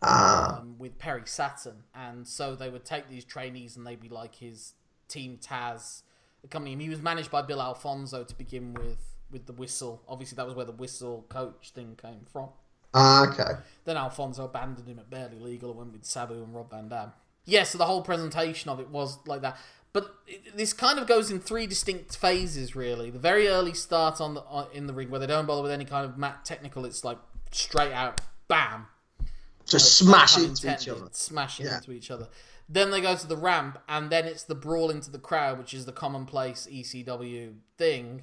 Ah, 0.00 0.58
um, 0.60 0.76
with 0.78 0.98
Perry 0.98 1.22
Saturn, 1.26 1.84
and 1.94 2.26
so 2.26 2.56
they 2.56 2.68
would 2.70 2.84
take 2.84 3.08
these 3.08 3.24
trainees 3.24 3.76
and 3.76 3.86
they'd 3.86 4.00
be 4.00 4.08
like 4.08 4.34
his 4.36 4.72
Team 5.08 5.38
Taz 5.40 6.02
accompanying 6.42 6.78
him. 6.78 6.84
He 6.84 6.88
was 6.88 7.02
managed 7.02 7.30
by 7.30 7.42
Bill 7.42 7.60
Alfonso 7.60 8.24
to 8.24 8.34
begin 8.34 8.72
with, 8.74 8.98
with 9.30 9.46
the 9.46 9.52
whistle. 9.52 10.02
Obviously, 10.08 10.36
that 10.36 10.46
was 10.46 10.54
where 10.56 10.64
the 10.64 10.72
whistle 10.72 11.26
coach 11.28 11.70
thing 11.74 11.96
came 12.00 12.24
from. 12.32 12.48
ah, 12.94 13.28
okay. 13.28 13.60
Then 13.84 13.96
Alfonso 13.96 14.46
abandoned 14.46 14.88
him 14.88 14.98
at 14.98 15.08
Barely 15.10 15.38
Legal 15.38 15.70
and 15.70 15.78
went 15.78 15.92
with 15.92 16.04
Sabu 16.04 16.34
and 16.42 16.52
Rob 16.54 16.70
Van 16.70 16.88
Dam. 16.88 17.12
Yeah, 17.44 17.64
so 17.64 17.76
the 17.78 17.86
whole 17.86 18.02
presentation 18.02 18.70
of 18.70 18.80
it 18.80 18.88
was 18.88 19.18
like 19.26 19.42
that. 19.42 19.56
But 19.92 20.14
this 20.54 20.72
kind 20.72 20.98
of 20.98 21.06
goes 21.06 21.30
in 21.30 21.38
three 21.40 21.66
distinct 21.66 22.16
phases, 22.16 22.74
really. 22.74 23.10
The 23.10 23.18
very 23.18 23.48
early 23.48 23.74
start 23.74 24.20
on 24.20 24.34
the 24.34 24.40
on, 24.42 24.68
in 24.72 24.86
the 24.86 24.94
ring, 24.94 25.10
where 25.10 25.20
they 25.20 25.26
don't 25.26 25.46
bother 25.46 25.62
with 25.62 25.70
any 25.72 25.84
kind 25.84 26.04
of 26.06 26.16
mat 26.16 26.44
technical. 26.44 26.84
It's 26.86 27.04
like 27.04 27.18
straight 27.50 27.92
out, 27.92 28.20
bam, 28.48 28.86
Just 29.66 30.02
no 30.02 30.08
smash 30.08 30.38
into 30.38 30.72
each 30.72 30.88
other. 30.88 31.08
smashing 31.12 31.66
Yeah. 31.66 31.76
into 31.76 31.92
each 31.92 32.10
other. 32.10 32.28
Then 32.68 32.90
they 32.90 33.02
go 33.02 33.14
to 33.14 33.26
the 33.26 33.36
ramp, 33.36 33.78
and 33.86 34.08
then 34.10 34.24
it's 34.24 34.44
the 34.44 34.54
brawl 34.54 34.88
into 34.88 35.10
the 35.10 35.18
crowd, 35.18 35.58
which 35.58 35.74
is 35.74 35.84
the 35.84 35.92
commonplace 35.92 36.66
ECW 36.70 37.56
thing, 37.76 38.22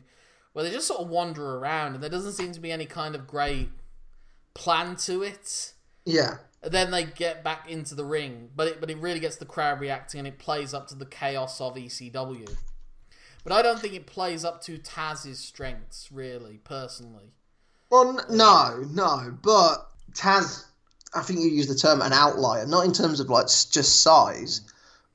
where 0.53 0.65
they 0.65 0.71
just 0.71 0.88
sort 0.88 1.01
of 1.01 1.08
wander 1.10 1.58
around, 1.58 1.93
and 1.93 2.01
there 2.03 2.10
doesn't 2.10 2.32
seem 2.34 2.51
to 2.53 2.60
be 2.60 2.71
any 2.71 2.88
kind 2.88 3.13
of 3.13 3.27
great 3.27 3.69
plan 4.55 4.95
to 4.95 5.21
it. 5.21 5.73
Yeah. 6.05 6.38
Then 6.62 6.91
they 6.91 7.06
get 7.06 7.43
back 7.43 7.69
into 7.69 7.95
the 7.95 8.04
ring, 8.04 8.50
but 8.56 8.67
it 8.67 8.82
but 8.82 8.89
it 8.89 8.98
really 8.98 9.19
gets 9.19 9.38
the 9.38 9.45
crowd 9.45 9.80
reacting, 9.80 10.19
and 10.19 10.28
it 10.28 10.39
plays 10.39 10.74
up 10.74 10.88
to 10.89 10.95
the 10.95 11.06
chaos 11.06 11.62
of 11.62 11.76
ECW. 11.76 12.50
But 13.43 13.54
I 13.54 13.62
don't 13.62 13.80
think 13.80 13.93
it 13.93 14.06
plays 14.06 14.43
up 14.43 14.62
to 14.63 14.78
Taz's 14.78 15.39
strengths, 15.39 16.12
really, 16.12 16.60
personally. 16.63 17.32
Well, 17.89 18.19
n- 18.19 18.38
no, 18.38 18.84
no, 18.91 19.38
but 19.41 19.89
Taz, 20.13 20.65
I 21.15 21.22
think 21.22 21.39
you 21.39 21.50
used 21.50 21.69
the 21.69 21.76
term 21.76 22.02
an 22.02 22.13
outlier, 22.13 22.67
not 22.67 22.86
in 22.86 22.91
terms 22.91 23.19
of 23.19 23.30
like 23.30 23.45
just 23.48 24.02
size, 24.02 24.62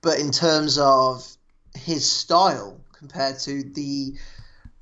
but 0.00 0.18
in 0.18 0.32
terms 0.32 0.78
of 0.78 1.26
his 1.74 2.10
style 2.10 2.80
compared 2.92 3.38
to 3.40 3.62
the 3.62 4.14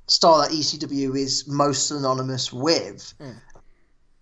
style 0.07 0.41
that 0.41 0.51
ECW 0.51 1.17
is 1.17 1.47
most 1.47 1.87
synonymous 1.87 2.53
with. 2.53 3.13
Hmm. 3.19 3.31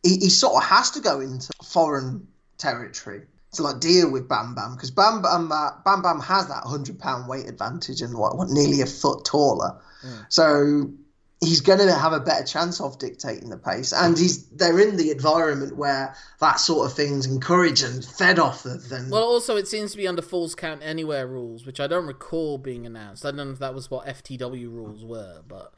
He, 0.03 0.17
he 0.17 0.29
sort 0.29 0.55
of 0.55 0.67
has 0.67 0.91
to 0.91 0.99
go 0.99 1.19
into 1.19 1.51
foreign 1.63 2.27
territory 2.61 3.23
to 3.53 3.63
like 3.63 3.79
deal 3.81 4.09
with 4.09 4.29
Bam 4.29 4.55
Bam 4.55 4.75
because 4.75 4.91
Bam 4.91 5.21
Bam 5.21 5.51
uh, 5.51 5.71
Bam 5.83 6.01
Bam 6.01 6.19
has 6.21 6.47
that 6.47 6.63
hundred 6.63 6.99
pound 6.99 7.27
weight 7.27 7.47
advantage 7.49 8.01
and 8.01 8.17
what, 8.17 8.37
what 8.37 8.49
nearly 8.49 8.79
a 8.81 8.85
foot 8.85 9.25
taller, 9.25 9.77
so 10.29 10.89
he's 11.43 11.59
going 11.59 11.79
to 11.79 11.91
have 11.91 12.13
a 12.13 12.19
better 12.19 12.45
chance 12.45 12.79
of 12.79 12.99
dictating 12.99 13.49
the 13.49 13.57
pace. 13.57 13.91
And 13.91 14.15
he's 14.17 14.45
they're 14.49 14.79
in 14.79 14.95
the 14.95 15.09
environment 15.09 15.75
where 15.75 16.15
that 16.39 16.59
sort 16.59 16.85
of 16.89 16.95
thing's 16.95 17.25
encouraged 17.25 17.83
and 17.83 18.05
fed 18.05 18.37
off 18.37 18.63
of. 18.65 18.91
And 18.91 19.11
Well, 19.11 19.23
also 19.23 19.57
it 19.57 19.67
seems 19.67 19.91
to 19.91 19.97
be 19.97 20.07
under 20.07 20.21
Falls 20.21 20.53
Count 20.55 20.81
Anywhere 20.83 21.27
rules, 21.27 21.65
which 21.65 21.79
I 21.79 21.87
don't 21.87 22.05
recall 22.05 22.57
being 22.59 22.85
announced. 22.85 23.25
I 23.25 23.29
don't 23.31 23.47
know 23.47 23.53
if 23.53 23.59
that 23.59 23.73
was 23.73 23.89
what 23.89 24.05
FTW 24.05 24.71
rules 24.71 25.03
were, 25.03 25.41
but 25.47 25.73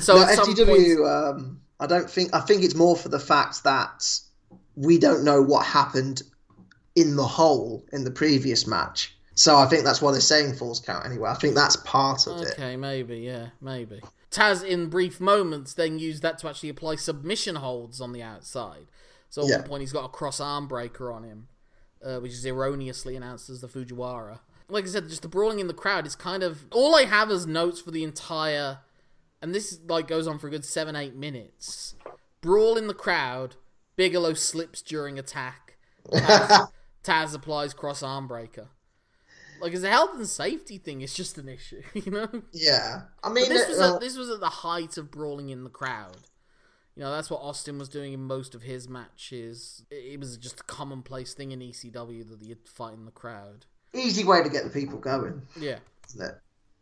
so 0.00 0.14
no, 0.16 0.24
FTW. 0.24 0.66
point- 0.66 1.08
Um, 1.40 1.60
I 1.80 1.86
don't 1.86 2.08
think. 2.08 2.32
I 2.32 2.40
think 2.40 2.62
it's 2.62 2.76
more 2.76 2.96
for 2.96 3.08
the 3.08 3.18
fact 3.18 3.64
that 3.64 4.04
we 4.76 4.98
don't 4.98 5.24
know 5.24 5.42
what 5.42 5.66
happened 5.66 6.22
in 6.94 7.16
the 7.16 7.26
whole 7.26 7.84
in 7.92 8.04
the 8.04 8.10
previous 8.10 8.66
match. 8.66 9.16
So 9.34 9.56
I 9.56 9.66
think 9.66 9.84
that's 9.84 10.02
why 10.02 10.12
they're 10.12 10.20
saying 10.20 10.54
falls 10.56 10.80
count 10.80 11.06
anyway. 11.06 11.30
I 11.30 11.34
think 11.34 11.54
that's 11.54 11.76
part 11.76 12.26
of 12.26 12.42
it. 12.42 12.52
Okay, 12.52 12.76
maybe, 12.76 13.18
yeah, 13.20 13.48
maybe. 13.60 14.00
Taz, 14.30 14.62
in 14.64 14.88
brief 14.88 15.20
moments, 15.20 15.74
then 15.74 15.98
used 15.98 16.22
that 16.22 16.38
to 16.38 16.48
actually 16.48 16.68
apply 16.68 16.96
submission 16.96 17.56
holds 17.56 18.00
on 18.00 18.12
the 18.12 18.22
outside. 18.22 18.86
So 19.30 19.42
at 19.42 19.48
Yeah. 19.48 19.58
one 19.60 19.68
point, 19.68 19.80
he's 19.80 19.92
got 19.92 20.04
a 20.04 20.08
cross 20.10 20.38
arm 20.40 20.68
breaker 20.68 21.10
on 21.10 21.24
him, 21.24 21.48
uh, 22.04 22.18
which 22.18 22.32
is 22.32 22.44
erroneously 22.44 23.16
announced 23.16 23.48
as 23.48 23.60
the 23.62 23.68
Fujiwara. 23.68 24.40
like 24.68 24.84
I 24.84 24.88
said, 24.88 25.08
just 25.08 25.20
the 25.22 25.28
brawling 25.28 25.58
in 25.58 25.66
the 25.66 25.74
crowd 25.74 26.06
is 26.06 26.16
kind 26.16 26.42
of 26.42 26.64
all 26.70 26.94
I 26.94 27.04
have 27.04 27.30
as 27.30 27.46
notes 27.46 27.80
for 27.80 27.90
the 27.90 28.02
entire, 28.04 28.78
and 29.42 29.54
this 29.54 29.78
like 29.86 30.06
goes 30.06 30.26
on 30.26 30.38
for 30.38 30.46
a 30.46 30.50
good 30.50 30.64
seven 30.64 30.96
eight 30.96 31.14
minutes. 31.14 31.94
Brawl 32.40 32.76
in 32.78 32.86
the 32.86 32.94
crowd. 32.94 33.56
Bigelow 33.96 34.34
slips 34.34 34.82
during 34.82 35.18
attack. 35.18 35.76
Taz, 36.12 36.68
Taz 37.04 37.34
applies 37.34 37.74
cross 37.74 38.02
arm 38.02 38.26
breaker. 38.26 38.68
Like 39.60 39.74
as 39.74 39.84
a 39.84 39.90
health 39.90 40.14
and 40.14 40.26
safety 40.26 40.78
thing, 40.78 41.02
it's 41.02 41.14
just 41.14 41.38
an 41.38 41.48
issue, 41.48 41.82
you 41.94 42.10
know. 42.10 42.28
Yeah, 42.52 43.02
I 43.22 43.32
mean, 43.32 43.48
this 43.48 43.68
was 43.68 43.78
uh, 43.80 43.94
at, 43.94 44.00
this 44.00 44.16
was 44.16 44.28
at 44.30 44.40
the 44.40 44.48
height 44.48 44.96
of 44.96 45.10
brawling 45.10 45.50
in 45.50 45.62
the 45.62 45.70
crowd. 45.70 46.16
You 46.96 47.02
know, 47.04 47.12
that's 47.12 47.30
what 47.30 47.40
Austin 47.40 47.78
was 47.78 47.88
doing 47.88 48.12
in 48.12 48.20
most 48.20 48.54
of 48.54 48.62
his 48.62 48.88
matches. 48.88 49.84
It, 49.90 50.14
it 50.14 50.20
was 50.20 50.36
just 50.36 50.60
a 50.60 50.64
commonplace 50.64 51.32
thing 51.32 51.52
in 51.52 51.60
ECW 51.60 52.28
that 52.28 52.42
you'd 52.42 52.68
fight 52.68 52.94
in 52.94 53.04
the 53.04 53.12
crowd. 53.12 53.64
easy 53.94 54.24
way 54.24 54.42
to 54.42 54.48
get 54.50 54.64
the 54.64 54.70
people 54.70 54.98
going, 54.98 55.42
Yeah, 55.58 55.78
isn't 56.08 56.22
it? 56.28 56.34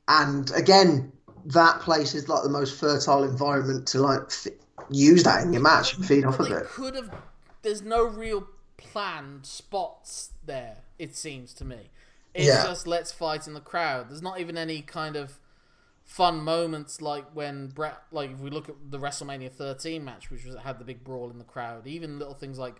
And 0.08 0.50
again, 0.52 1.12
that 1.46 1.80
place 1.80 2.14
is 2.14 2.28
like 2.28 2.42
the 2.42 2.48
most 2.48 2.80
fertile 2.80 3.24
environment 3.24 3.86
to 3.88 4.00
like 4.00 4.22
f- 4.28 4.46
use 4.90 5.22
that 5.24 5.44
in 5.44 5.52
your 5.52 5.62
match 5.62 5.96
and 5.96 6.06
feed 6.06 6.24
off 6.24 6.40
of 6.40 6.50
it. 6.50 6.66
could 6.66 6.94
have. 6.94 7.10
There's 7.62 7.82
no 7.82 8.04
real 8.04 8.46
planned 8.76 9.44
spots 9.46 10.30
there. 10.44 10.78
It 10.98 11.14
seems 11.16 11.52
to 11.54 11.64
me. 11.64 11.90
It's 12.34 12.46
Yeah. 12.46 12.64
just 12.64 12.86
let's 12.86 13.12
fight 13.12 13.46
in 13.46 13.54
the 13.54 13.60
crowd. 13.60 14.08
There's 14.08 14.22
not 14.22 14.40
even 14.40 14.56
any 14.56 14.82
kind 14.82 15.16
of 15.16 15.38
fun 16.04 16.42
moments 16.42 17.00
like 17.00 17.24
when 17.34 17.68
Brett. 17.68 18.02
Like 18.10 18.30
if 18.32 18.38
we 18.40 18.50
look 18.50 18.68
at 18.68 18.76
the 18.90 18.98
WrestleMania 18.98 19.50
13 19.52 20.04
match, 20.04 20.30
which 20.30 20.44
was 20.44 20.56
had 20.56 20.78
the 20.78 20.84
big 20.84 21.04
brawl 21.04 21.30
in 21.30 21.38
the 21.38 21.44
crowd. 21.44 21.86
Even 21.86 22.18
little 22.18 22.34
things 22.34 22.58
like 22.58 22.76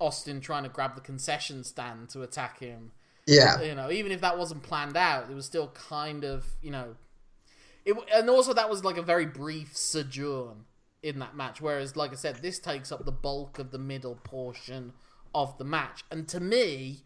Austin 0.00 0.40
trying 0.40 0.62
to 0.64 0.68
grab 0.68 0.94
the 0.94 1.00
concession 1.00 1.64
stand 1.64 2.08
to 2.10 2.22
attack 2.22 2.60
him. 2.60 2.92
Yeah, 3.26 3.60
You 3.60 3.74
know, 3.74 3.90
even 3.90 4.10
if 4.10 4.20
that 4.22 4.38
wasn't 4.38 4.62
planned 4.62 4.96
out, 4.96 5.30
it 5.30 5.34
was 5.34 5.44
still 5.44 5.68
kind 5.68 6.24
of 6.24 6.46
you 6.62 6.70
know. 6.70 6.96
It, 7.84 7.96
and 8.14 8.28
also 8.28 8.52
that 8.52 8.68
was 8.70 8.84
like 8.84 8.96
a 8.96 9.02
very 9.02 9.26
brief 9.26 9.76
sojourn 9.76 10.64
in 11.02 11.18
that 11.20 11.36
match. 11.36 11.60
Whereas, 11.60 11.96
like 11.96 12.12
I 12.12 12.16
said, 12.16 12.36
this 12.36 12.58
takes 12.58 12.90
up 12.92 13.04
the 13.04 13.12
bulk 13.12 13.58
of 13.58 13.70
the 13.70 13.78
middle 13.78 14.16
portion 14.16 14.92
of 15.34 15.56
the 15.58 15.64
match. 15.64 16.04
And 16.10 16.26
to 16.28 16.40
me, 16.40 17.02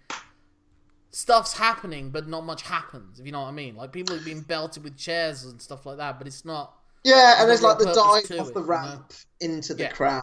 stuff's 1.11 1.55
happening, 1.59 2.11
but 2.11 2.29
not 2.29 2.45
much 2.45 2.63
happens. 2.63 3.21
If 3.21 3.27
you 3.27 3.33
know 3.33 3.43
what 3.43 3.49
I 3.49 3.53
mean, 3.53 3.77
like 3.77 3.93
people 3.93 4.17
are 4.17 4.21
being 4.21 4.41
belted 4.41 4.85
with 4.85 4.97
chairs 4.97 5.45
and 5.45 5.61
stuff 5.61 5.87
like 5.87 5.99
that, 5.99 6.19
but 6.19 6.27
it's 6.27 6.45
not. 6.45 6.75
yeah, 7.05 7.41
and 7.41 7.51
there's 7.51 7.63
like 7.63 7.79
the 7.79 7.87
dive 7.87 8.41
off 8.41 8.49
it, 8.49 8.55
the 8.55 8.61
you 8.61 8.67
ramp 8.67 9.13
into 9.41 9.75
the 9.75 9.85
Yeah. 9.85 9.91
crowd. 9.91 10.23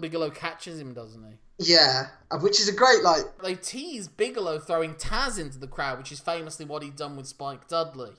Bigelow 0.00 0.30
catches 0.30 0.78
him, 0.78 0.92
doesn't 0.92 1.22
he? 1.24 1.36
Yeah, 1.72 2.08
uh, 2.30 2.38
which 2.40 2.60
is 2.60 2.68
a 2.68 2.72
great 2.72 3.02
like. 3.02 3.22
They 3.42 3.54
tease 3.54 4.08
Bigelow 4.08 4.58
throwing 4.58 4.94
Taz 4.94 5.38
into 5.38 5.58
the 5.58 5.68
crowd, 5.68 5.98
which 5.98 6.12
is 6.12 6.20
famously 6.20 6.66
what 6.66 6.82
he'd 6.82 6.96
done 6.96 7.16
with 7.16 7.26
Spike 7.26 7.68
Dudley. 7.68 8.12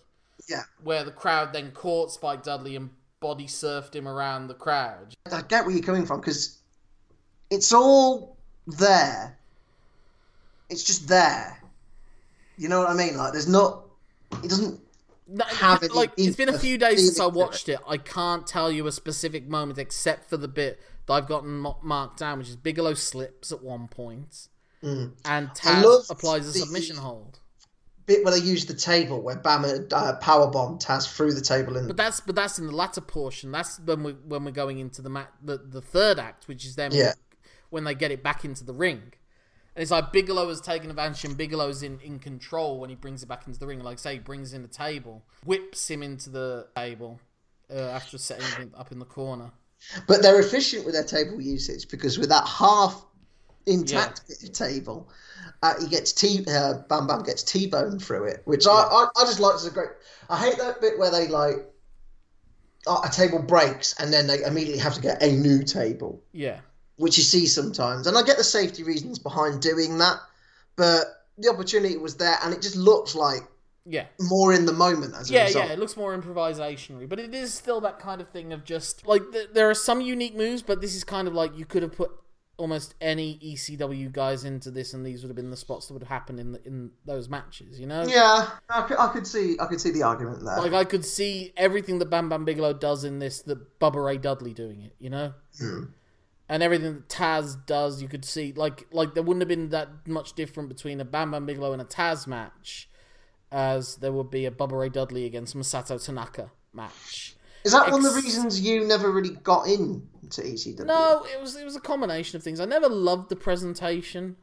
Yeah, 0.49 0.63
where 0.83 1.03
the 1.03 1.11
crowd 1.11 1.51
then 1.53 1.71
caught 1.71 2.11
Spike 2.11 2.41
Dudley 2.43 2.75
and 2.75 2.89
body 3.19 3.45
surfed 3.45 3.95
him 3.95 4.07
around 4.07 4.47
the 4.47 4.53
crowd. 4.53 5.13
I 5.31 5.41
get 5.41 5.65
where 5.65 5.73
you're 5.73 5.83
coming 5.83 6.05
from 6.05 6.19
because 6.19 6.59
it's 7.49 7.73
all 7.73 8.37
there. 8.65 9.37
It's 10.69 10.83
just 10.83 11.07
there. 11.07 11.61
You 12.57 12.69
know 12.69 12.79
what 12.79 12.89
I 12.89 12.93
mean? 12.93 13.17
Like, 13.17 13.33
there's 13.33 13.47
not. 13.47 13.85
It 14.43 14.49
doesn't. 14.49 14.79
Have 15.49 15.83
any 15.83 15.93
like 15.93 16.11
it's 16.15 16.37
been 16.37 16.47
a 16.47 16.57
few 16.57 16.77
days 16.77 17.05
since 17.05 17.19
I 17.19 17.25
it. 17.25 17.33
watched 17.33 17.67
it. 17.67 17.79
I 17.85 17.97
can't 17.97 18.47
tell 18.47 18.71
you 18.71 18.87
a 18.87 18.93
specific 18.93 19.45
moment 19.45 19.77
except 19.77 20.29
for 20.29 20.37
the 20.37 20.47
bit 20.47 20.79
that 21.05 21.13
I've 21.13 21.27
gotten 21.27 21.65
marked 21.81 22.19
down, 22.19 22.39
which 22.39 22.47
is 22.47 22.55
Bigelow 22.55 22.93
slips 22.93 23.51
at 23.51 23.61
one 23.61 23.89
point, 23.89 24.47
mm. 24.81 25.11
and 25.25 25.51
I 25.65 25.81
love 25.81 26.03
Taz 26.03 26.11
applies 26.11 26.47
a 26.47 26.53
the- 26.53 26.59
submission 26.59 26.95
hold. 26.95 27.39
Bit 28.07 28.23
where 28.23 28.33
they 28.39 28.45
use 28.45 28.65
the 28.65 28.73
table 28.73 29.21
where 29.21 29.35
Bama 29.35 29.91
uh, 29.93 30.15
power 30.15 30.49
bomb 30.49 30.79
Taz 30.79 31.13
through 31.13 31.33
the 31.33 31.41
table 31.41 31.75
In 31.77 31.87
But 31.87 31.97
that's 31.97 32.21
but 32.21 32.35
that's 32.35 32.57
in 32.57 32.65
the 32.65 32.75
latter 32.75 33.01
portion. 33.01 33.51
That's 33.51 33.79
when 33.79 34.01
we 34.03 34.13
when 34.13 34.45
we're 34.45 34.51
going 34.51 34.79
into 34.79 35.01
the 35.01 35.09
ma- 35.09 35.27
the, 35.43 35.57
the 35.57 35.81
third 35.81 36.17
act, 36.17 36.47
which 36.47 36.65
is 36.65 36.75
then 36.75 36.91
Yeah. 36.93 37.13
when 37.69 37.83
they 37.83 37.93
get 37.93 38.11
it 38.11 38.23
back 38.23 38.45
into 38.45 38.63
the 38.63 38.73
ring. 38.73 39.11
And 39.75 39.83
it's 39.83 39.91
like 39.91 40.11
Bigelow 40.11 40.47
has 40.49 40.59
taken 40.61 40.89
advantage 40.89 41.23
and 41.25 41.37
Bigelow's 41.37 41.83
in, 41.83 41.99
in 41.99 42.17
control 42.17 42.79
when 42.79 42.89
he 42.89 42.95
brings 42.95 43.21
it 43.21 43.27
back 43.27 43.45
into 43.45 43.59
the 43.59 43.67
ring. 43.67 43.79
Like 43.83 43.99
say, 43.99 44.13
he 44.13 44.19
brings 44.19 44.53
in 44.53 44.63
the 44.63 44.67
table, 44.67 45.23
whips 45.45 45.87
him 45.91 46.01
into 46.01 46.29
the 46.31 46.67
table 46.75 47.19
uh, 47.69 47.75
after 47.75 48.17
setting 48.17 48.47
him 48.57 48.73
up 48.75 48.91
in 48.91 48.99
the 48.99 49.05
corner. 49.05 49.51
But 50.07 50.23
they're 50.23 50.39
efficient 50.39 50.85
with 50.85 50.95
their 50.95 51.03
table 51.03 51.39
usage 51.39 51.89
because 51.89 52.17
with 52.17 52.29
that 52.29 52.47
half 52.47 53.05
intact 53.67 54.21
of 54.29 54.51
table, 54.53 55.09
uh, 55.61 55.73
he 55.79 55.87
gets 55.87 56.11
T. 56.13 56.43
Uh, 56.47 56.79
Bam 56.89 57.07
Bam 57.07 57.23
gets 57.23 57.43
T-bone 57.43 57.99
through 57.99 58.25
it, 58.25 58.41
which 58.45 58.65
I, 58.67 58.71
I 58.71 59.07
I 59.15 59.23
just 59.25 59.39
like 59.39 59.55
as 59.55 59.65
a 59.65 59.71
great. 59.71 59.89
I 60.29 60.37
hate 60.37 60.57
that 60.57 60.81
bit 60.81 60.97
where 60.97 61.11
they 61.11 61.27
like 61.27 61.57
uh, 62.87 63.01
a 63.05 63.09
table 63.09 63.39
breaks 63.39 63.93
and 63.99 64.11
then 64.13 64.27
they 64.27 64.43
immediately 64.43 64.79
have 64.79 64.93
to 64.93 65.01
get 65.01 65.21
a 65.21 65.31
new 65.31 65.63
table, 65.63 66.21
Yeah. 66.31 66.59
which 66.97 67.17
you 67.17 67.23
see 67.23 67.45
sometimes. 67.47 68.07
And 68.07 68.17
I 68.17 68.23
get 68.23 68.37
the 68.37 68.43
safety 68.43 68.83
reasons 68.83 69.19
behind 69.19 69.61
doing 69.61 69.97
that, 69.97 70.17
but 70.75 71.25
the 71.37 71.49
opportunity 71.49 71.97
was 71.97 72.15
there, 72.15 72.37
and 72.43 72.53
it 72.53 72.61
just 72.61 72.75
looks 72.75 73.13
like 73.15 73.41
Yeah. 73.85 74.05
more 74.19 74.53
in 74.53 74.65
the 74.65 74.73
moment 74.73 75.15
as 75.15 75.29
a 75.29 75.33
Yeah, 75.33 75.43
result. 75.45 75.65
yeah, 75.67 75.73
it 75.73 75.79
looks 75.79 75.97
more 75.97 76.13
improvisationary, 76.17 77.07
but 77.09 77.19
it 77.19 77.33
is 77.33 77.53
still 77.53 77.81
that 77.81 77.99
kind 77.99 78.21
of 78.21 78.29
thing 78.29 78.53
of 78.53 78.63
just 78.63 79.05
like 79.07 79.31
th- 79.31 79.49
there 79.53 79.69
are 79.69 79.75
some 79.75 80.01
unique 80.01 80.35
moves, 80.35 80.61
but 80.61 80.81
this 80.81 80.95
is 80.95 81.03
kind 81.03 81.27
of 81.27 81.33
like 81.33 81.57
you 81.57 81.65
could 81.65 81.83
have 81.83 81.91
put 81.93 82.11
almost 82.57 82.95
any 82.99 83.39
ECW 83.43 84.11
guys 84.11 84.43
into 84.43 84.71
this, 84.71 84.93
and 84.93 85.05
these 85.05 85.21
would 85.21 85.29
have 85.29 85.35
been 85.35 85.51
the 85.51 85.57
spots 85.57 85.87
that 85.87 85.93
would 85.93 86.03
happen 86.03 86.39
in 86.39 86.51
the, 86.53 86.65
in 86.65 86.91
those 87.05 87.29
matches. 87.29 87.79
You 87.79 87.87
know, 87.87 88.03
Yeah, 88.03 88.49
I 88.69 88.81
could, 88.81 88.97
I 88.97 89.07
could 89.07 89.25
see 89.25 89.57
I 89.59 89.65
could 89.67 89.79
see 89.79 89.91
the 89.91 90.03
argument 90.03 90.43
there. 90.43 90.57
like 90.57 90.73
I 90.73 90.83
could 90.83 91.05
see 91.05 91.53
everything 91.55 91.99
that 91.99 92.09
Bam 92.09 92.29
Bam 92.29 92.45
Bigelow 92.45 92.73
does 92.73 93.03
in 93.03 93.19
this, 93.19 93.41
that 93.43 93.79
Bubba 93.79 94.03
Ray 94.03 94.17
Dudley 94.17 94.53
doing 94.53 94.81
it. 94.81 94.95
You 94.99 95.09
know. 95.09 95.33
Hmm. 95.57 95.83
And 96.49 96.63
everything 96.63 96.93
that 96.93 97.09
Taz 97.09 97.57
does, 97.65 98.01
you 98.01 98.07
could 98.07 98.25
see 98.25 98.53
like 98.55 98.87
like 98.91 99.13
there 99.13 99.23
wouldn't 99.23 99.41
have 99.41 99.49
been 99.49 99.69
that 99.69 100.07
much 100.07 100.33
different 100.33 100.69
between 100.69 100.99
a 100.99 101.05
Bam 101.05 101.31
Bam 101.31 101.45
Bigelow 101.45 101.73
and 101.73 101.81
a 101.81 101.85
Taz 101.85 102.25
match, 102.25 102.89
as 103.51 103.97
there 103.97 104.11
would 104.11 104.31
be 104.31 104.45
a 104.45 104.51
Bubba 104.51 104.79
Ray 104.79 104.89
Dudley 104.89 105.25
against 105.25 105.55
Masato 105.55 106.03
Tanaka 106.03 106.51
match. 106.73 107.36
Is 107.67 107.73
that 107.73 107.91
one 107.91 108.05
of 108.05 108.13
the 108.13 108.21
reasons 108.21 108.61
you 108.61 108.87
never 108.87 109.11
really 109.11 109.35
got 109.43 109.67
into 109.67 110.41
ECW? 110.41 110.85
No, 110.85 111.25
it 111.25 111.41
was 111.41 111.57
it 111.57 111.65
was 111.65 111.75
a 111.75 111.81
combination 111.81 112.37
of 112.37 112.43
things. 112.43 112.61
I 112.61 112.65
never 112.65 112.87
loved 112.87 113.27
the 113.27 113.35
presentation. 113.35 114.37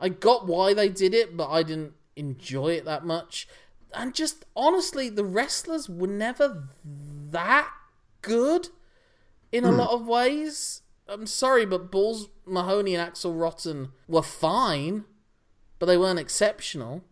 I 0.00 0.08
got 0.08 0.48
why 0.48 0.74
they 0.74 0.88
did 0.88 1.14
it, 1.14 1.36
but 1.36 1.48
I 1.48 1.62
didn't 1.62 1.92
enjoy 2.16 2.72
it 2.72 2.84
that 2.86 3.06
much. 3.06 3.46
And 3.94 4.12
just 4.12 4.46
honestly, 4.56 5.08
the 5.08 5.24
wrestlers 5.24 5.88
were 5.88 6.08
never 6.08 6.68
that 6.84 7.70
good 8.20 8.70
in 9.52 9.64
a 9.64 9.70
hmm. 9.70 9.78
lot 9.78 9.90
of 9.90 10.08
ways. 10.08 10.82
I'm 11.06 11.28
sorry, 11.28 11.64
but 11.66 11.92
Balls 11.92 12.30
Mahoney 12.44 12.96
and 12.96 13.02
Axel 13.06 13.32
Rotten 13.32 13.90
were 14.08 14.22
fine, 14.22 15.04
but 15.78 15.86
they 15.86 15.96
weren't 15.96 16.18
exceptional. 16.18 17.04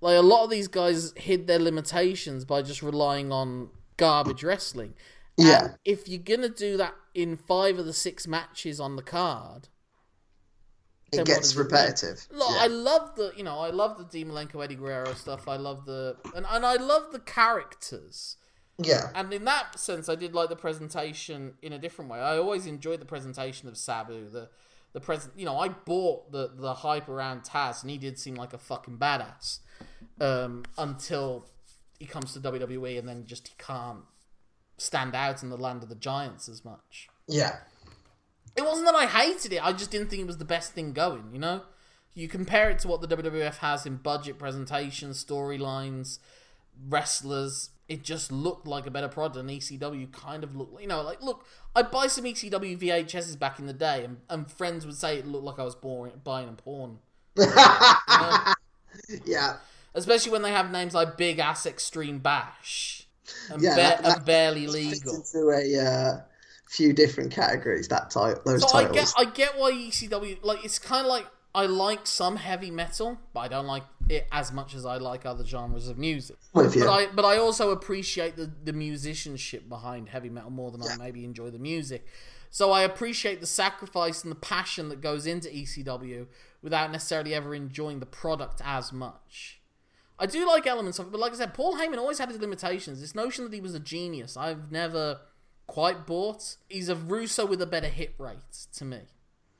Like 0.00 0.16
a 0.16 0.22
lot 0.22 0.44
of 0.44 0.50
these 0.50 0.68
guys 0.68 1.12
hid 1.16 1.48
their 1.48 1.58
limitations 1.58 2.44
by 2.44 2.62
just 2.62 2.80
relying 2.80 3.32
on 3.32 3.70
garbage 4.00 4.42
wrestling. 4.42 4.94
Yeah. 5.36 5.64
And 5.64 5.74
if 5.84 6.08
you're 6.08 6.22
gonna 6.32 6.48
do 6.48 6.76
that 6.78 6.94
in 7.14 7.36
five 7.36 7.78
of 7.78 7.86
the 7.86 7.92
six 7.92 8.26
matches 8.26 8.80
on 8.80 8.96
the 8.96 9.02
card, 9.02 9.68
it 11.12 11.26
gets 11.26 11.56
repetitive. 11.56 12.26
Look, 12.30 12.50
Yeah. 12.50 12.64
I 12.64 12.66
love 12.68 13.16
the 13.16 13.32
you 13.36 13.42
know 13.44 13.58
I 13.58 13.70
love 13.70 13.98
the 13.98 14.04
Dean 14.04 14.28
Malenko 14.28 14.62
Eddie 14.64 14.76
Guerrero 14.76 15.12
stuff. 15.14 15.48
I 15.48 15.56
love 15.56 15.84
the 15.86 16.16
and, 16.36 16.46
and 16.48 16.64
I 16.64 16.76
love 16.76 17.10
the 17.12 17.18
characters. 17.20 18.36
yeah. 18.78 19.10
And 19.14 19.32
in 19.32 19.44
that 19.44 19.78
sense, 19.78 20.08
I 20.08 20.14
did 20.14 20.34
like 20.34 20.48
the 20.48 20.56
presentation 20.56 21.54
in 21.62 21.72
a 21.72 21.78
different 21.78 22.10
way. 22.10 22.18
I 22.20 22.36
always 22.38 22.66
enjoyed 22.66 23.00
the 23.00 23.06
presentation 23.14 23.68
of 23.68 23.76
Sabu. 23.76 24.28
The 24.30 24.48
the 24.92 25.00
present, 25.00 25.34
you 25.36 25.44
know, 25.46 25.58
I 25.58 25.68
bought 25.68 26.32
the 26.32 26.50
the 26.54 26.74
hype 26.74 27.08
around 27.08 27.42
Taz, 27.42 27.82
and 27.82 27.90
he 27.90 27.98
did 27.98 28.18
seem 28.18 28.34
like 28.36 28.52
a 28.52 28.58
fucking 28.58 28.98
badass 28.98 29.58
um, 30.20 30.64
until 30.78 31.46
he 32.00 32.06
comes 32.06 32.32
to 32.32 32.40
WWE, 32.40 32.98
and 32.98 33.08
then 33.08 33.26
just 33.26 33.46
he 33.48 33.54
can't 33.58 34.00
stand 34.78 35.14
out 35.14 35.42
in 35.42 35.50
the 35.50 35.56
land 35.56 35.84
of 35.84 35.88
the 35.88 35.94
giants 35.94 36.48
as 36.48 36.64
much. 36.64 37.08
Yeah. 37.28 37.58
It 38.56 38.62
wasn't 38.62 38.86
that 38.86 38.96
I 38.96 39.06
hated 39.06 39.52
it; 39.52 39.64
I 39.64 39.72
just 39.72 39.92
didn't 39.92 40.08
think 40.08 40.22
it 40.22 40.26
was 40.26 40.38
the 40.38 40.44
best 40.44 40.72
thing 40.72 40.92
going. 40.92 41.30
You 41.32 41.38
know, 41.38 41.62
you 42.14 42.26
compare 42.26 42.70
it 42.70 42.80
to 42.80 42.88
what 42.88 43.00
the 43.00 43.16
WWF 43.16 43.58
has 43.58 43.86
in 43.86 43.96
budget 43.96 44.38
presentations, 44.38 45.24
storylines, 45.24 46.18
wrestlers. 46.88 47.70
It 47.88 48.02
just 48.02 48.32
looked 48.32 48.66
like 48.66 48.86
a 48.86 48.90
better 48.90 49.08
product, 49.08 49.36
and 49.36 49.50
ECW 49.50 50.10
kind 50.12 50.42
of 50.42 50.56
looked. 50.56 50.80
You 50.80 50.88
know, 50.88 51.02
like 51.02 51.22
look, 51.22 51.44
I 51.76 51.82
buy 51.82 52.08
some 52.08 52.24
ECW 52.24 52.78
VHSs 52.78 53.38
back 53.38 53.60
in 53.60 53.66
the 53.66 53.72
day, 53.72 54.04
and, 54.04 54.18
and 54.28 54.50
friends 54.50 54.84
would 54.86 54.96
say 54.96 55.18
it 55.18 55.26
looked 55.26 55.44
like 55.44 55.58
I 55.58 55.64
was 55.64 55.76
boring, 55.76 56.14
buying 56.24 56.48
a 56.48 56.52
porn. 56.52 56.98
Yeah. 59.24 59.56
Especially 59.94 60.32
when 60.32 60.42
they 60.42 60.52
have 60.52 60.70
names 60.70 60.94
like 60.94 61.16
Big 61.16 61.38
Ass 61.38 61.66
Extreme 61.66 62.18
Bash 62.20 63.06
and, 63.50 63.62
Yeah, 63.62 63.70
ba- 63.70 63.76
that- 63.76 64.02
that- 64.02 64.16
and 64.18 64.26
Barely 64.26 64.66
Legal. 64.66 65.16
into 65.16 65.50
a 65.50 65.78
uh, 65.80 66.20
few 66.68 66.92
different 66.92 67.32
categories. 67.32 67.88
That 67.88 68.10
type, 68.10 68.44
those 68.44 68.62
So 68.68 68.76
I 68.76 68.90
get, 68.90 69.12
I 69.18 69.24
get 69.24 69.58
why 69.58 69.72
ECW 69.72 70.38
like 70.42 70.64
it's 70.64 70.78
kind 70.78 71.04
of 71.04 71.10
like 71.10 71.26
I 71.54 71.66
like 71.66 72.06
some 72.06 72.36
heavy 72.36 72.70
metal, 72.70 73.18
but 73.34 73.40
I 73.40 73.48
don't 73.48 73.66
like 73.66 73.82
it 74.08 74.26
as 74.30 74.52
much 74.52 74.74
as 74.74 74.86
I 74.86 74.96
like 74.98 75.26
other 75.26 75.44
genres 75.44 75.88
of 75.88 75.98
music. 75.98 76.36
But 76.54 76.76
I 76.76 77.06
but 77.06 77.24
I 77.24 77.38
also 77.38 77.70
appreciate 77.70 78.36
the, 78.36 78.50
the 78.64 78.72
musicianship 78.72 79.68
behind 79.68 80.08
heavy 80.10 80.30
metal 80.30 80.50
more 80.50 80.70
than 80.70 80.82
I 80.82 80.96
maybe 80.96 81.24
enjoy 81.24 81.50
the 81.50 81.58
music. 81.58 82.06
So 82.52 82.72
I 82.72 82.82
appreciate 82.82 83.40
the 83.40 83.46
sacrifice 83.46 84.24
and 84.24 84.30
the 84.30 84.36
passion 84.36 84.88
that 84.88 85.00
goes 85.00 85.24
into 85.26 85.48
ECW 85.48 86.26
without 86.62 86.90
necessarily 86.90 87.32
ever 87.32 87.54
enjoying 87.54 88.00
the 88.00 88.06
product 88.06 88.60
as 88.64 88.92
much. 88.92 89.59
I 90.20 90.26
do 90.26 90.46
like 90.46 90.66
elements 90.66 90.98
of 90.98 91.06
it, 91.06 91.12
but 91.12 91.20
like 91.20 91.32
I 91.32 91.36
said, 91.36 91.54
Paul 91.54 91.76
Heyman 91.76 91.96
always 91.96 92.18
had 92.18 92.28
his 92.28 92.38
limitations. 92.38 93.00
This 93.00 93.14
notion 93.14 93.44
that 93.44 93.54
he 93.54 93.60
was 93.60 93.74
a 93.74 93.80
genius, 93.80 94.36
I've 94.36 94.70
never 94.70 95.20
quite 95.66 96.06
bought. 96.06 96.56
He's 96.68 96.88
a 96.88 96.94
Russo 96.94 97.46
with 97.46 97.62
a 97.62 97.66
better 97.66 97.88
hit 97.88 98.14
rate 98.18 98.66
to 98.74 98.84
me. 98.84 99.00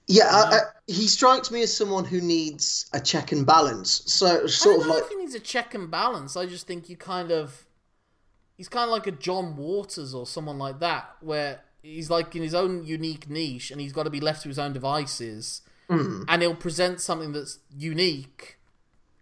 Yeah, 0.07 0.27
I, 0.29 0.57
I, 0.57 0.59
he 0.87 1.07
strikes 1.07 1.51
me 1.51 1.62
as 1.62 1.75
someone 1.75 2.05
who 2.05 2.20
needs 2.20 2.90
a 2.92 3.01
check 3.01 3.33
and 3.33 3.46
balance. 3.46 4.03
So 4.07 4.42
I 4.44 4.46
sort 4.49 4.75
don't 4.75 4.81
of 4.81 4.87
know 4.88 4.94
like 4.94 5.05
if 5.05 5.09
he 5.09 5.16
needs 5.16 5.35
a 5.35 5.40
check 5.40 5.73
and 5.73 5.90
balance. 5.90 6.37
I 6.37 6.46
just 6.46 6.66
think 6.66 6.88
you 6.88 6.96
kind 6.96 7.31
of 7.31 7.64
he's 8.57 8.68
kind 8.68 8.85
of 8.85 8.90
like 8.90 9.07
a 9.07 9.12
John 9.12 9.57
Waters 9.57 10.12
or 10.12 10.27
someone 10.27 10.59
like 10.59 10.81
that, 10.81 11.16
where 11.20 11.61
he's 11.83 12.11
like 12.11 12.37
in 12.37 12.42
his 12.42 12.55
own 12.55 12.85
unique 12.85 13.31
niche 13.31 13.70
and 13.70 13.81
he's 13.81 13.92
got 13.92 14.03
to 14.03 14.11
be 14.11 14.20
left 14.20 14.42
to 14.42 14.49
his 14.49 14.59
own 14.59 14.73
devices, 14.73 15.62
hmm. 15.88 16.25
and 16.29 16.42
he'll 16.42 16.55
present 16.55 17.01
something 17.01 17.33
that's 17.33 17.61
unique, 17.75 18.59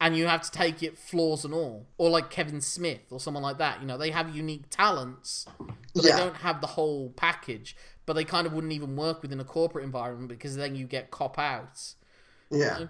and 0.00 0.16
you 0.16 0.26
have 0.26 0.42
to 0.42 0.50
take 0.50 0.82
it 0.82 0.96
flaws 0.96 1.44
and 1.44 1.52
all, 1.52 1.87
or 1.98 2.08
like 2.11 2.30
Kevin 2.30 2.61
Smith 2.61 3.00
or 3.11 3.18
someone 3.20 3.42
like 3.42 3.58
that. 3.58 3.80
You 3.80 3.87
know, 3.87 3.98
they 3.98 4.11
have 4.11 4.34
unique 4.34 4.70
talents, 4.70 5.46
but 5.94 6.04
Yeah. 6.04 6.16
they 6.16 6.22
don't 6.24 6.37
have 6.37 6.61
the 6.61 6.68
whole 6.68 7.11
package. 7.11 7.76
But 8.06 8.14
they 8.14 8.24
kind 8.24 8.46
of 8.46 8.52
wouldn't 8.54 8.72
even 8.72 8.96
work 8.96 9.20
within 9.22 9.38
a 9.38 9.44
corporate 9.44 9.84
environment 9.84 10.28
because 10.30 10.56
then 10.56 10.74
you 10.74 10.87
get 10.87 11.11
cop 11.11 11.38
outs. 11.38 11.96
yeah, 12.50 12.87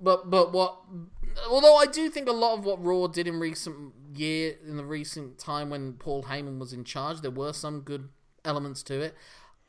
But 0.00 0.28
but 0.28 0.50
what? 0.52 0.78
Although 1.48 1.76
I 1.76 1.86
do 1.86 2.10
think 2.10 2.28
a 2.28 2.32
lot 2.32 2.58
of 2.58 2.64
what 2.64 2.82
Raw 2.84 3.06
did 3.06 3.28
in 3.28 3.38
recent 3.38 3.92
year, 4.14 4.56
in 4.66 4.76
the 4.76 4.84
recent 4.84 5.38
time 5.38 5.70
when 5.70 5.92
Paul 5.92 6.24
Heyman 6.24 6.58
was 6.58 6.72
in 6.72 6.82
charge, 6.82 7.20
there 7.20 7.30
were 7.30 7.52
some 7.52 7.80
good 7.82 8.08
elements 8.44 8.82
to 8.84 9.00
it. 9.00 9.14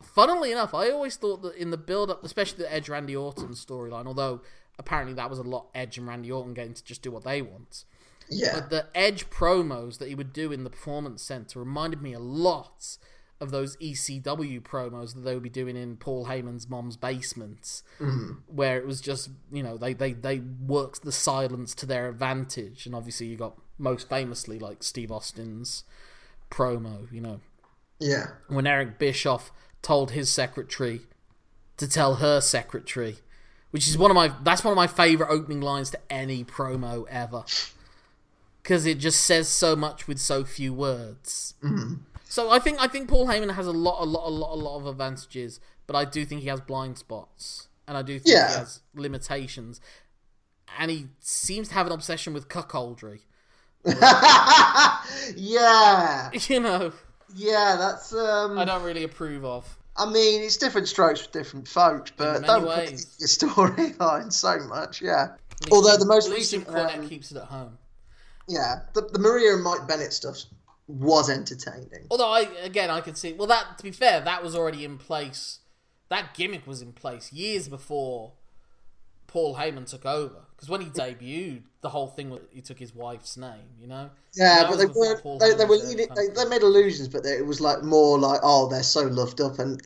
Funnily 0.02 0.52
enough, 0.52 0.74
I 0.74 0.90
always 0.90 1.16
thought 1.16 1.42
that 1.44 1.56
in 1.56 1.70
the 1.72 1.78
build 1.78 2.10
up, 2.10 2.24
especially 2.24 2.64
the 2.64 2.74
Edge 2.74 2.88
Randy 2.90 3.16
Orton 3.16 3.50
storyline, 3.50 4.06
although 4.08 4.42
apparently 4.80 5.14
that 5.16 5.30
was 5.30 5.40
a 5.40 5.44
lot 5.44 5.68
Edge 5.74 5.98
and 5.98 6.08
Randy 6.08 6.32
Orton 6.32 6.54
getting 6.54 6.74
to 6.74 6.84
just 6.84 7.02
do 7.02 7.12
what 7.12 7.24
they 7.24 7.42
want. 7.42 7.86
yeah, 8.30 8.54
But 8.54 8.70
the 8.70 8.88
Edge 8.96 9.30
promos 9.30 9.98
that 10.00 10.10
he 10.10 10.16
would 10.16 10.34
do 10.34 10.52
in 10.52 10.64
the 10.64 10.70
Performance 10.70 11.22
Center 11.22 11.60
reminded 11.60 12.02
me 12.02 12.14
a 12.14 12.20
lot 12.20 12.98
of 13.40 13.52
those 13.52 13.78
ECW 13.78 14.62
promos 14.62 15.14
that 15.14 15.22
they 15.22 15.34
would 15.34 15.44
be 15.44 15.50
doing 15.50 15.78
in 15.78 15.96
Paul 15.98 16.26
Heyman's 16.26 16.68
mom's 16.68 16.98
basement, 16.98 17.84
mm-hmm. 18.00 18.34
where 18.48 18.78
it 18.78 18.86
was 18.88 19.00
just 19.00 19.30
you 19.52 19.62
know 19.62 19.78
they 19.78 19.94
they 19.94 20.14
they 20.14 20.40
worked 20.40 21.04
the 21.04 21.12
silence 21.12 21.76
to 21.76 21.86
their 21.86 22.10
advantage, 22.10 22.86
and 22.86 22.96
obviously 22.96 23.28
you 23.28 23.38
got 23.38 23.58
most 23.78 24.10
famously 24.10 24.58
like 24.58 24.84
Steve 24.84 25.12
Austin's 25.12 25.84
promo, 26.50 27.12
you 27.12 27.22
know, 27.22 27.40
yeah. 28.00 28.28
when 28.48 28.66
Eric 28.66 28.98
Bischoff 28.98 29.52
told 29.82 30.12
his 30.12 30.30
secretary 30.30 31.02
to 31.78 31.88
tell 31.88 32.16
her 32.16 32.42
secretary, 32.42 33.18
which 33.72 33.88
is 33.88 33.98
one 33.98 34.12
of 34.12 34.16
my 34.16 34.32
that's 34.44 34.64
one 34.64 34.72
of 34.72 34.76
my 34.76 34.88
favorite 34.88 35.30
opening 35.30 35.62
lines 35.62 35.90
to 35.92 36.00
any 36.10 36.44
promo 36.44 37.06
ever, 37.10 37.44
because 38.64 38.86
it 38.86 38.98
just 39.00 39.22
says 39.22 39.48
so 39.48 39.76
much 39.76 40.08
with 40.08 40.20
so 40.20 40.44
few 40.44 40.74
words. 40.74 41.54
So 42.30 42.50
I 42.52 42.60
think 42.60 42.80
I 42.82 42.88
think 42.88 43.08
Paul 43.10 43.28
Heyman 43.28 43.54
has 43.54 43.68
a 43.68 43.72
lot, 43.72 44.02
a 44.02 44.06
lot, 44.06 44.28
a 44.28 44.30
lot, 44.32 44.54
a 44.54 44.60
lot 44.60 44.78
of 44.78 44.86
advantages, 44.86 45.60
but 45.88 45.96
I 45.96 46.06
do 46.06 46.26
think 46.26 46.42
he 46.42 46.48
has 46.48 46.60
blind 46.62 46.98
spots, 46.98 47.68
and 47.88 47.98
I 47.98 48.02
do 48.02 48.20
think 48.20 48.36
Yeah. 48.36 48.50
he 48.50 48.54
has 48.58 48.82
limitations, 48.96 49.80
and 50.78 50.92
he 50.92 51.08
seems 51.20 51.70
to 51.70 51.74
have 51.76 51.88
an 51.88 51.94
obsession 51.94 52.34
with 52.34 52.48
cuckoldry. 52.50 53.22
yeah, 55.36 56.30
You 56.48 56.60
know, 56.60 56.92
yeah. 57.36 57.76
That's 57.78 58.14
um. 58.14 58.58
I 58.58 58.66
don't 58.66 58.84
really 58.84 59.04
approve 59.04 59.46
of. 59.46 59.77
I 59.98 60.06
mean, 60.06 60.44
it's 60.44 60.58
different 60.58 60.88
strokes 60.88 61.22
for 61.22 61.32
different 61.32 61.68
folks, 61.68 62.12
but 62.16 62.44
don't 62.44 62.62
put 62.62 62.70
ways. 62.70 63.16
your 63.20 63.28
storyline 63.28 64.32
so 64.32 64.60
much. 64.68 65.02
Yeah. 65.02 65.30
Although 65.72 65.98
the 65.98 66.06
most 66.06 66.30
recent 66.30 66.68
one 66.68 67.00
um, 67.00 67.10
keeps 67.10 67.32
it 67.32 67.38
at 67.38 67.46
home. 67.46 67.78
yeah, 68.48 68.82
the, 68.94 69.02
the 69.02 69.20
Maria 69.20 69.56
and 69.56 69.64
Mike 69.64 69.88
Bennett 69.88 70.14
stuff 70.14 70.44
was 70.88 71.30
entertaining. 71.30 72.08
Although 72.12 72.32
I 72.32 72.42
again 72.64 72.90
I 72.90 73.02
could 73.02 73.18
see 73.18 73.34
well 73.34 73.48
that 73.48 73.78
to 73.78 73.84
be 73.84 73.92
fair 73.92 74.22
that 74.22 74.44
was 74.44 74.56
already 74.56 74.86
in 74.86 74.98
place. 74.98 75.60
That 76.10 76.34
gimmick 76.34 76.66
was 76.66 76.82
in 76.82 76.94
place 76.94 77.34
years 77.34 77.68
before 77.68 78.32
Paul 79.28 79.56
Heyman 79.56 79.90
took 79.90 80.06
over. 80.06 80.47
Because 80.58 80.70
when 80.70 80.82
he 80.82 80.88
debuted, 80.88 81.62
the 81.82 81.90
whole 81.90 82.08
thing 82.08 82.32
was 82.32 82.42
he 82.52 82.62
took 82.62 82.80
his 82.80 82.96
wife's 82.96 83.38
name. 83.38 83.70
You 83.80 83.86
know. 83.88 84.10
Yeah, 84.34 84.66
but 84.68 84.78
they 84.78 84.88
weren't. 84.88 85.40
They, 85.40 85.54
they 85.54 85.66
were. 85.66 85.76
leading- 85.76 86.10
They, 86.16 86.30
they 86.36 86.46
made 86.50 86.64
illusions, 86.64 87.08
but 87.08 87.26
it 87.28 87.46
was 87.46 87.62
like 87.62 87.84
more 87.84 88.18
like, 88.18 88.40
oh, 88.42 88.68
they're 88.68 88.82
so 88.82 89.04
loved 89.04 89.40
up, 89.40 89.60
and 89.60 89.80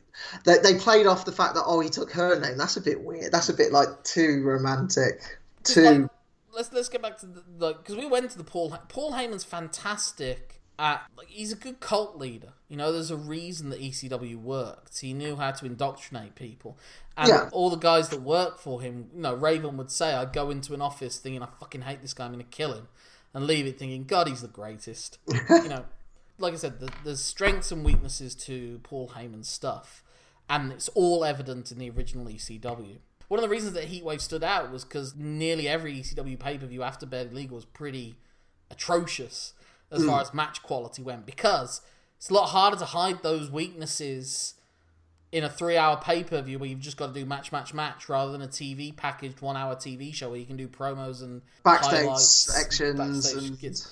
they, 0.44 0.56
they 0.58 0.78
played 0.78 1.06
off 1.06 1.26
the 1.26 1.32
fact 1.32 1.54
that 1.56 1.64
oh, 1.66 1.80
he 1.80 1.90
took 1.90 2.10
her 2.12 2.40
name. 2.40 2.56
That's 2.56 2.78
a 2.78 2.80
bit 2.80 3.02
weird. 3.02 3.32
That's 3.32 3.50
a 3.50 3.54
bit 3.54 3.70
like 3.70 4.02
too 4.02 4.42
romantic. 4.42 5.38
Too. 5.62 5.82
Like, 5.82 6.10
let's 6.54 6.72
let's 6.72 6.88
get 6.88 7.02
back 7.02 7.18
to 7.18 7.26
the 7.26 7.74
because 7.74 7.96
we 7.96 8.06
went 8.06 8.30
to 8.30 8.38
the 8.38 8.44
Paul 8.44 8.76
Paul 8.88 9.12
Heyman's 9.12 9.44
fantastic 9.44 10.61
like 10.78 11.00
he's 11.28 11.52
a 11.52 11.56
good 11.56 11.80
cult 11.80 12.16
leader. 12.18 12.54
You 12.68 12.76
know, 12.76 12.92
there's 12.92 13.10
a 13.10 13.16
reason 13.16 13.70
that 13.70 13.80
ECW 13.80 14.36
worked. 14.36 14.98
He 15.00 15.12
knew 15.12 15.36
how 15.36 15.50
to 15.52 15.66
indoctrinate 15.66 16.34
people, 16.34 16.78
and 17.16 17.28
Yeah. 17.28 17.48
all 17.52 17.70
the 17.70 17.76
guys 17.76 18.08
that 18.08 18.22
work 18.22 18.58
for 18.58 18.80
him. 18.80 19.10
You 19.14 19.20
know, 19.20 19.34
Raven 19.34 19.76
would 19.76 19.90
say, 19.90 20.14
"I'd 20.14 20.32
go 20.32 20.50
into 20.50 20.74
an 20.74 20.80
office 20.82 21.18
thinking 21.18 21.42
I 21.42 21.48
fucking 21.60 21.82
hate 21.82 22.02
this 22.02 22.14
guy, 22.14 22.24
I'm 22.24 22.32
gonna 22.32 22.44
kill 22.44 22.72
him," 22.74 22.88
and 23.34 23.46
leave 23.46 23.66
it 23.66 23.78
thinking, 23.78 24.04
"God, 24.04 24.28
he's 24.28 24.40
the 24.42 24.48
greatest." 24.48 25.18
you 25.50 25.68
know, 25.68 25.84
like 26.38 26.54
I 26.54 26.56
said, 26.56 26.80
the, 26.80 26.90
there's 27.04 27.20
strengths 27.20 27.70
and 27.70 27.84
weaknesses 27.84 28.34
to 28.36 28.80
Paul 28.82 29.10
Heyman's 29.14 29.48
stuff, 29.48 30.02
and 30.48 30.72
it's 30.72 30.88
all 30.90 31.24
evident 31.24 31.70
in 31.70 31.78
the 31.78 31.90
original 31.90 32.26
ECW. 32.28 32.98
One 33.28 33.38
of 33.38 33.42
the 33.42 33.48
reasons 33.48 33.72
that 33.74 33.88
Heatwave 33.88 34.20
stood 34.20 34.42
out 34.44 34.70
was 34.72 34.84
because 34.84 35.14
nearly 35.14 35.66
every 35.68 35.94
ECW 35.98 36.36
pay 36.38 36.58
per 36.58 36.66
view 36.66 36.82
after 36.82 37.06
Barely 37.06 37.30
Legal 37.30 37.54
was 37.56 37.64
pretty 37.64 38.16
atrocious 38.70 39.52
as 39.92 40.04
far 40.04 40.18
mm. 40.18 40.22
as 40.22 40.34
match 40.34 40.62
quality 40.62 41.02
went, 41.02 41.26
because 41.26 41.80
it's 42.16 42.30
a 42.30 42.34
lot 42.34 42.48
harder 42.48 42.76
to 42.76 42.84
hide 42.84 43.22
those 43.22 43.50
weaknesses 43.50 44.54
in 45.32 45.44
a 45.44 45.48
three 45.48 45.76
hour 45.76 45.96
pay 45.96 46.22
per 46.22 46.40
view 46.42 46.58
where 46.58 46.68
you've 46.68 46.80
just 46.80 46.96
got 46.96 47.08
to 47.08 47.12
do 47.12 47.24
match, 47.26 47.50
match, 47.50 47.72
match, 47.72 48.08
rather 48.08 48.30
than 48.30 48.42
a 48.42 48.48
TV 48.48 48.94
packaged 48.94 49.40
one 49.40 49.56
hour 49.56 49.74
TV 49.74 50.14
show 50.14 50.30
where 50.30 50.38
you 50.38 50.46
can 50.46 50.56
do 50.56 50.68
promos 50.68 51.22
and 51.22 51.40
Backstage 51.64 52.16
sections 52.18 52.98
backstage 52.98 53.64
and- 53.64 53.86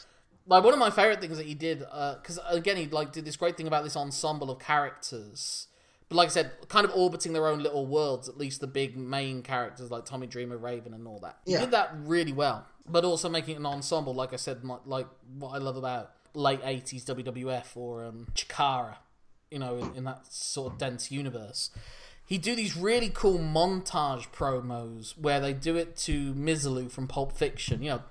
like 0.47 0.65
one 0.65 0.73
of 0.73 0.79
my 0.79 0.91
favorite 0.91 1.21
things 1.21 1.37
that 1.37 1.47
he 1.47 1.55
did 1.55 1.85
uh, 1.91 2.17
because 2.17 2.39
again 2.49 2.77
he 2.77 2.87
like 2.87 3.13
did 3.13 3.25
this 3.25 3.37
great 3.37 3.57
thing 3.57 3.67
about 3.67 3.85
this 3.85 3.97
ensemble 3.97 4.51
of 4.51 4.59
characters. 4.59 5.69
But 6.09 6.17
like 6.17 6.27
i 6.27 6.31
said 6.31 6.51
kind 6.69 6.85
of 6.85 6.93
orbiting 6.95 7.33
their 7.33 7.47
own 7.47 7.61
little 7.61 7.87
worlds 7.87 8.29
at 8.29 8.37
least 8.37 8.61
the 8.61 8.67
big 8.67 8.97
main 8.97 9.43
characters 9.43 9.91
like 9.91 10.05
tommy 10.05 10.27
dreamer 10.27 10.59
raven 10.59 10.93
and 10.93 11.07
all 11.07 11.21
that. 11.21 11.39
He 11.47 11.53
Yeah. 11.53 11.61
did 11.61 11.71
that 11.71 11.91
really 11.95 12.33
well 12.33 12.67
but 12.89 13.05
also 13.05 13.29
making 13.29 13.57
an 13.57 13.67
ensemble, 13.67 14.15
like 14.15 14.33
I 14.33 14.37
said, 14.37 14.65
like 14.87 15.07
what 15.39 15.51
I 15.51 15.59
love 15.59 15.77
about 15.77 16.13
late 16.35 16.63
'80s 16.63 17.05
WWF 17.05 17.77
or 17.77 18.05
um, 18.05 18.27
Chikara, 18.35 18.97
you 19.51 19.59
know, 19.59 19.79
in, 19.79 19.97
in 19.97 20.05
that 20.05 20.33
sort 20.33 20.73
of 20.73 20.79
dense 20.79 21.11
universe. 21.11 21.71
He'd 22.25 22.43
do 22.43 22.55
these 22.55 22.77
really 22.77 23.11
cool 23.13 23.41
montage 23.41 24.29
promos 24.29 25.19
where 25.19 25.41
they 25.41 25.53
do 25.53 25.75
it 25.75 25.97
to 25.99 26.33
Misirlou 26.35 26.89
from 26.89 27.09
Pulp 27.09 27.33
Fiction, 27.33 27.83
you 27.83 27.91
know, 27.91 28.03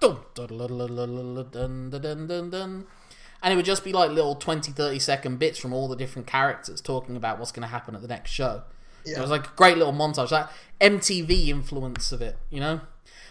and 3.42 3.54
it 3.54 3.56
would 3.56 3.66
just 3.66 3.84
be 3.84 3.94
like 3.94 4.12
little 4.12 4.36
20, 4.36 4.72
30 4.72 5.00
second 5.00 5.40
bits 5.40 5.58
from 5.58 5.74
all 5.74 5.88
the 5.88 5.96
different 5.96 6.28
characters 6.28 6.82
talking 6.82 7.16
about 7.16 7.40
what's 7.40 7.52
going 7.52 7.62
to 7.62 7.70
happen 7.70 7.96
at 7.96 8.02
the 8.02 8.08
next 8.08 8.32
show. 8.32 8.64
Yeah. 9.06 9.20
It 9.20 9.22
was 9.22 9.30
like 9.30 9.48
a 9.48 9.52
great 9.56 9.78
little 9.78 9.94
montage, 9.94 10.30
that 10.30 10.52
MTV 10.82 11.48
influence 11.48 12.12
of 12.12 12.22
it, 12.22 12.38
you 12.50 12.60
know? 12.60 12.82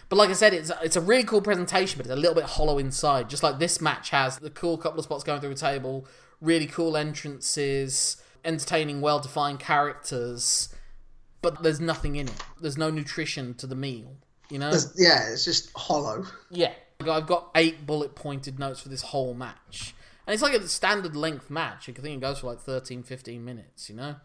But 0.09 0.15
like 0.17 0.29
I 0.29 0.33
said, 0.33 0.53
it's 0.53 0.71
it's 0.81 0.95
a 0.95 1.01
really 1.01 1.23
cool 1.23 1.41
presentation, 1.41 1.97
but 1.97 2.05
it's 2.07 2.13
a 2.13 2.15
little 2.15 2.33
bit 2.35 2.45
hollow 2.45 2.77
inside. 2.79 3.29
Just 3.29 3.43
like 3.43 3.59
this 3.59 3.79
match 3.79 4.09
has 4.09 4.37
the 4.39 4.49
cool 4.49 4.77
couple 4.77 4.99
of 4.99 5.05
spots 5.05 5.23
going 5.23 5.39
through 5.39 5.51
a 5.51 5.55
table, 5.55 6.07
really 6.41 6.65
cool 6.65 6.97
entrances, 6.97 8.17
entertaining, 8.43 9.01
well 9.01 9.19
defined 9.19 9.59
characters, 9.59 10.69
but 11.41 11.61
there's 11.63 11.79
nothing 11.79 12.15
in 12.15 12.27
it. 12.27 12.43
There's 12.59 12.77
no 12.77 12.89
nutrition 12.89 13.53
to 13.55 13.67
the 13.67 13.75
meal, 13.75 14.15
you 14.49 14.59
know. 14.59 14.71
There's- 14.71 14.93
yeah, 14.97 15.29
it's 15.31 15.45
just 15.45 15.71
hollow. 15.75 16.25
Yeah, 16.49 16.73
I've 17.01 17.27
got 17.27 17.51
eight 17.55 17.85
bullet 17.85 18.15
pointed 18.15 18.57
notes 18.59 18.81
for 18.81 18.89
this 18.89 19.01
whole 19.03 19.33
match, 19.35 19.93
and 20.25 20.33
it's 20.33 20.41
like 20.41 20.53
a 20.53 20.67
standard 20.67 21.15
length 21.15 21.49
match. 21.51 21.87
I 21.87 21.91
think 21.93 22.17
it 22.17 22.21
goes 22.21 22.39
for 22.39 22.47
like 22.47 22.59
13, 22.59 23.03
15 23.03 23.45
minutes, 23.45 23.89
you 23.89 23.95
know. 23.95 24.15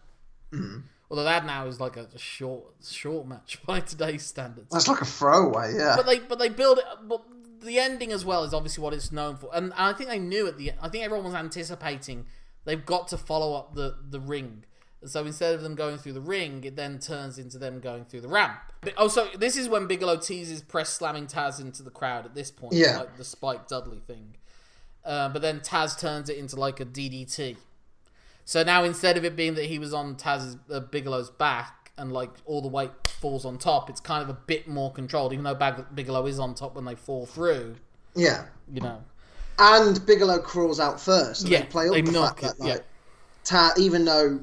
Mm-hmm. 0.52 0.78
Although 1.10 1.24
that 1.24 1.44
now 1.46 1.66
is 1.66 1.80
like 1.80 1.96
a, 1.96 2.08
short, 2.18 2.64
short 2.84 3.26
match 3.26 3.58
by 3.66 3.80
today's 3.80 4.24
standards. 4.24 4.68
That's 4.70 4.88
like 4.88 5.00
a 5.00 5.04
throwaway. 5.04 5.74
Yeah. 5.76 5.94
But 5.96 6.06
they 6.06 6.18
but 6.18 6.38
they 6.38 6.48
build 6.48 6.78
it. 6.78 6.84
But 7.08 7.22
the 7.60 7.78
ending 7.78 8.12
as 8.12 8.24
well 8.24 8.44
is 8.44 8.52
obviously 8.54 8.82
what 8.82 8.92
it's 8.94 9.12
known 9.12 9.36
for, 9.36 9.50
and, 9.54 9.66
and 9.66 9.74
I 9.74 9.92
think 9.92 10.10
they 10.10 10.18
knew 10.18 10.46
at 10.46 10.58
the. 10.58 10.72
I 10.80 10.88
think 10.88 11.04
everyone 11.04 11.26
was 11.26 11.34
anticipating 11.34 12.26
they've 12.64 12.84
got 12.84 13.08
to 13.08 13.18
follow 13.18 13.54
up 13.54 13.74
the 13.74 13.96
the 14.10 14.20
ring. 14.20 14.64
So 15.06 15.22
instead 15.26 15.54
of 15.54 15.60
them 15.60 15.74
going 15.74 15.98
through 15.98 16.14
the 16.14 16.20
ring, 16.22 16.64
it 16.64 16.76
then 16.76 16.98
turns 16.98 17.38
into 17.38 17.58
them 17.58 17.78
going 17.78 18.06
through 18.06 18.22
the 18.22 18.28
ramp. 18.28 18.58
But, 18.80 18.94
oh, 18.96 19.08
so 19.08 19.28
this 19.38 19.54
is 19.54 19.68
when 19.68 19.86
Bigelow 19.86 20.16
teases 20.16 20.62
press 20.62 20.88
slamming 20.88 21.26
Taz 21.26 21.60
into 21.60 21.82
the 21.82 21.90
crowd 21.90 22.24
at 22.24 22.34
this 22.34 22.50
point, 22.50 22.72
Yeah. 22.72 23.00
like 23.00 23.18
the 23.18 23.24
Spike 23.24 23.68
Dudley 23.68 24.00
thing. 24.06 24.36
Uh, 25.04 25.28
but 25.28 25.42
then 25.42 25.60
Taz 25.60 25.98
turns 26.00 26.30
it 26.30 26.38
into 26.38 26.56
like 26.56 26.80
a 26.80 26.86
DDT. 26.86 27.58
So 28.44 28.62
now 28.62 28.84
instead 28.84 29.16
of 29.16 29.24
it 29.24 29.36
being 29.36 29.54
that 29.54 29.64
he 29.64 29.78
was 29.78 29.94
on 29.94 30.16
Taz's 30.16 30.56
uh, 30.70 30.80
Bigelow's 30.80 31.30
back 31.30 31.92
and 31.96 32.12
like 32.12 32.30
all 32.44 32.60
the 32.60 32.68
weight 32.68 32.90
falls 33.20 33.44
on 33.44 33.58
top, 33.58 33.88
it's 33.88 34.00
kind 34.00 34.22
of 34.22 34.28
a 34.28 34.38
bit 34.46 34.68
more 34.68 34.92
controlled. 34.92 35.32
Even 35.32 35.44
though 35.44 35.54
Bag- 35.54 35.86
Bigelow 35.94 36.26
is 36.26 36.38
on 36.38 36.54
top 36.54 36.74
when 36.74 36.84
they 36.84 36.94
fall 36.94 37.26
through, 37.26 37.76
Yeah. 38.14 38.44
you 38.72 38.80
know. 38.80 39.02
And 39.58 40.04
Bigelow 40.04 40.38
crawls 40.40 40.80
out 40.80 41.00
first. 41.00 41.46
Yeah, 41.46 41.60
they 41.60 41.66
play 41.66 41.86
up 41.88 41.94
they 41.94 42.00
the 42.02 42.12
fact 42.12 42.38
it, 42.42 42.58
that 42.58 42.66
yeah. 42.66 42.72
like 42.74 42.84
Taz, 43.44 43.78
even 43.78 44.04
though 44.04 44.40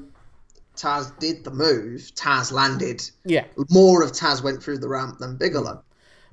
Taz 0.76 1.16
did 1.18 1.44
the 1.44 1.50
move, 1.50 2.00
Taz 2.14 2.50
landed. 2.50 3.08
Yeah. 3.24 3.44
More 3.70 4.02
of 4.02 4.12
Taz 4.12 4.42
went 4.42 4.62
through 4.62 4.78
the 4.78 4.88
ramp 4.88 5.18
than 5.18 5.36
Bigelow. 5.36 5.82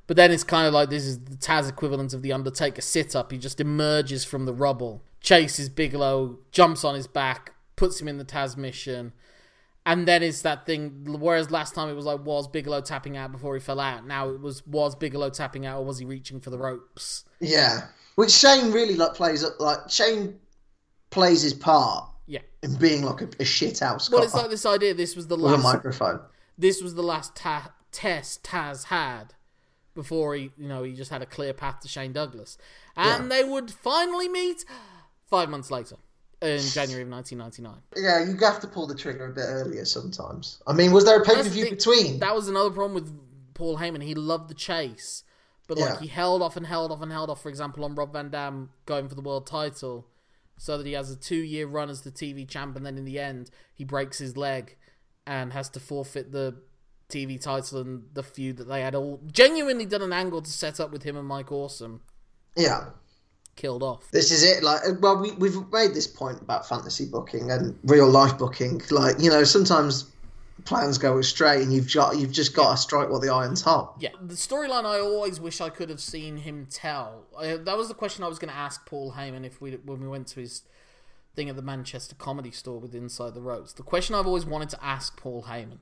But 0.07 0.15
then 0.17 0.31
it's 0.31 0.43
kind 0.43 0.65
of 0.65 0.73
like 0.73 0.89
this 0.89 1.03
is 1.05 1.19
the 1.19 1.35
Taz 1.35 1.69
equivalent 1.69 2.13
of 2.13 2.21
the 2.21 2.31
Undertaker 2.31 2.81
sit 2.81 3.15
up. 3.15 3.31
He 3.31 3.37
just 3.37 3.59
emerges 3.59 4.23
from 4.25 4.45
the 4.45 4.53
rubble, 4.53 5.03
chases 5.21 5.69
Bigelow, 5.69 6.39
jumps 6.51 6.83
on 6.83 6.95
his 6.95 7.05
back, 7.05 7.53
puts 7.79 7.99
him 7.99 8.07
in 8.07 8.17
the 8.17 8.25
Tazmission. 8.25 9.13
And 9.85 10.07
then 10.07 10.21
it's 10.21 10.41
that 10.41 10.65
thing. 10.65 11.05
Whereas 11.07 11.49
last 11.49 11.73
time 11.73 11.89
it 11.89 11.93
was 11.95 12.05
like, 12.05 12.23
was 12.23 12.47
Bigelow 12.47 12.81
tapping 12.81 13.15
out 13.17 13.31
before 13.31 13.55
he 13.55 13.61
fell 13.61 13.79
out? 13.79 14.05
Now 14.05 14.29
it 14.29 14.39
was, 14.41 14.65
was 14.67 14.93
Bigelow 14.95 15.29
tapping 15.29 15.65
out 15.65 15.79
or 15.79 15.85
was 15.85 15.97
he 15.97 16.05
reaching 16.05 16.41
for 16.41 16.49
the 16.49 16.57
ropes? 16.57 17.23
Yeah. 17.39 17.87
Which 18.15 18.31
Shane 18.31 18.71
really 18.71 18.95
like 18.95 19.13
plays 19.13 19.43
up 19.43 19.53
like 19.59 19.89
Shane 19.89 20.37
plays 21.09 21.41
his 21.41 21.53
part 21.53 22.09
Yeah. 22.27 22.41
in 22.61 22.75
being 22.75 23.03
like 23.03 23.21
a, 23.21 23.29
a 23.39 23.45
shit 23.45 23.79
house 23.79 24.11
Well, 24.11 24.21
it's 24.21 24.33
like 24.33 24.49
this 24.49 24.65
idea. 24.65 24.93
This 24.93 25.15
was 25.15 25.27
the 25.27 25.37
last. 25.37 25.63
microphone. 25.63 26.19
This 26.57 26.83
was 26.83 26.93
the 26.95 27.01
last 27.01 27.35
ta- 27.35 27.71
test 27.93 28.43
Taz 28.43 28.83
had 28.85 29.33
before 29.95 30.35
he, 30.35 30.51
you 30.57 30.67
know, 30.67 30.83
he 30.83 30.91
just 30.93 31.09
had 31.09 31.21
a 31.21 31.25
clear 31.25 31.53
path 31.53 31.79
to 31.79 31.87
Shane 31.87 32.11
Douglas, 32.11 32.57
and 32.95 33.31
they 33.31 33.43
would 33.43 33.71
finally 33.71 34.27
meet 34.29 34.65
five 35.29 35.49
months 35.49 35.71
later 35.71 35.95
in 36.41 36.61
January 36.61 37.03
of 37.03 37.09
1999. 37.09 37.81
Yeah, 37.97 38.23
you 38.23 38.37
have 38.45 38.59
to 38.61 38.67
pull 38.67 38.87
the 38.87 38.95
trigger 38.95 39.27
a 39.27 39.33
bit 39.33 39.45
earlier 39.47 39.85
sometimes. 39.85 40.61
I 40.65 40.73
mean, 40.73 40.91
was 40.91 41.05
there 41.05 41.19
a 41.21 41.25
pay 41.25 41.35
per 41.35 41.43
view 41.43 41.69
between? 41.69 42.19
That 42.19 42.35
was 42.35 42.47
another 42.47 42.69
problem 42.71 42.93
with 42.93 43.11
Paul 43.53 43.77
Heyman. 43.77 44.01
He 44.03 44.15
loved 44.15 44.49
the 44.49 44.53
chase, 44.53 45.23
but 45.67 45.77
like 45.77 45.95
Yeah. 45.95 45.99
he 45.99 46.07
held 46.07 46.41
off 46.41 46.55
and 46.55 46.65
held 46.65 46.91
off 46.91 47.01
and 47.01 47.11
held 47.11 47.29
off. 47.29 47.41
For 47.41 47.49
example, 47.49 47.83
on 47.83 47.95
Rob 47.95 48.13
Van 48.13 48.29
Dam 48.29 48.69
going 48.85 49.09
for 49.09 49.15
the 49.15 49.21
world 49.21 49.47
title, 49.47 50.07
so 50.57 50.77
that 50.77 50.85
he 50.85 50.93
has 50.93 51.11
a 51.11 51.15
two-year 51.15 51.67
run 51.67 51.89
as 51.89 52.01
the 52.01 52.11
TV 52.11 52.47
champ, 52.47 52.75
and 52.75 52.85
then 52.85 52.97
in 52.97 53.05
the 53.05 53.19
end 53.19 53.49
he 53.73 53.83
breaks 53.83 54.17
his 54.19 54.35
leg 54.37 54.77
and 55.27 55.53
has 55.53 55.69
to 55.69 55.79
forfeit 55.79 56.31
the 56.31 56.55
TV 57.09 57.41
title 57.41 57.81
and 57.81 58.03
the 58.13 58.21
feud 58.23 58.57
that 58.57 58.65
they 58.67 58.81
had 58.81 58.93
all 58.95 59.19
genuinely 59.31 59.85
done 59.85 60.01
an 60.03 60.13
angle 60.13 60.41
to 60.41 60.51
set 60.51 60.79
up 60.79 60.91
with 60.91 61.01
him 61.03 61.17
and 61.17 61.27
Mike 61.27 61.51
Awesome 61.51 62.01
Yeah. 62.55 62.89
Killed 63.55 63.83
off. 63.83 64.09
This 64.11 64.31
is 64.31 64.43
it. 64.43 64.63
Like, 64.63 64.81
well, 65.01 65.17
we 65.17 65.31
we've 65.33 65.57
made 65.71 65.93
this 65.93 66.07
point 66.07 66.41
about 66.41 66.67
fantasy 66.67 67.05
booking 67.05 67.51
and 67.51 67.77
real 67.83 68.07
life 68.09 68.37
booking. 68.37 68.81
Like, 68.91 69.19
you 69.19 69.29
know, 69.29 69.43
sometimes 69.43 70.11
plans 70.65 70.97
go 70.97 71.17
astray, 71.17 71.61
and 71.63 71.73
you've 71.73 71.91
got 71.93 72.17
you've 72.17 72.31
just 72.31 72.55
got 72.55 72.71
to 72.71 72.77
strike 72.77 73.09
while 73.09 73.19
the 73.19 73.29
iron's 73.33 73.61
hot. 73.61 73.95
Yeah, 73.99 74.09
the 74.21 74.35
storyline 74.35 74.85
I 74.85 74.99
always 74.99 75.39
wish 75.39 75.61
I 75.61 75.69
could 75.69 75.89
have 75.89 76.01
seen 76.01 76.37
him 76.37 76.67
tell. 76.69 77.25
I, 77.37 77.57
that 77.57 77.77
was 77.77 77.87
the 77.87 77.93
question 77.93 78.23
I 78.23 78.27
was 78.27 78.39
going 78.39 78.51
to 78.51 78.57
ask 78.57 78.85
Paul 78.85 79.13
Heyman 79.17 79.45
if 79.45 79.61
we 79.61 79.71
when 79.71 80.01
we 80.01 80.07
went 80.07 80.27
to 80.27 80.39
his 80.39 80.63
thing 81.35 81.49
at 81.49 81.55
the 81.55 81.61
Manchester 81.61 82.15
Comedy 82.15 82.51
Store 82.51 82.79
with 82.79 82.95
Inside 82.95 83.33
the 83.35 83.41
Ropes. 83.41 83.73
The 83.73 83.83
question 83.83 84.15
I've 84.15 84.27
always 84.27 84.45
wanted 84.45 84.69
to 84.69 84.83
ask 84.83 85.15
Paul 85.15 85.43
Heyman 85.47 85.77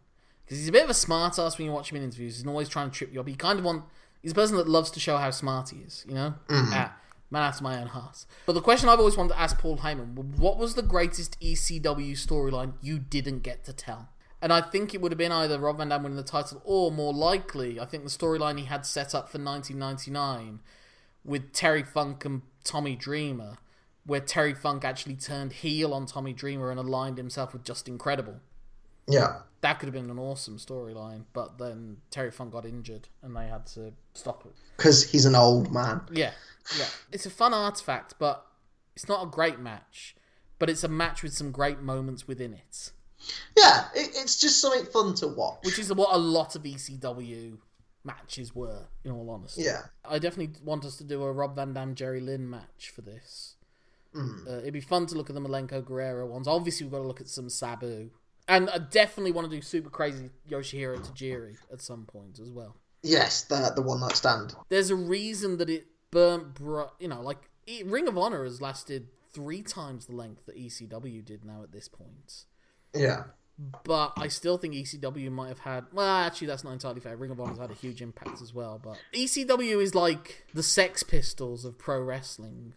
because 0.46 0.60
he's 0.60 0.70
a 0.70 0.72
bit 0.74 0.84
of 0.84 0.90
a 0.90 0.94
smart 0.94 1.40
ass 1.40 1.58
when 1.58 1.66
you 1.66 1.72
watch 1.74 1.92
him 1.92 1.98
in 1.98 2.04
interviews. 2.04 2.38
He's 2.38 2.46
always 2.48 2.70
trying 2.70 2.90
to 2.90 2.96
trip 2.96 3.14
you 3.14 3.20
up. 3.20 3.28
He 3.28 3.36
kind 3.36 3.60
of 3.60 3.66
want 3.66 3.84
he's 4.22 4.32
a 4.32 4.36
person 4.36 4.58
that 4.58 4.68
loves 4.68 4.92
to 4.92 5.00
show 5.00 5.18
how 5.18 5.32
smart 5.32 5.70
he 5.70 5.78
is. 5.78 6.06
You 6.08 6.16
know, 6.16 6.34
Ah, 6.50 6.96
man 7.30 7.44
after 7.44 7.64
my 7.64 7.80
own 7.80 7.88
heart. 7.88 8.26
But 8.46 8.54
the 8.54 8.62
question 8.62 8.90
I've 8.90 9.00
always 9.00 9.18
wanted 9.18 9.34
to 9.34 9.40
ask 9.40 9.58
Paul 9.58 9.78
Heyman: 9.78 10.38
What 10.38 10.58
was 10.58 10.76
the 10.76 10.82
greatest 10.82 11.40
ECW 11.40 12.12
storyline 12.14 12.74
you 12.82 13.00
didn't 13.00 13.40
get 13.40 13.64
to 13.66 13.74
tell? 13.74 14.10
And 14.42 14.54
I 14.54 14.62
think 14.62 14.94
it 14.94 15.02
would 15.02 15.12
have 15.12 15.18
been 15.18 15.32
either 15.32 15.60
Rob 15.60 15.78
Van 15.78 15.90
Dam 15.90 16.04
winning 16.04 16.18
the 16.18 16.24
title, 16.24 16.62
or 16.64 16.92
more 16.92 17.14
likely, 17.14 17.80
I 17.80 17.86
think 17.86 18.04
the 18.04 18.10
storyline 18.10 18.60
he 18.60 18.66
had 18.66 18.86
set 18.86 19.16
up 19.16 19.30
for 19.30 19.40
1999 19.40 20.60
with 21.26 21.54
Terry 21.54 21.84
Funk 21.84 22.24
and 22.24 22.44
Tommy 22.64 22.96
Dreamer, 22.96 23.58
where 24.06 24.20
Terry 24.20 24.54
Funk 24.54 24.86
actually 24.86 25.16
turned 25.16 25.54
heel 25.54 25.94
on 25.94 26.06
Tommy 26.06 26.34
Dreamer 26.34 26.70
and 26.70 26.80
aligned 26.80 27.18
himself 27.18 27.52
with 27.52 27.64
Justin 27.64 27.98
Credible. 27.98 28.40
Yeah. 29.08 29.40
That 29.62 29.80
could 29.80 29.88
have 29.88 29.94
been 29.94 30.10
an 30.10 30.20
awesome 30.20 30.58
storyline, 30.58 31.24
but 31.34 31.58
then 31.58 31.98
Terry 32.12 32.32
Funk 32.32 32.52
got 32.52 32.66
injured 32.66 33.08
and 33.24 33.36
they 33.36 33.48
had 33.48 33.66
to 33.68 33.94
stop 34.14 34.46
it. 34.46 34.54
Because 34.78 35.10
he's 35.10 35.26
an 35.26 35.36
old 35.36 35.74
man. 35.74 36.02
Yeah, 36.12 36.32
yeah. 36.78 36.86
It's 37.12 37.26
a 37.26 37.32
fun 37.32 37.54
artifact, 37.54 38.14
but 38.20 38.46
it's 38.96 39.08
not 39.08 39.24
a 39.24 39.26
great 39.28 39.60
match. 39.60 40.16
But 40.60 40.70
it's 40.70 40.84
a 40.84 40.88
match 40.88 41.24
with 41.24 41.34
some 41.34 41.52
great 41.52 41.82
moments 41.82 42.28
within 42.28 42.54
it. 42.54 42.92
Yeah, 43.56 43.86
it, 43.96 44.12
it's 44.16 44.40
just 44.40 44.60
something 44.60 44.86
fun 44.86 45.16
to 45.16 45.28
watch. 45.28 45.60
which 45.64 45.80
is 45.80 45.92
what 45.94 46.14
a 46.14 46.18
lot 46.18 46.56
of 46.56 46.64
ECW 46.64 47.58
matches 48.04 48.56
were, 48.56 48.86
in 49.04 49.12
all 49.12 49.30
honesty. 49.30 49.64
Yeah. 49.64 49.84
I 50.08 50.20
definitely 50.20 50.60
want 50.64 50.86
us 50.86 50.98
to 50.98 51.04
do 51.04 51.22
a 51.24 51.32
Rob 51.32 51.56
Van 51.56 51.74
Dam 51.74 51.94
Jerry 51.96 52.22
Lynn 52.22 52.50
match 52.50 52.92
for 52.94 53.02
this. 53.02 53.56
Uh, 54.16 54.60
it'd 54.62 54.74
be 54.74 54.82
fun 54.82 55.06
to 55.06 55.16
look 55.16 55.30
at 55.30 55.36
the 55.36 55.42
Malenko 55.42 55.86
Guerrero 55.86 56.26
ones. 56.26 56.48
Obviously, 56.48 56.86
we've 56.86 56.92
got 56.92 57.00
to 57.00 57.08
look 57.08 57.22
at 57.22 57.28
some 57.28 57.50
Sabu. 57.50 58.10
And 58.48 58.70
I 58.70 58.78
definitely 58.78 59.32
want 59.32 59.50
to 59.50 59.56
do 59.56 59.62
Super 59.62 59.90
Crazy 59.90 60.30
Yoshihiro 60.50 61.00
Tajiri 61.00 61.58
at 61.72 61.82
some 61.82 62.06
point 62.06 62.40
as 62.40 62.50
well. 62.50 62.76
Yes, 63.04 63.44
the 63.44 63.72
the 63.76 63.82
one 63.82 64.00
night 64.00 64.16
stand. 64.16 64.56
There's 64.70 64.90
a 64.90 64.96
reason 64.96 65.58
that 65.58 65.70
it 65.70 65.88
burnt, 66.12 66.56
bro- 66.56 66.92
you 67.00 67.08
know, 67.08 67.22
like 67.22 67.50
Ring 67.86 68.08
of 68.08 68.18
Honor 68.18 68.44
has 68.44 68.62
lasted 68.62 69.08
three 69.34 69.62
times 69.62 70.06
the 70.06 70.16
length 70.16 70.46
that 70.46 70.58
ECW 70.58 71.24
did 71.24 71.46
now 71.46 71.62
at 71.64 71.72
this 71.72 71.88
point. 71.88 72.46
Yeah. 72.94 73.24
But 73.84 74.14
I 74.18 74.28
still 74.28 74.58
think 74.58 74.76
ECW 74.76 75.32
might 75.32 75.50
have 75.50 75.60
had. 75.60 75.86
Well, 75.92 76.08
actually, 76.08 76.48
that's 76.48 76.64
not 76.64 76.74
entirely 76.74 77.00
fair. 77.00 77.18
Ring 77.18 77.32
of 77.32 77.40
Honor's 77.40 77.58
had 77.58 77.72
a 77.72 77.76
huge 77.76 78.02
impact 78.02 78.42
as 78.42 78.54
well. 78.54 78.80
But 78.82 78.98
ECW 79.14 79.82
is 79.82 79.96
like 79.96 80.46
the 80.54 80.62
Sex 80.62 81.02
Pistols 81.02 81.66
of 81.66 81.78
pro 81.78 82.00
wrestling. 82.00 82.74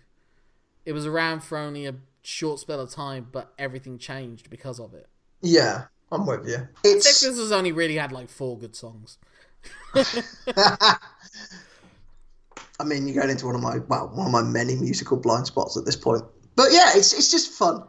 It 0.87 0.92
was 0.92 1.04
around 1.06 1.42
for 1.42 1.59
only 1.59 1.85
a 1.87 1.96
short 2.22 2.61
spell 2.61 2.80
of 2.80 2.90
time, 2.90 3.28
but 3.30 3.52
everything 3.59 3.98
changed 3.98 4.48
because 4.48 4.80
of 4.80 4.94
it. 4.94 5.06
Yeah, 5.42 5.85
I'm 6.12 6.26
with 6.26 6.46
you. 6.48 6.68
It's 6.85 7.07
Pistols 7.07 7.53
only 7.53 7.72
really 7.72 7.96
had 7.96 8.12
like 8.12 8.29
four 8.29 8.59
good 8.59 8.76
songs. 8.76 9.18
I 12.81 12.85
mean, 12.85 13.07
you're 13.07 13.16
going 13.16 13.31
into 13.31 13.46
one 13.46 13.55
of 13.55 13.61
my 13.61 13.79
well, 13.88 14.09
one 14.09 14.26
of 14.26 14.33
my 14.33 14.42
many 14.42 14.74
musical 14.76 15.16
blind 15.16 15.46
spots 15.46 15.76
at 15.76 15.85
this 15.85 15.96
point. 15.96 16.24
But 16.57 16.72
yeah, 16.72 16.90
it's 16.94 17.12
it's 17.12 17.31
just 17.31 17.53
fun. 17.53 17.85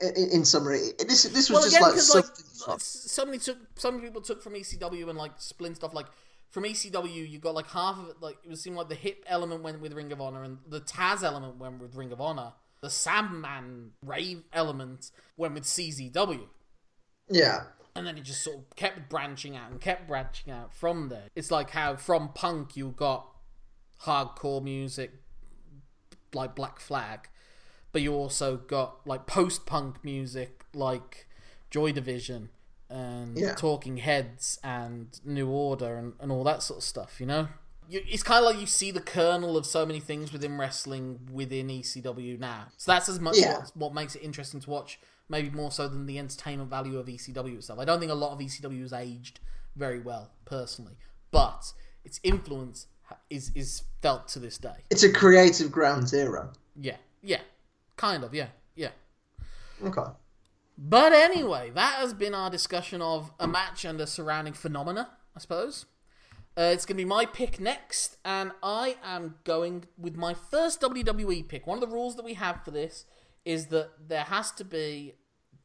In, 0.00 0.30
in 0.30 0.44
summary, 0.44 0.80
this 0.98 1.22
this 1.22 1.48
was 1.48 1.50
Well, 1.50 1.62
just 1.62 1.76
again, 1.76 1.82
like 1.82 1.92
because 1.92 2.14
like 2.14 2.24
something 2.80 2.80
so 2.80 3.24
many 3.24 3.38
took, 3.38 3.58
so 3.76 3.90
many 3.90 4.04
people 4.04 4.20
took 4.20 4.42
from 4.42 4.54
ECW 4.54 5.08
and 5.08 5.16
like 5.18 5.32
splint 5.38 5.76
stuff. 5.76 5.94
Like 5.94 6.06
from 6.50 6.64
ECW, 6.64 7.28
you 7.28 7.38
got 7.38 7.54
like 7.54 7.68
half 7.68 7.98
of 7.98 8.08
it. 8.08 8.16
Like 8.20 8.36
it 8.44 8.48
would 8.48 8.58
seem 8.58 8.74
like 8.74 8.88
the 8.88 8.94
hip 8.94 9.24
element 9.26 9.62
went 9.62 9.80
with 9.80 9.92
Ring 9.92 10.12
of 10.12 10.20
Honor, 10.20 10.42
and 10.42 10.58
the 10.68 10.80
Taz 10.80 11.22
element 11.22 11.58
went 11.58 11.80
with 11.80 11.94
Ring 11.94 12.12
of 12.12 12.20
Honor. 12.20 12.52
The 12.80 12.90
Sandman 12.90 13.92
rave 14.04 14.42
element 14.52 15.10
went 15.36 15.54
with 15.54 15.64
CZW. 15.64 16.48
Yeah, 17.28 17.64
And 17.96 18.06
then 18.06 18.18
it 18.18 18.24
just 18.24 18.42
sort 18.42 18.58
of 18.58 18.76
kept 18.76 19.08
branching 19.08 19.56
out 19.56 19.70
and 19.70 19.80
kept 19.80 20.06
branching 20.08 20.52
out 20.52 20.74
from 20.74 21.08
there. 21.08 21.28
It's 21.34 21.50
like 21.50 21.70
how 21.70 21.96
from 21.96 22.30
punk 22.34 22.76
you 22.76 22.92
got 22.96 23.26
hardcore 24.02 24.62
music 24.62 25.12
like 26.34 26.54
Black 26.54 26.80
Flag, 26.80 27.28
but 27.92 28.02
you 28.02 28.12
also 28.12 28.56
got 28.56 29.06
like 29.06 29.26
post 29.26 29.66
punk 29.66 30.04
music 30.04 30.64
like 30.74 31.26
Joy 31.70 31.92
Division 31.92 32.50
and 32.90 33.38
Yeah. 33.38 33.54
Talking 33.54 33.98
Heads 33.98 34.58
and 34.62 35.18
New 35.24 35.48
Order 35.48 35.96
and, 35.96 36.12
and 36.20 36.30
all 36.30 36.44
that 36.44 36.62
sort 36.62 36.78
of 36.78 36.84
stuff, 36.84 37.20
you 37.20 37.26
know? 37.26 37.48
You, 37.88 38.00
it's 38.06 38.22
kind 38.22 38.44
of 38.44 38.50
like 38.50 38.60
you 38.60 38.66
see 38.66 38.90
the 38.90 39.00
kernel 39.00 39.56
of 39.56 39.66
so 39.66 39.84
many 39.84 40.00
things 40.00 40.32
within 40.32 40.56
wrestling 40.58 41.20
within 41.32 41.68
ECW 41.68 42.38
now. 42.38 42.66
So 42.76 42.92
that's 42.92 43.08
as 43.08 43.20
much 43.20 43.36
Yeah. 43.38 43.58
what, 43.58 43.76
what 43.76 43.94
makes 43.94 44.14
it 44.14 44.22
interesting 44.22 44.60
to 44.60 44.70
watch, 44.70 44.98
maybe 45.28 45.50
more 45.50 45.70
so 45.70 45.88
than 45.88 46.06
the 46.06 46.18
entertainment 46.18 46.70
value 46.70 46.98
of 46.98 47.06
ECW 47.06 47.56
itself. 47.56 47.78
I 47.78 47.84
don't 47.84 48.00
think 48.00 48.10
a 48.12 48.14
lot 48.14 48.32
of 48.32 48.38
ECW 48.38 48.80
has 48.82 48.92
aged 48.92 49.40
very 49.76 50.00
well, 50.00 50.30
personally, 50.44 50.96
but 51.30 51.72
its 52.04 52.20
influence 52.22 52.86
is 53.28 53.50
is 53.54 53.82
felt 54.00 54.28
to 54.28 54.38
this 54.38 54.56
day. 54.58 54.84
it's 54.90 55.02
a 55.02 55.12
creative 55.12 55.70
ground 55.70 56.08
zero. 56.08 56.52
Yeah, 56.74 56.96
yeah, 57.22 57.40
kind 57.96 58.24
of, 58.24 58.34
yeah, 58.34 58.48
yeah. 58.76 58.90
Okay. 59.84 60.10
But 60.76 61.12
anyway, 61.12 61.70
that 61.74 61.96
has 61.96 62.14
been 62.14 62.34
our 62.34 62.50
discussion 62.50 63.00
of 63.02 63.30
a 63.38 63.46
match 63.46 63.84
and 63.84 64.00
a 64.00 64.06
surrounding 64.06 64.54
phenomena, 64.54 65.10
I 65.36 65.38
suppose. 65.40 65.86
Uh, 66.56 66.70
it's 66.72 66.86
going 66.86 66.96
to 66.96 67.02
be 67.02 67.08
my 67.08 67.26
pick 67.26 67.58
next, 67.58 68.16
and 68.24 68.52
I 68.62 68.96
am 69.02 69.36
going 69.42 69.86
with 69.98 70.14
my 70.14 70.34
first 70.34 70.80
WWE 70.80 71.48
pick. 71.48 71.66
One 71.66 71.82
of 71.82 71.88
the 71.88 71.92
rules 71.92 72.14
that 72.14 72.24
we 72.24 72.34
have 72.34 72.64
for 72.64 72.70
this 72.70 73.06
is 73.44 73.66
that 73.66 73.90
there 74.08 74.22
has 74.24 74.52
to 74.52 74.64
be 74.64 75.14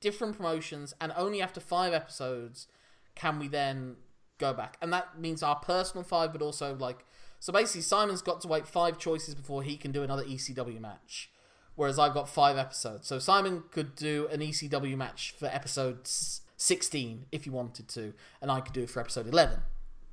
different 0.01 0.35
promotions, 0.35 0.95
and 0.99 1.13
only 1.15 1.43
after 1.43 1.59
five 1.59 1.93
episodes 1.93 2.67
can 3.13 3.37
we 3.37 3.47
then 3.47 3.97
go 4.39 4.51
back. 4.51 4.77
And 4.81 4.91
that 4.91 5.19
means 5.19 5.43
our 5.43 5.57
personal 5.57 6.03
five, 6.03 6.31
but 6.31 6.41
also 6.41 6.75
like 6.75 7.05
so 7.39 7.53
basically 7.53 7.81
Simon's 7.81 8.23
got 8.23 8.41
to 8.41 8.47
wait 8.47 8.67
five 8.67 8.97
choices 8.97 9.35
before 9.35 9.61
he 9.61 9.77
can 9.77 9.91
do 9.91 10.01
another 10.01 10.23
ECW 10.23 10.79
match. 10.79 11.29
Whereas 11.75 11.99
I've 11.99 12.13
got 12.13 12.27
five 12.27 12.57
episodes. 12.57 13.07
So 13.07 13.19
Simon 13.19 13.63
could 13.71 13.95
do 13.95 14.27
an 14.31 14.41
ECW 14.41 14.97
match 14.97 15.33
for 15.37 15.45
episode 15.45 15.99
16 16.05 17.27
if 17.31 17.43
he 17.45 17.49
wanted 17.49 17.87
to, 17.89 18.13
and 18.41 18.51
I 18.51 18.59
could 18.59 18.73
do 18.73 18.83
it 18.83 18.89
for 18.89 18.99
episode 18.99 19.27
11 19.27 19.59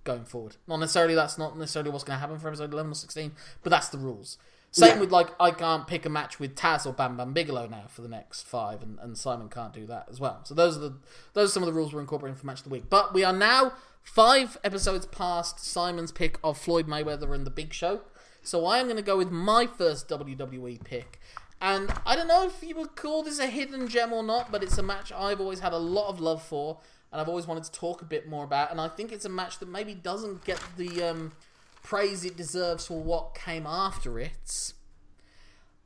going 0.07 0.25
forward. 0.25 0.57
Not 0.67 0.79
necessarily 0.79 1.15
that's 1.15 1.37
not 1.37 1.59
necessarily 1.59 1.91
what's 1.91 2.05
going 2.05 2.17
to 2.17 2.21
happen 2.21 2.39
for 2.39 2.49
episode 2.49 2.73
11 2.73 2.93
or 2.93 2.95
16, 2.95 3.33
but 3.63 3.69
that's 3.71 3.91
the 3.91 3.99
rules. 3.99 4.39
Same 4.71 4.95
Yeah. 4.95 5.01
with 5.01 5.11
like 5.13 5.29
I 5.39 5.51
can't 5.51 5.87
pick 5.87 6.07
a 6.07 6.09
match 6.09 6.41
with 6.41 6.55
Taz 6.57 6.87
or 6.87 6.93
Bam 6.93 7.17
Bam 7.19 7.33
Bigelow 7.35 7.67
now 7.69 7.85
for 7.89 8.01
the 8.03 8.09
next 8.09 8.43
five, 8.47 8.83
and, 8.83 8.99
and 9.01 9.17
Simon 9.19 9.49
can't 9.49 9.73
do 9.75 9.87
that 9.87 10.07
as 10.11 10.19
well. 10.21 10.41
So 10.45 10.55
those 10.55 10.77
are 10.77 10.81
the 10.81 10.95
those 11.35 11.51
are 11.51 11.53
some 11.53 11.63
of 11.63 11.67
the 11.67 11.73
rules 11.73 11.93
we're 11.93 12.01
incorporating 12.01 12.37
for 12.37 12.47
match 12.47 12.59
of 12.59 12.65
the 12.65 12.71
week. 12.71 12.89
But 12.91 13.13
we 13.15 13.25
are 13.25 13.33
now 13.33 13.73
five 14.03 14.57
episodes 14.65 15.07
past 15.07 15.61
Simon's 15.61 16.13
pick 16.13 16.39
of 16.45 16.57
Floyd 16.59 16.87
Mayweather 16.87 17.35
and 17.35 17.47
the 17.47 17.51
Big 17.51 17.73
Show. 17.73 18.01
So 18.43 18.65
I 18.67 18.79
am 18.79 18.87
going 18.87 18.97
to 18.97 19.03
go 19.03 19.17
with 19.17 19.31
my 19.31 19.67
first 19.67 20.09
WWE 20.09 20.85
pick. 20.85 21.21
And 21.61 21.91
I 22.05 22.15
don't 22.15 22.29
know 22.29 22.45
if 22.47 22.63
you 22.63 22.77
would 22.77 22.95
call 22.97 23.23
this 23.23 23.39
a 23.39 23.47
hidden 23.47 23.89
gem 23.89 24.13
or 24.13 24.23
not, 24.23 24.53
but 24.53 24.63
it's 24.63 24.77
a 24.79 24.83
match 24.83 25.11
I've 25.11 25.41
always 25.41 25.61
had 25.61 25.73
a 25.73 25.79
lot 25.79 26.09
of 26.11 26.21
love 26.21 26.43
for, 26.43 26.79
and 27.17 27.23
I've 27.23 27.31
always 27.31 27.47
wanted 27.47 27.65
to 27.65 27.73
talk 27.73 28.03
a 28.03 28.05
bit 28.05 28.29
more 28.29 28.45
about. 28.45 28.71
And 28.71 28.79
I 28.79 28.89
think 28.89 29.11
it's 29.11 29.25
a 29.25 29.31
match 29.31 29.59
that 29.61 29.71
maybe 29.71 29.95
doesn't 29.95 30.45
get 30.45 30.63
the 30.77 31.03
um, 31.03 31.33
praise 31.83 32.27
it 32.27 32.37
deserves 32.37 32.89
for 32.89 33.01
what 33.01 33.35
came 33.35 33.67
after 33.67 34.19
it. 34.19 34.75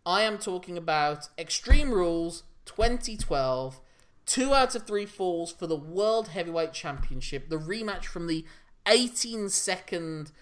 I 0.04 0.22
am 0.22 0.38
talking 0.38 0.76
about 0.76 1.28
Extreme 1.38 1.92
Rules 1.92 2.42
2012, 2.64 3.80
two 4.26 4.52
out 4.52 4.74
of 4.74 4.88
three 4.88 5.06
falls 5.06 5.52
for 5.52 5.68
the 5.68 5.76
World 5.76 6.30
Heavyweight 6.30 6.72
Championship, 6.72 7.48
the 7.48 7.58
rematch 7.58 8.06
from 8.06 8.26
the 8.26 8.44
18 8.88 9.50
second 9.50 10.32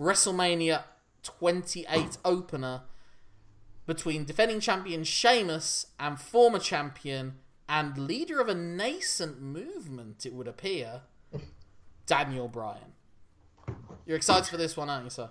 WrestleMania 0.00 0.84
28 1.22 2.16
opener 2.24 2.84
between 3.84 4.24
defending 4.24 4.60
champion 4.60 5.04
Sheamus 5.04 5.88
and 6.00 6.18
former 6.18 6.58
champion 6.58 7.34
and 7.68 7.96
leader 7.96 8.40
of 8.40 8.48
a 8.48 8.54
nascent 8.54 9.40
movement, 9.40 10.26
it 10.26 10.34
would 10.34 10.48
appear, 10.48 11.02
Daniel 12.06 12.48
Bryan. 12.48 12.92
You're 14.06 14.16
excited 14.16 14.48
for 14.48 14.56
this 14.56 14.76
one, 14.76 14.90
aren't 14.90 15.04
you, 15.04 15.10
sir? 15.10 15.30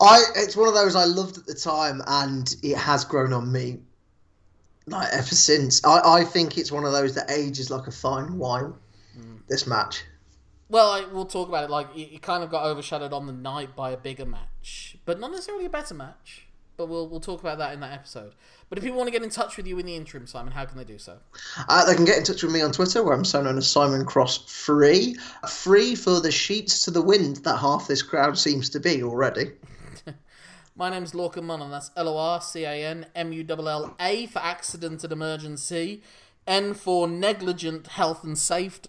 I 0.00 0.22
it's 0.36 0.56
one 0.56 0.68
of 0.68 0.74
those 0.74 0.96
I 0.96 1.04
loved 1.04 1.38
at 1.38 1.46
the 1.46 1.54
time, 1.54 2.02
and 2.06 2.54
it 2.62 2.76
has 2.76 3.04
grown 3.04 3.32
on 3.32 3.52
me 3.52 3.80
like 4.86 5.12
ever 5.12 5.34
since. 5.34 5.84
I, 5.84 6.20
I 6.20 6.24
think 6.24 6.58
it's 6.58 6.72
one 6.72 6.84
of 6.84 6.92
those 6.92 7.14
that 7.14 7.30
ages 7.30 7.70
like 7.70 7.86
a 7.86 7.92
fine 7.92 8.38
wine. 8.38 8.74
Hmm. 9.14 9.36
This 9.48 9.66
match. 9.66 10.04
Well, 10.68 10.90
I, 10.90 11.04
we'll 11.04 11.26
talk 11.26 11.48
about 11.48 11.64
it. 11.64 11.70
Like 11.70 11.94
it, 11.94 12.14
it 12.14 12.22
kind 12.22 12.42
of 12.42 12.50
got 12.50 12.64
overshadowed 12.64 13.12
on 13.12 13.26
the 13.26 13.32
night 13.32 13.76
by 13.76 13.90
a 13.90 13.96
bigger 13.96 14.26
match, 14.26 14.96
but 15.04 15.20
not 15.20 15.30
necessarily 15.30 15.66
a 15.66 15.70
better 15.70 15.94
match. 15.94 16.46
But 16.76 16.86
we'll 16.88 17.08
we'll 17.08 17.20
talk 17.20 17.40
about 17.40 17.58
that 17.58 17.74
in 17.74 17.80
that 17.80 17.92
episode. 17.92 18.34
But 18.68 18.78
if 18.78 18.84
people 18.84 18.96
want 18.96 19.08
to 19.08 19.12
get 19.12 19.22
in 19.22 19.28
touch 19.30 19.56
with 19.56 19.66
you 19.66 19.78
in 19.78 19.84
the 19.86 19.94
interim, 19.94 20.26
Simon, 20.26 20.52
how 20.52 20.64
can 20.64 20.78
they 20.78 20.84
do 20.84 20.98
so? 20.98 21.18
Uh, 21.68 21.84
they 21.84 21.94
can 21.94 22.04
get 22.06 22.16
in 22.16 22.24
touch 22.24 22.42
with 22.42 22.52
me 22.52 22.62
on 22.62 22.72
Twitter, 22.72 23.02
where 23.02 23.14
I'm 23.14 23.24
so 23.24 23.42
known 23.42 23.58
as 23.58 23.68
Simon 23.70 24.04
Cross 24.06 24.50
Free. 24.50 25.14
Free 25.48 25.94
for 25.94 26.20
the 26.20 26.30
sheets 26.32 26.84
to 26.86 26.90
the 26.90 27.02
wind 27.02 27.36
that 27.44 27.58
half 27.58 27.86
this 27.86 28.02
crowd 28.02 28.38
seems 28.38 28.70
to 28.70 28.80
be 28.80 29.02
already. 29.02 29.52
My 30.76 30.88
name's 30.88 31.12
Lorcan 31.12 31.42
Mullen. 31.44 31.70
That's 31.70 31.90
L 31.96 32.08
O 32.08 32.16
R 32.16 32.40
C 32.40 32.64
A 32.64 32.86
N 32.86 33.06
M 33.14 33.32
U 33.32 33.44
L 33.48 33.68
L 33.68 33.96
A 34.00 34.26
for 34.26 34.38
accident 34.38 35.04
and 35.04 35.12
emergency, 35.12 36.02
N 36.46 36.72
for 36.72 37.06
negligent 37.06 37.88
health 37.88 38.24
and 38.24 38.38
safety 38.38 38.88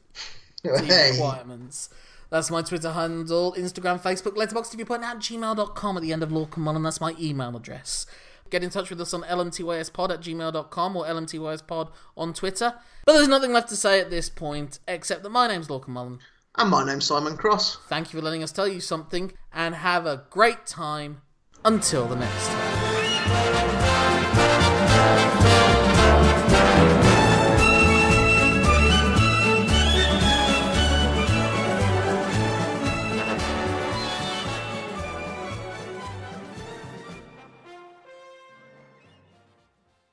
Hey. 0.63 1.11
requirements. 1.11 1.89
That's 2.34 2.49
my 2.49 2.63
Twitter 2.63 2.91
handle, 2.93 3.53
Instagram, 3.55 4.01
Facebook, 4.01 4.36
Letterboxd, 4.36 4.73
if 4.73 4.79
you 4.79 4.86
point 4.86 5.03
at 5.03 5.17
gmail.com 5.17 5.97
at 5.97 6.01
the 6.01 6.11
end 6.11 6.23
of 6.23 6.29
Lorcan 6.29 6.57
Mullen. 6.57 6.81
That's 6.81 6.99
my 6.99 7.13
email 7.19 7.55
address. 7.55 8.07
Get 8.49 8.63
in 8.63 8.71
touch 8.71 8.89
with 8.89 8.99
us 8.99 9.13
on 9.13 9.21
lmtyspod 9.21 10.09
at 10.09 10.19
gmail.com 10.19 10.97
or 10.97 11.05
lmtyspod 11.05 11.91
on 12.17 12.34
Twitter. 12.34 12.73
But 13.05 13.13
there's 13.13 13.27
nothing 13.27 13.53
left 13.53 13.69
to 13.69 13.75
say 13.75 13.99
at 13.99 14.09
this 14.09 14.31
point, 14.31 14.79
except 14.88 15.21
that 15.21 15.29
my 15.29 15.47
name's 15.47 15.67
Lorcan 15.67 15.89
Mullen. 15.89 16.17
And 16.57 16.71
my 16.71 16.84
name's 16.84 17.05
Simon 17.05 17.38
Cross. 17.38 17.77
Thank 17.88 18.11
you 18.11 18.19
for 18.19 18.25
letting 18.25 18.41
us 18.41 18.51
tell 18.51 18.67
you 18.67 18.79
something, 18.79 19.34
and 19.53 19.75
have 19.75 20.07
a 20.07 20.23
great 20.31 20.65
time 20.65 21.21
until 21.63 22.07
the 22.07 22.15
next 22.15 22.47
time. 25.38 25.53